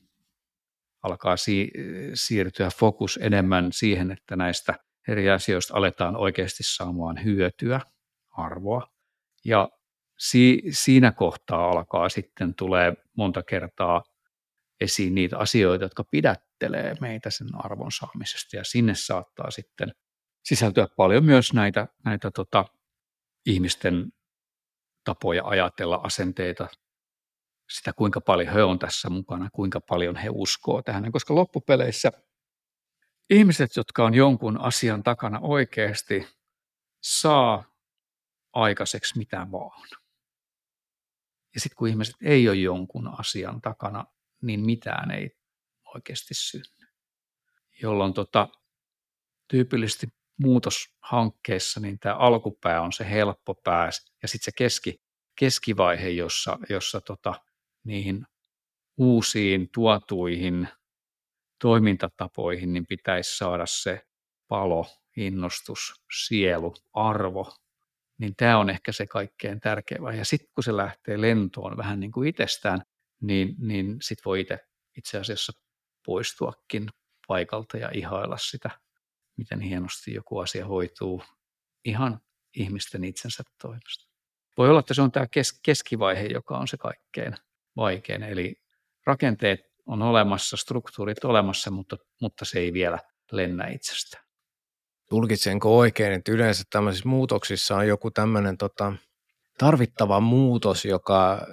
alkaa 1.03 1.37
si- 1.37 1.71
siirtyä 2.13 2.69
fokus 2.79 3.19
enemmän 3.21 3.73
siihen, 3.73 4.11
että 4.11 4.35
näistä 4.35 4.73
eri 5.07 5.29
asioista 5.29 5.77
aletaan 5.77 6.15
oikeasti 6.15 6.63
saamaan 6.63 7.23
hyötyä, 7.23 7.81
arvoa. 8.31 8.87
Ja 9.45 9.69
si- 10.17 10.61
siinä 10.71 11.11
kohtaa 11.11 11.69
alkaa 11.69 12.09
sitten 12.09 12.55
tulee 12.55 12.93
monta 13.17 13.43
kertaa 13.43 14.03
esiin 14.81 15.15
niitä 15.15 15.37
asioita, 15.37 15.85
jotka 15.85 16.03
pidättelee 16.59 16.95
meitä 17.01 17.29
sen 17.29 17.47
arvon 17.53 17.91
saamisesta. 17.91 18.55
Ja 18.55 18.63
sinne 18.63 18.95
saattaa 18.95 19.51
sitten 19.51 19.93
sisältyä 20.43 20.87
paljon 20.97 21.25
myös 21.25 21.53
näitä, 21.53 21.87
näitä 22.05 22.31
tota, 22.31 22.65
ihmisten 23.45 24.11
tapoja 25.03 25.45
ajatella, 25.45 25.95
asenteita, 26.03 26.67
sitä 27.69 27.93
kuinka 27.93 28.21
paljon 28.21 28.53
he 28.53 28.63
on 28.63 28.79
tässä 28.79 29.09
mukana, 29.09 29.49
kuinka 29.53 29.81
paljon 29.81 30.15
he 30.15 30.29
uskoo 30.31 30.81
tähän. 30.81 31.11
Koska 31.11 31.35
loppupeleissä 31.35 32.11
ihmiset, 33.29 33.75
jotka 33.75 34.05
on 34.05 34.13
jonkun 34.13 34.61
asian 34.61 35.03
takana 35.03 35.39
oikeasti, 35.39 36.27
saa 37.03 37.63
aikaiseksi 38.53 39.17
mitä 39.17 39.47
vaan. 39.51 39.87
Ja 41.55 41.61
sitten 41.61 41.75
kun 41.75 41.87
ihmiset 41.87 42.15
ei 42.21 42.49
ole 42.49 42.57
jonkun 42.57 43.19
asian 43.19 43.61
takana, 43.61 44.05
niin 44.41 44.59
mitään 44.59 45.11
ei 45.11 45.36
oikeasti 45.97 46.33
synny. 46.33 46.87
Jolloin 47.81 48.13
tota, 48.13 48.49
tyypillisesti 49.47 50.07
muutoshankkeessa 50.43 51.79
niin 51.79 51.99
tämä 51.99 52.15
alkupää 52.15 52.81
on 52.81 52.93
se 52.93 53.09
helppo 53.09 53.55
pää 53.55 53.89
ja 54.21 54.27
sitten 54.27 54.45
se 54.45 54.51
keski, 54.57 55.01
keskivaihe, 55.35 56.09
jossa, 56.09 56.57
jossa 56.69 57.01
tota, 57.01 57.33
niihin 57.83 58.25
uusiin 58.97 59.69
tuotuihin 59.73 60.67
toimintatapoihin 61.61 62.73
niin 62.73 62.87
pitäisi 62.87 63.37
saada 63.37 63.65
se 63.65 64.01
palo, 64.47 64.85
innostus, 65.17 66.03
sielu, 66.27 66.73
arvo, 66.93 67.53
niin 68.17 68.35
tämä 68.35 68.57
on 68.57 68.69
ehkä 68.69 68.91
se 68.91 69.07
kaikkein 69.07 69.59
tärkein 69.59 70.17
Ja 70.17 70.25
sitten 70.25 70.49
kun 70.55 70.63
se 70.63 70.77
lähtee 70.77 71.21
lentoon 71.21 71.77
vähän 71.77 71.99
niin 71.99 72.11
kuin 72.11 72.29
itsestään, 72.29 72.81
niin, 73.21 73.55
niin 73.59 73.97
sitten 74.01 74.25
voi 74.25 74.41
itse 74.41 74.59
itse 74.97 75.17
asiassa 75.19 75.53
poistuakin 76.07 76.87
paikalta 77.27 77.77
ja 77.77 77.89
ihailla 77.93 78.37
sitä, 78.37 78.69
miten 79.37 79.61
hienosti 79.61 80.13
joku 80.13 80.39
asia 80.39 80.65
hoituu 80.65 81.23
ihan 81.85 82.19
ihmisten 82.55 83.03
itsensä 83.03 83.43
toimesta. 83.61 84.07
Voi 84.57 84.69
olla, 84.69 84.79
että 84.79 84.93
se 84.93 85.01
on 85.01 85.11
tämä 85.11 85.27
kes- 85.31 85.59
keskivaihe, 85.63 86.25
joka 86.25 86.57
on 86.57 86.67
se 86.67 86.77
kaikkein 86.77 87.35
vaikein, 87.75 88.23
eli 88.23 88.55
rakenteet 89.05 89.59
on 89.85 90.01
olemassa, 90.01 90.57
struktuurit 90.57 91.23
olemassa, 91.23 91.71
mutta, 91.71 91.97
mutta 92.21 92.45
se 92.45 92.59
ei 92.59 92.73
vielä 92.73 92.99
lennä 93.31 93.67
itsestään. 93.67 94.23
Tulkitsenko 95.09 95.77
oikein, 95.77 96.13
että 96.13 96.31
yleensä 96.31 96.63
tämmöisissä 96.69 97.09
muutoksissa 97.09 97.75
on 97.75 97.87
joku 97.87 98.11
tämmöinen 98.11 98.57
tota, 98.57 98.93
tarvittava 99.57 100.19
muutos, 100.19 100.85
joka 100.85 101.47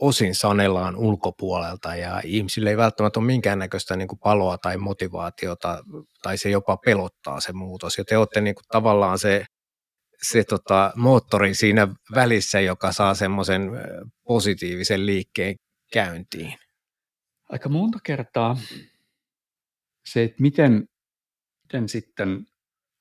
osin 0.00 0.34
sanellaan 0.34 0.96
ulkopuolelta 0.96 1.96
ja 1.96 2.20
ihmisille 2.24 2.70
ei 2.70 2.76
välttämättä 2.76 3.20
ole 3.20 3.26
minkäännäköistä 3.26 3.96
niin 3.96 4.08
kuin 4.08 4.18
paloa 4.18 4.58
tai 4.58 4.76
motivaatiota 4.76 5.84
tai 6.22 6.38
se 6.38 6.50
jopa 6.50 6.76
pelottaa 6.76 7.40
se 7.40 7.52
muutos. 7.52 7.98
Ja 7.98 8.04
te 8.04 8.16
olette 8.16 8.40
niin 8.40 8.54
kuin 8.54 8.64
tavallaan 8.72 9.18
se, 9.18 9.44
se 10.22 10.44
tota, 10.44 10.92
moottori 10.96 11.54
siinä 11.54 11.88
välissä, 12.14 12.60
joka 12.60 12.92
saa 12.92 13.14
semmoisen 13.14 13.70
positiivisen 14.24 15.06
liikkeen 15.06 15.56
käyntiin. 15.92 16.54
Aika 17.48 17.68
monta 17.68 17.98
kertaa 18.02 18.56
se, 20.04 20.22
että 20.22 20.42
miten, 20.42 20.88
miten 21.62 21.88
sitten 21.88 22.46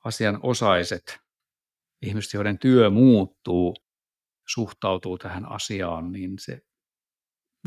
asianosaiset 0.04 1.20
ihmiset, 2.02 2.34
joiden 2.34 2.60
työ 2.60 2.90
muuttuu, 2.90 3.76
suhtautuu 4.48 5.18
tähän 5.18 5.52
asiaan, 5.52 6.12
niin 6.12 6.40
se 6.40 6.62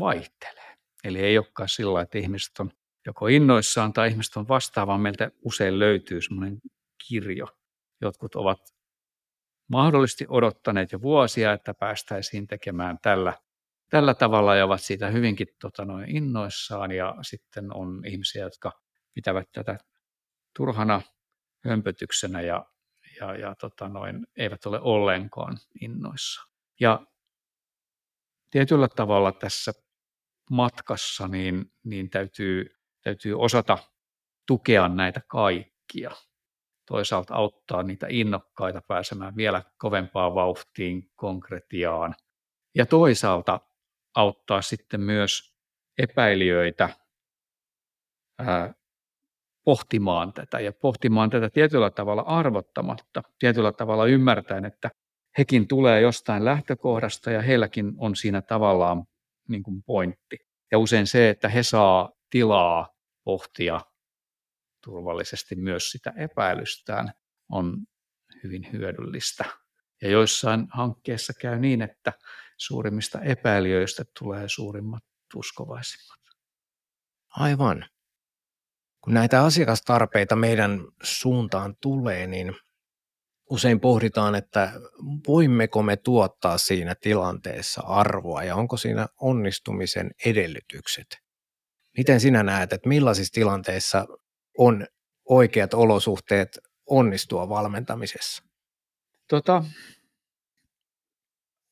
vaihtelee. 0.01 0.77
Eli 1.03 1.19
ei 1.19 1.37
olekaan 1.37 1.69
sillä 1.69 2.01
että 2.01 2.17
ihmiset 2.17 2.59
on 2.59 2.71
joko 3.05 3.27
innoissaan 3.27 3.93
tai 3.93 4.09
ihmiset 4.09 4.37
on 4.37 4.47
vastaavaan. 4.47 5.01
Meiltä 5.01 5.31
usein 5.45 5.79
löytyy 5.79 6.21
semmoinen 6.21 6.61
kirjo. 7.07 7.47
Jotkut 8.01 8.35
ovat 8.35 8.59
mahdollisesti 9.67 10.25
odottaneet 10.29 10.91
jo 10.91 11.01
vuosia, 11.01 11.53
että 11.53 11.73
päästäisiin 11.73 12.47
tekemään 12.47 12.97
tällä, 13.01 13.33
tällä 13.89 14.13
tavalla 14.13 14.55
ja 14.55 14.65
ovat 14.65 14.81
siitä 14.81 15.09
hyvinkin 15.09 15.47
tota, 15.61 15.85
noin 15.85 16.15
innoissaan. 16.15 16.91
Ja 16.91 17.15
sitten 17.21 17.75
on 17.75 18.05
ihmisiä, 18.05 18.43
jotka 18.43 18.71
pitävät 19.13 19.51
tätä 19.51 19.77
turhana 20.55 21.01
hömpötyksenä 21.65 22.41
ja, 22.41 22.65
ja, 23.19 23.35
ja 23.35 23.55
tota, 23.55 23.87
noin, 23.87 24.27
eivät 24.37 24.65
ole 24.65 24.79
ollenkaan 24.81 25.57
innoissa. 25.81 26.41
Ja 26.79 27.05
tietyllä 28.51 28.87
tavalla 28.87 29.31
tässä 29.31 29.71
matkassa 30.51 31.27
niin, 31.27 31.71
niin 31.83 32.09
täytyy, 32.09 32.75
täytyy 33.03 33.39
osata 33.39 33.77
tukea 34.47 34.87
näitä 34.87 35.21
kaikkia. 35.27 36.11
toisaalta 36.87 37.35
auttaa 37.35 37.83
niitä 37.83 38.07
innokkaita 38.09 38.81
pääsemään 38.87 39.35
vielä 39.35 39.63
kovempaan 39.77 40.35
vauhtiin, 40.35 41.11
konkretiaan. 41.15 42.15
Ja 42.75 42.85
toisaalta 42.85 43.59
auttaa 44.15 44.61
sitten 44.61 45.01
myös 45.01 45.55
epäilijöitä 45.97 46.89
ää, 48.39 48.73
pohtimaan 49.63 50.33
tätä 50.33 50.59
ja 50.59 50.73
pohtimaan 50.73 51.29
tätä 51.29 51.49
tietyllä 51.49 51.89
tavalla 51.89 52.21
arvottamatta, 52.21 53.23
tietyllä 53.39 53.71
tavalla 53.71 54.05
ymmärtäen, 54.05 54.65
että 54.65 54.91
hekin 55.37 55.67
tulee 55.67 56.01
jostain 56.01 56.45
lähtökohdasta 56.45 57.31
ja 57.31 57.41
heilläkin 57.41 57.93
on 57.97 58.15
siinä 58.15 58.41
tavallaan 58.41 59.05
niin 59.51 59.63
kuin 59.63 59.83
pointti. 59.83 60.37
Ja 60.71 60.79
usein 60.79 61.07
se, 61.07 61.29
että 61.29 61.49
he 61.49 61.63
saa 61.63 62.11
tilaa 62.29 62.89
pohtia 63.23 63.81
turvallisesti 64.83 65.55
myös 65.55 65.91
sitä 65.91 66.13
epäilystään, 66.17 67.11
on 67.49 67.77
hyvin 68.43 68.71
hyödyllistä. 68.71 69.45
Ja 70.01 70.09
joissain 70.09 70.67
hankkeissa 70.69 71.33
käy 71.41 71.59
niin, 71.59 71.81
että 71.81 72.13
suurimmista 72.57 73.21
epäilijöistä 73.21 74.03
tulee 74.19 74.49
suurimmat 74.49 75.03
uskovaisimmat. 75.35 76.19
Aivan. 77.29 77.85
Kun 79.01 79.13
näitä 79.13 79.43
asiakastarpeita 79.43 80.35
meidän 80.35 80.79
suuntaan 81.03 81.75
tulee, 81.81 82.27
niin 82.27 82.55
usein 83.51 83.79
pohditaan, 83.79 84.35
että 84.35 84.71
voimmeko 85.27 85.83
me 85.83 85.97
tuottaa 85.97 86.57
siinä 86.57 86.95
tilanteessa 87.01 87.81
arvoa 87.81 88.43
ja 88.43 88.55
onko 88.55 88.77
siinä 88.77 89.07
onnistumisen 89.21 90.11
edellytykset. 90.25 91.17
Miten 91.97 92.19
sinä 92.19 92.43
näet, 92.43 92.73
että 92.73 92.89
millaisissa 92.89 93.33
tilanteissa 93.33 94.05
on 94.57 94.87
oikeat 95.29 95.73
olosuhteet 95.73 96.59
onnistua 96.85 97.49
valmentamisessa? 97.49 98.43
Tota, 99.27 99.63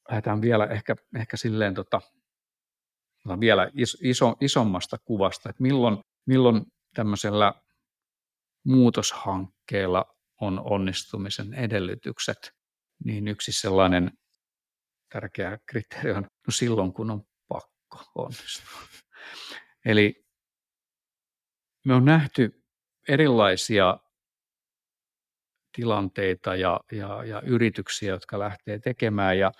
lähdetään 0.09 0.41
vielä 0.41 0.65
ehkä, 0.65 0.95
ehkä 1.15 1.38
silleen 1.38 1.73
tota, 1.73 2.01
vielä 3.39 3.71
iso, 4.01 4.36
isommasta 4.41 4.97
kuvasta, 4.97 5.49
että 5.49 5.63
milloin, 5.63 5.97
milloin 6.25 6.61
tämmöisellä 6.93 7.53
muutoshankkeella 8.63 10.18
on 10.40 10.62
onnistumisen 10.64 11.54
edellytykset, 11.54 12.52
niin 13.06 13.28
yksi 13.28 13.52
sellainen 13.52 14.12
tärkeä 15.14 15.58
kriteeri 15.66 16.12
on 16.12 16.24
no 16.24 16.52
silloin, 16.52 16.94
kun 16.94 17.12
on 17.12 17.24
pakko 17.48 18.12
onnistua. 18.16 18.80
Eli 19.86 20.26
me 21.86 21.94
on 21.94 22.06
nähty 22.06 22.64
erilaisia 23.08 23.98
tilanteita 25.76 26.56
ja, 26.56 26.80
ja, 26.92 27.24
ja 27.24 27.42
yrityksiä, 27.42 28.10
jotka 28.10 28.40
lähtee 28.40 28.80
tekemään 28.80 29.40
ja 29.40 29.52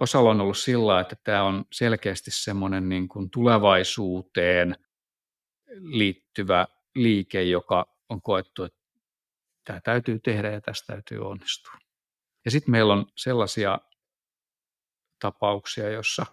osalla 0.00 0.30
on 0.30 0.40
ollut 0.40 0.58
sillä, 0.58 1.00
että 1.00 1.16
tämä 1.24 1.42
on 1.42 1.64
selkeästi 1.72 2.30
semmoinen 2.30 2.88
niin 2.88 3.08
kuin 3.08 3.30
tulevaisuuteen 3.30 4.76
liittyvä 5.76 6.66
liike, 6.94 7.42
joka 7.42 7.86
on 8.08 8.22
koettu, 8.22 8.64
että 8.64 8.83
tämä 9.64 9.80
täytyy 9.80 10.18
tehdä 10.18 10.50
ja 10.50 10.60
tästä 10.60 10.92
täytyy 10.92 11.18
onnistua. 11.18 11.78
Ja 12.44 12.50
sitten 12.50 12.70
meillä 12.70 12.92
on 12.92 13.06
sellaisia 13.16 13.78
tapauksia, 15.18 15.90
jossa 15.90 16.26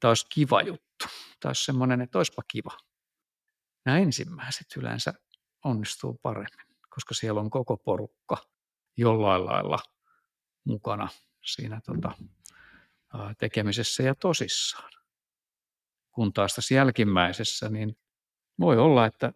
tämä 0.00 0.10
olisi 0.10 0.26
kiva 0.28 0.62
juttu. 0.62 1.04
Tämä 1.40 1.50
olisi 1.50 1.64
semmoinen, 1.64 2.00
että 2.00 2.18
olisipa 2.18 2.42
kiva. 2.48 2.78
Nämä 3.84 3.98
ensimmäiset 3.98 4.66
yleensä 4.76 5.14
onnistuu 5.64 6.14
paremmin, 6.22 6.66
koska 6.90 7.14
siellä 7.14 7.40
on 7.40 7.50
koko 7.50 7.76
porukka 7.76 8.36
jollain 8.96 9.46
lailla 9.46 9.78
mukana 10.64 11.08
siinä 11.44 11.80
tota, 11.86 12.12
tekemisessä 13.38 14.02
ja 14.02 14.14
tosissaan. 14.14 14.92
Kun 16.12 16.32
taas 16.32 16.54
tässä 16.54 16.74
jälkimmäisessä, 16.74 17.68
niin 17.68 17.98
voi 18.60 18.78
olla, 18.78 19.06
että 19.06 19.32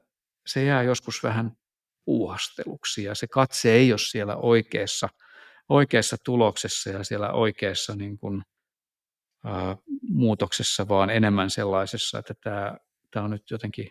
se 0.47 0.64
jää 0.64 0.82
joskus 0.82 1.22
vähän 1.22 1.58
puuhasteluksi 2.09 3.05
ja 3.05 3.15
se 3.15 3.27
katse 3.27 3.73
ei 3.73 3.93
ole 3.93 3.99
siellä 3.99 4.37
oikeassa, 4.37 5.09
oikeassa 5.69 6.17
tuloksessa 6.25 6.91
ja 6.91 7.05
siellä 7.05 7.33
oikeassa 7.33 7.97
niin 7.97 8.19
kuin, 8.19 8.43
ää, 9.45 9.77
muutoksessa, 10.03 10.89
vaan 10.89 11.11
enemmän 11.11 11.51
sellaisessa, 11.51 12.19
että 12.19 12.35
tämä, 12.43 12.77
tämä 13.11 13.25
on 13.25 13.31
nyt 13.31 13.51
jotenkin 13.51 13.89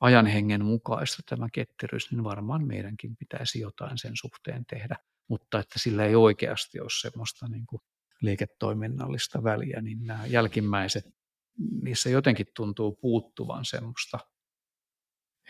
ajan 0.00 0.26
hengen 0.26 0.64
mukaista 0.64 1.22
tämä 1.28 1.48
ketteryys, 1.52 2.10
niin 2.10 2.24
varmaan 2.24 2.66
meidänkin 2.66 3.16
pitäisi 3.16 3.60
jotain 3.60 3.98
sen 3.98 4.12
suhteen 4.14 4.64
tehdä, 4.66 4.96
mutta 5.28 5.58
että 5.58 5.78
sillä 5.78 6.04
ei 6.04 6.14
oikeasti 6.14 6.80
ole 6.80 6.88
semmoista 7.00 7.48
niin 7.48 7.66
kuin 7.66 7.82
liiketoiminnallista 8.22 9.44
väliä, 9.44 9.80
niin 9.80 10.04
nämä 10.04 10.26
jälkimmäiset, 10.26 11.04
niissä 11.82 12.10
jotenkin 12.10 12.46
tuntuu 12.56 12.98
puuttuvan 13.00 13.64
semmoista 13.64 14.18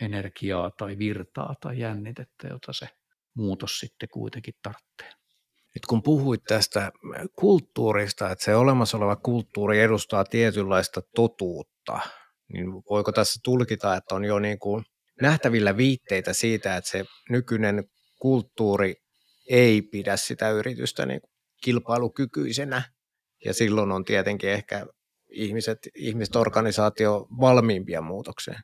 energiaa 0.01 0.71
tai 0.71 0.97
virtaa 0.97 1.55
tai 1.61 1.79
jännitettä, 1.79 2.47
jota 2.47 2.73
se 2.73 2.89
muutos 3.33 3.79
sitten 3.79 4.09
kuitenkin 4.09 4.53
tarvitsee. 4.63 5.19
Nyt 5.75 5.85
kun 5.89 6.03
puhuit 6.03 6.43
tästä 6.43 6.91
kulttuurista, 7.35 8.31
että 8.31 8.45
se 8.45 8.55
olemassa 8.55 8.97
oleva 8.97 9.15
kulttuuri 9.15 9.81
edustaa 9.81 10.23
tietynlaista 10.23 11.01
totuutta, 11.15 11.99
niin 12.53 12.73
voiko 12.89 13.11
tässä 13.11 13.39
tulkita, 13.43 13.95
että 13.95 14.15
on 14.15 14.25
jo 14.25 14.39
niin 14.39 14.59
kuin 14.59 14.85
nähtävillä 15.21 15.77
viitteitä 15.77 16.33
siitä, 16.33 16.77
että 16.77 16.89
se 16.89 17.05
nykyinen 17.29 17.83
kulttuuri 18.19 18.95
ei 19.49 19.81
pidä 19.81 20.17
sitä 20.17 20.49
yritystä 20.49 21.05
niin 21.05 21.21
kilpailukykyisenä, 21.63 22.81
ja 23.45 23.53
silloin 23.53 23.91
on 23.91 24.05
tietenkin 24.05 24.49
ehkä 24.49 24.85
ihmiset, 25.31 25.79
ihmiset 25.95 26.35
organisaatio 26.35 27.27
valmiimpia 27.39 28.01
muutokseen. 28.01 28.59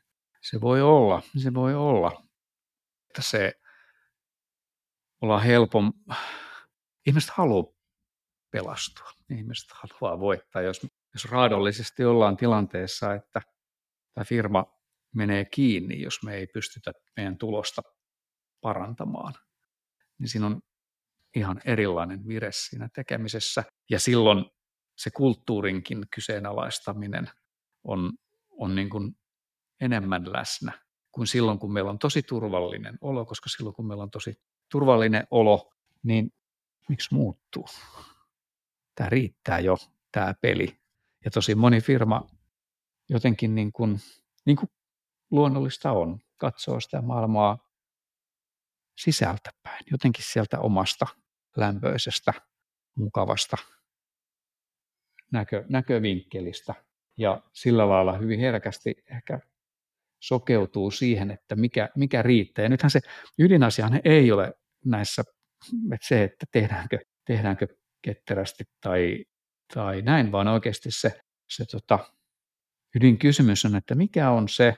Se 0.50 0.60
voi 0.60 0.82
olla, 0.82 1.22
se 1.42 1.54
voi 1.54 1.74
olla, 1.74 2.22
että 3.08 3.22
se 3.22 3.52
ollaan 5.20 5.42
helpom. 5.42 5.92
Ihmiset 7.06 7.30
haluaa 7.30 7.72
pelastua, 8.50 9.10
ihmiset 9.30 9.68
haluaa 9.70 10.20
voittaa. 10.20 10.62
Jos, 10.62 10.86
jos 11.14 11.24
raadollisesti 11.24 12.04
ollaan 12.04 12.36
tilanteessa, 12.36 13.14
että 13.14 13.40
tämä 14.14 14.24
firma 14.24 14.64
menee 15.14 15.44
kiinni, 15.44 16.02
jos 16.02 16.22
me 16.22 16.34
ei 16.34 16.46
pystytä 16.46 16.92
meidän 17.16 17.38
tulosta 17.38 17.82
parantamaan, 18.60 19.34
niin 20.18 20.28
siinä 20.28 20.46
on 20.46 20.60
ihan 21.36 21.60
erilainen 21.64 22.26
vire 22.28 22.52
siinä 22.52 22.88
tekemisessä. 22.94 23.64
Ja 23.90 24.00
silloin 24.00 24.44
se 24.96 25.10
kulttuurinkin 25.10 26.04
kyseenalaistaminen 26.14 27.30
on, 27.84 28.12
on 28.50 28.74
niin 28.74 28.90
kuin 28.90 29.16
enemmän 29.80 30.32
läsnä 30.32 30.72
kuin 31.12 31.26
silloin, 31.26 31.58
kun 31.58 31.72
meillä 31.72 31.90
on 31.90 31.98
tosi 31.98 32.22
turvallinen 32.22 32.98
olo, 33.00 33.24
koska 33.24 33.48
silloin, 33.48 33.74
kun 33.74 33.86
meillä 33.86 34.02
on 34.02 34.10
tosi 34.10 34.40
turvallinen 34.70 35.26
olo, 35.30 35.72
niin 36.02 36.32
miksi 36.88 37.14
muuttuu? 37.14 37.66
Tämä 38.94 39.10
riittää 39.10 39.58
jo, 39.58 39.76
tämä 40.12 40.34
peli. 40.40 40.80
Ja 41.24 41.30
tosi 41.30 41.54
moni 41.54 41.80
firma 41.80 42.26
jotenkin 43.08 43.54
niin 43.54 43.72
kuin, 43.72 44.00
niin 44.44 44.56
kuin 44.56 44.70
luonnollista 45.30 45.92
on, 45.92 46.20
katsoo 46.36 46.80
sitä 46.80 47.02
maailmaa 47.02 47.58
sisältäpäin, 48.98 49.84
jotenkin 49.90 50.24
sieltä 50.24 50.60
omasta 50.60 51.06
lämpöisestä, 51.56 52.32
mukavasta 52.94 53.56
näkö, 55.32 55.64
näkövinkkelistä. 55.68 56.74
Ja 57.18 57.42
sillä 57.52 57.88
lailla 57.88 58.18
hyvin 58.18 58.40
herkästi 58.40 58.94
ehkä 59.10 59.40
sokeutuu 60.26 60.90
siihen, 60.90 61.30
että 61.30 61.56
mikä, 61.56 61.88
mikä 61.96 62.22
riittää. 62.22 62.62
Ja 62.62 62.68
nythän 62.68 62.90
se 62.90 63.00
ydinasiahan 63.38 64.00
ei 64.04 64.32
ole 64.32 64.52
näissä 64.84 65.22
että 65.92 66.06
se, 66.06 66.24
että 66.24 66.46
tehdäänkö, 66.52 66.98
tehdäänkö 67.24 67.66
ketterästi 68.02 68.64
tai, 68.80 69.24
tai 69.74 70.02
näin, 70.02 70.32
vaan 70.32 70.48
oikeasti 70.48 70.90
se, 70.90 71.20
se 71.48 71.64
tota, 71.64 71.98
ydinkysymys 72.96 73.64
on, 73.64 73.76
että 73.76 73.94
mikä 73.94 74.30
on 74.30 74.48
se 74.48 74.74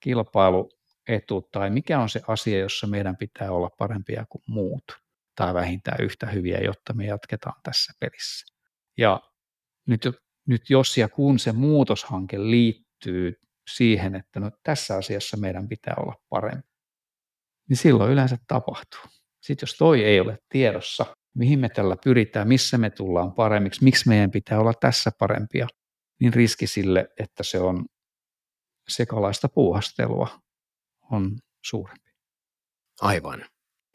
kilpailuetu 0.00 1.48
tai 1.52 1.70
mikä 1.70 2.00
on 2.00 2.08
se 2.08 2.20
asia, 2.28 2.58
jossa 2.58 2.86
meidän 2.86 3.16
pitää 3.16 3.52
olla 3.52 3.70
parempia 3.78 4.24
kuin 4.28 4.42
muut 4.46 4.84
tai 5.36 5.54
vähintään 5.54 6.04
yhtä 6.04 6.26
hyviä, 6.26 6.58
jotta 6.58 6.94
me 6.94 7.06
jatketaan 7.06 7.60
tässä 7.62 7.92
pelissä. 8.00 8.46
Ja 8.98 9.20
nyt, 9.86 10.02
nyt 10.46 10.70
jos 10.70 10.98
ja 10.98 11.08
kun 11.08 11.38
se 11.38 11.52
muutoshanke 11.52 12.38
liittyy 12.38 13.40
siihen, 13.76 14.14
että 14.14 14.40
no 14.40 14.50
tässä 14.62 14.96
asiassa 14.96 15.36
meidän 15.36 15.68
pitää 15.68 15.94
olla 15.98 16.14
parempi, 16.28 16.68
niin 17.68 17.76
silloin 17.76 18.12
yleensä 18.12 18.36
tapahtuu. 18.46 19.00
Sitten 19.40 19.66
jos 19.66 19.76
toi 19.76 20.04
ei 20.04 20.20
ole 20.20 20.38
tiedossa, 20.48 21.16
mihin 21.34 21.58
me 21.58 21.68
tällä 21.68 21.96
pyritään, 22.04 22.48
missä 22.48 22.78
me 22.78 22.90
tullaan 22.90 23.32
paremmiksi, 23.32 23.84
miksi 23.84 24.08
meidän 24.08 24.30
pitää 24.30 24.60
olla 24.60 24.74
tässä 24.80 25.10
parempia, 25.18 25.66
niin 26.20 26.34
riski 26.34 26.66
sille, 26.66 27.08
että 27.18 27.42
se 27.42 27.60
on 27.60 27.84
sekalaista 28.88 29.48
puuhastelua, 29.48 30.40
on 31.10 31.38
suurempi. 31.64 32.10
Aivan. 33.00 33.44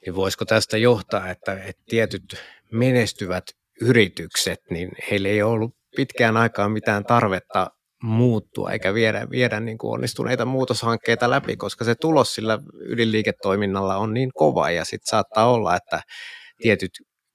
niin 0.05 0.15
voisiko 0.15 0.45
tästä 0.45 0.78
johtaa, 0.78 1.30
että, 1.30 1.63
että 1.63 1.84
tietyt 1.86 2.36
menestyvät 2.71 3.43
yritykset, 3.82 4.59
niin 4.69 4.91
heillä 5.11 5.30
ei 5.30 5.41
ollut 5.41 5.76
pitkään 5.95 6.38
aikaan 6.38 6.71
mitään 6.71 7.05
tarvetta 7.05 7.71
muuttua 8.04 8.72
eikä 8.72 8.93
viedä, 8.93 9.30
viedä 9.30 9.60
niin 9.60 9.78
kuin 9.78 9.93
onnistuneita 9.93 10.46
muutoshankkeita 10.46 11.30
läpi, 11.30 11.58
koska 11.58 11.86
se 11.86 11.96
tulos 11.96 12.36
sillä 12.36 12.60
ydinliiketoiminnalla 12.76 13.98
on 13.98 14.14
niin 14.14 14.32
kova 14.34 14.72
ja 14.72 14.86
sitten 14.86 15.10
saattaa 15.10 15.52
olla, 15.52 15.76
että 15.76 16.02
tietyt 16.62 16.91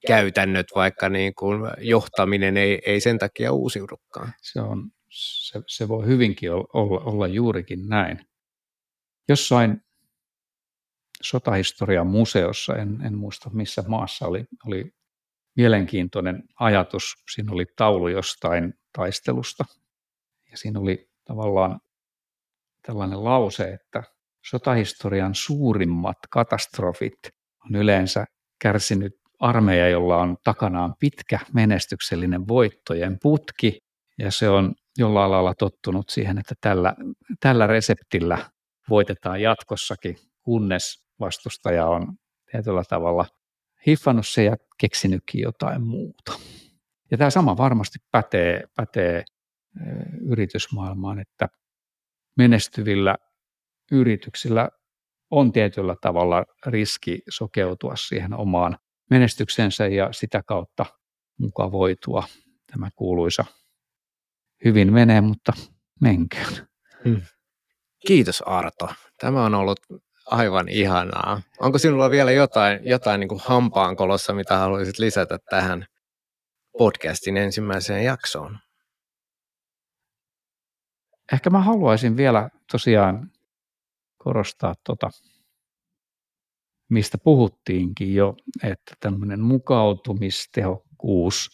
käytännöt, 0.06 0.66
vaikka 0.74 1.08
niin 1.08 1.34
kuin 1.34 1.60
johtaminen 1.78 2.56
ei, 2.56 2.82
ei 2.86 3.00
sen 3.00 3.18
takia 3.18 3.52
uusiudukaan. 3.52 4.32
Se, 4.42 4.60
on, 4.60 4.90
se, 5.10 5.60
se 5.66 5.88
voi 5.88 6.06
hyvinkin 6.06 6.52
olla, 6.52 7.00
olla 7.04 7.26
juurikin 7.26 7.88
näin. 7.88 8.20
Jossain 9.28 9.80
sotahistorian 11.22 12.06
museossa, 12.06 12.76
en, 12.76 13.02
en 13.06 13.18
muista 13.18 13.50
missä 13.50 13.84
maassa, 13.88 14.26
oli, 14.26 14.44
oli 14.66 14.92
mielenkiintoinen 15.56 16.42
ajatus. 16.60 17.14
Siinä 17.34 17.52
oli 17.52 17.66
taulu 17.76 18.08
jostain 18.08 18.74
taistelusta 18.92 19.64
ja 20.50 20.56
siinä 20.56 20.80
oli 20.80 21.08
tavallaan 21.24 21.80
tällainen 22.86 23.24
lause, 23.24 23.64
että 23.64 24.02
sotahistorian 24.46 25.34
suurimmat 25.34 26.18
katastrofit 26.30 27.18
on 27.64 27.76
yleensä 27.76 28.24
kärsinyt 28.62 29.12
armeija, 29.38 29.88
jolla 29.88 30.16
on 30.16 30.36
takanaan 30.44 30.94
pitkä 31.00 31.38
menestyksellinen 31.54 32.48
voittojen 32.48 33.18
putki, 33.22 33.78
ja 34.18 34.30
se 34.30 34.48
on 34.48 34.74
jollain 34.98 35.30
lailla 35.30 35.54
tottunut 35.54 36.08
siihen, 36.08 36.38
että 36.38 36.54
tällä, 36.60 36.94
tällä 37.40 37.66
reseptillä 37.66 38.38
voitetaan 38.88 39.40
jatkossakin, 39.40 40.16
kunnes 40.42 41.04
vastustaja 41.20 41.86
on 41.86 42.14
tietyllä 42.50 42.82
tavalla 42.88 43.26
hiffannut 43.86 44.26
se 44.26 44.44
ja 44.44 44.56
keksinytkin 44.78 45.40
jotain 45.40 45.82
muuta. 45.82 46.32
Ja 47.10 47.18
tämä 47.18 47.30
sama 47.30 47.56
varmasti 47.56 47.98
pätee, 48.10 48.64
pätee 48.76 49.24
yritysmaailmaan, 50.30 51.20
että 51.20 51.48
menestyvillä 52.36 53.16
yrityksillä 53.92 54.68
on 55.30 55.52
tietyllä 55.52 55.96
tavalla 56.00 56.44
riski 56.66 57.22
sokeutua 57.28 57.96
siihen 57.96 58.34
omaan 58.34 58.78
menestyksensä 59.10 59.86
ja 59.86 60.12
sitä 60.12 60.42
kautta 60.46 60.86
mukavoitua. 61.38 62.24
Tämä 62.72 62.90
kuuluisa 62.96 63.44
hyvin 64.64 64.92
menee, 64.92 65.20
mutta 65.20 65.52
menköön. 66.00 66.68
Hmm. 67.04 67.22
Kiitos 68.06 68.42
Arto. 68.42 68.88
Tämä 69.20 69.44
on 69.44 69.54
ollut 69.54 69.80
aivan 70.26 70.68
ihanaa. 70.68 71.42
Onko 71.60 71.78
sinulla 71.78 72.10
vielä 72.10 72.32
jotain, 72.32 72.80
jotain 72.82 73.20
niin 73.20 73.28
kuin 73.28 73.40
hampaankolossa, 73.44 74.32
mitä 74.32 74.56
haluaisit 74.56 74.98
lisätä 74.98 75.38
tähän 75.50 75.86
podcastin 76.78 77.36
ensimmäiseen 77.36 78.04
jaksoon? 78.04 78.58
Ehkä 81.32 81.50
mä 81.50 81.60
haluaisin 81.60 82.16
vielä 82.16 82.50
tosiaan 82.72 83.30
korostaa 84.18 84.74
tota, 84.84 85.10
mistä 86.90 87.18
puhuttiinkin 87.18 88.14
jo, 88.14 88.36
että 88.62 88.94
tämmöinen 89.00 89.40
mukautumistehokkuus 89.40 91.50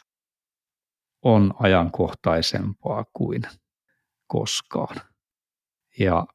on 1.22 1.54
ajankohtaisempaa 1.58 3.04
kuin 3.12 3.42
koskaan. 4.26 4.96
Ja 5.98 6.26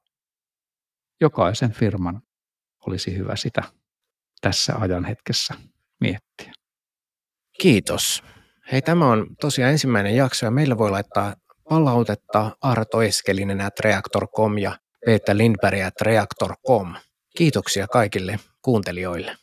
jokaisen 1.22 1.72
firman 1.72 2.22
olisi 2.88 3.18
hyvä 3.18 3.36
sitä 3.36 3.64
tässä 4.42 4.76
ajan 4.76 5.06
hetkessä 5.06 5.54
miettiä. 6.00 6.54
Kiitos. 7.62 8.24
Hei, 8.72 8.82
tämä 8.82 9.12
on 9.12 9.36
tosiaan 9.42 9.72
ensimmäinen 9.72 10.16
jakso 10.16 10.46
ja 10.46 10.52
meillä 10.52 10.78
voi 10.78 10.92
laittaa 10.92 11.36
palautetta 11.72 12.52
Arto 12.62 13.02
Eskelinen 13.02 13.62
at 13.62 13.80
reaktor.com 13.80 14.58
ja 14.58 14.78
Peter 15.06 15.38
Lindberg 15.38 15.82
at 15.82 16.02
reaktor.com. 16.02 16.94
Kiitoksia 17.38 17.88
kaikille 17.88 18.40
kuuntelijoille. 18.62 19.41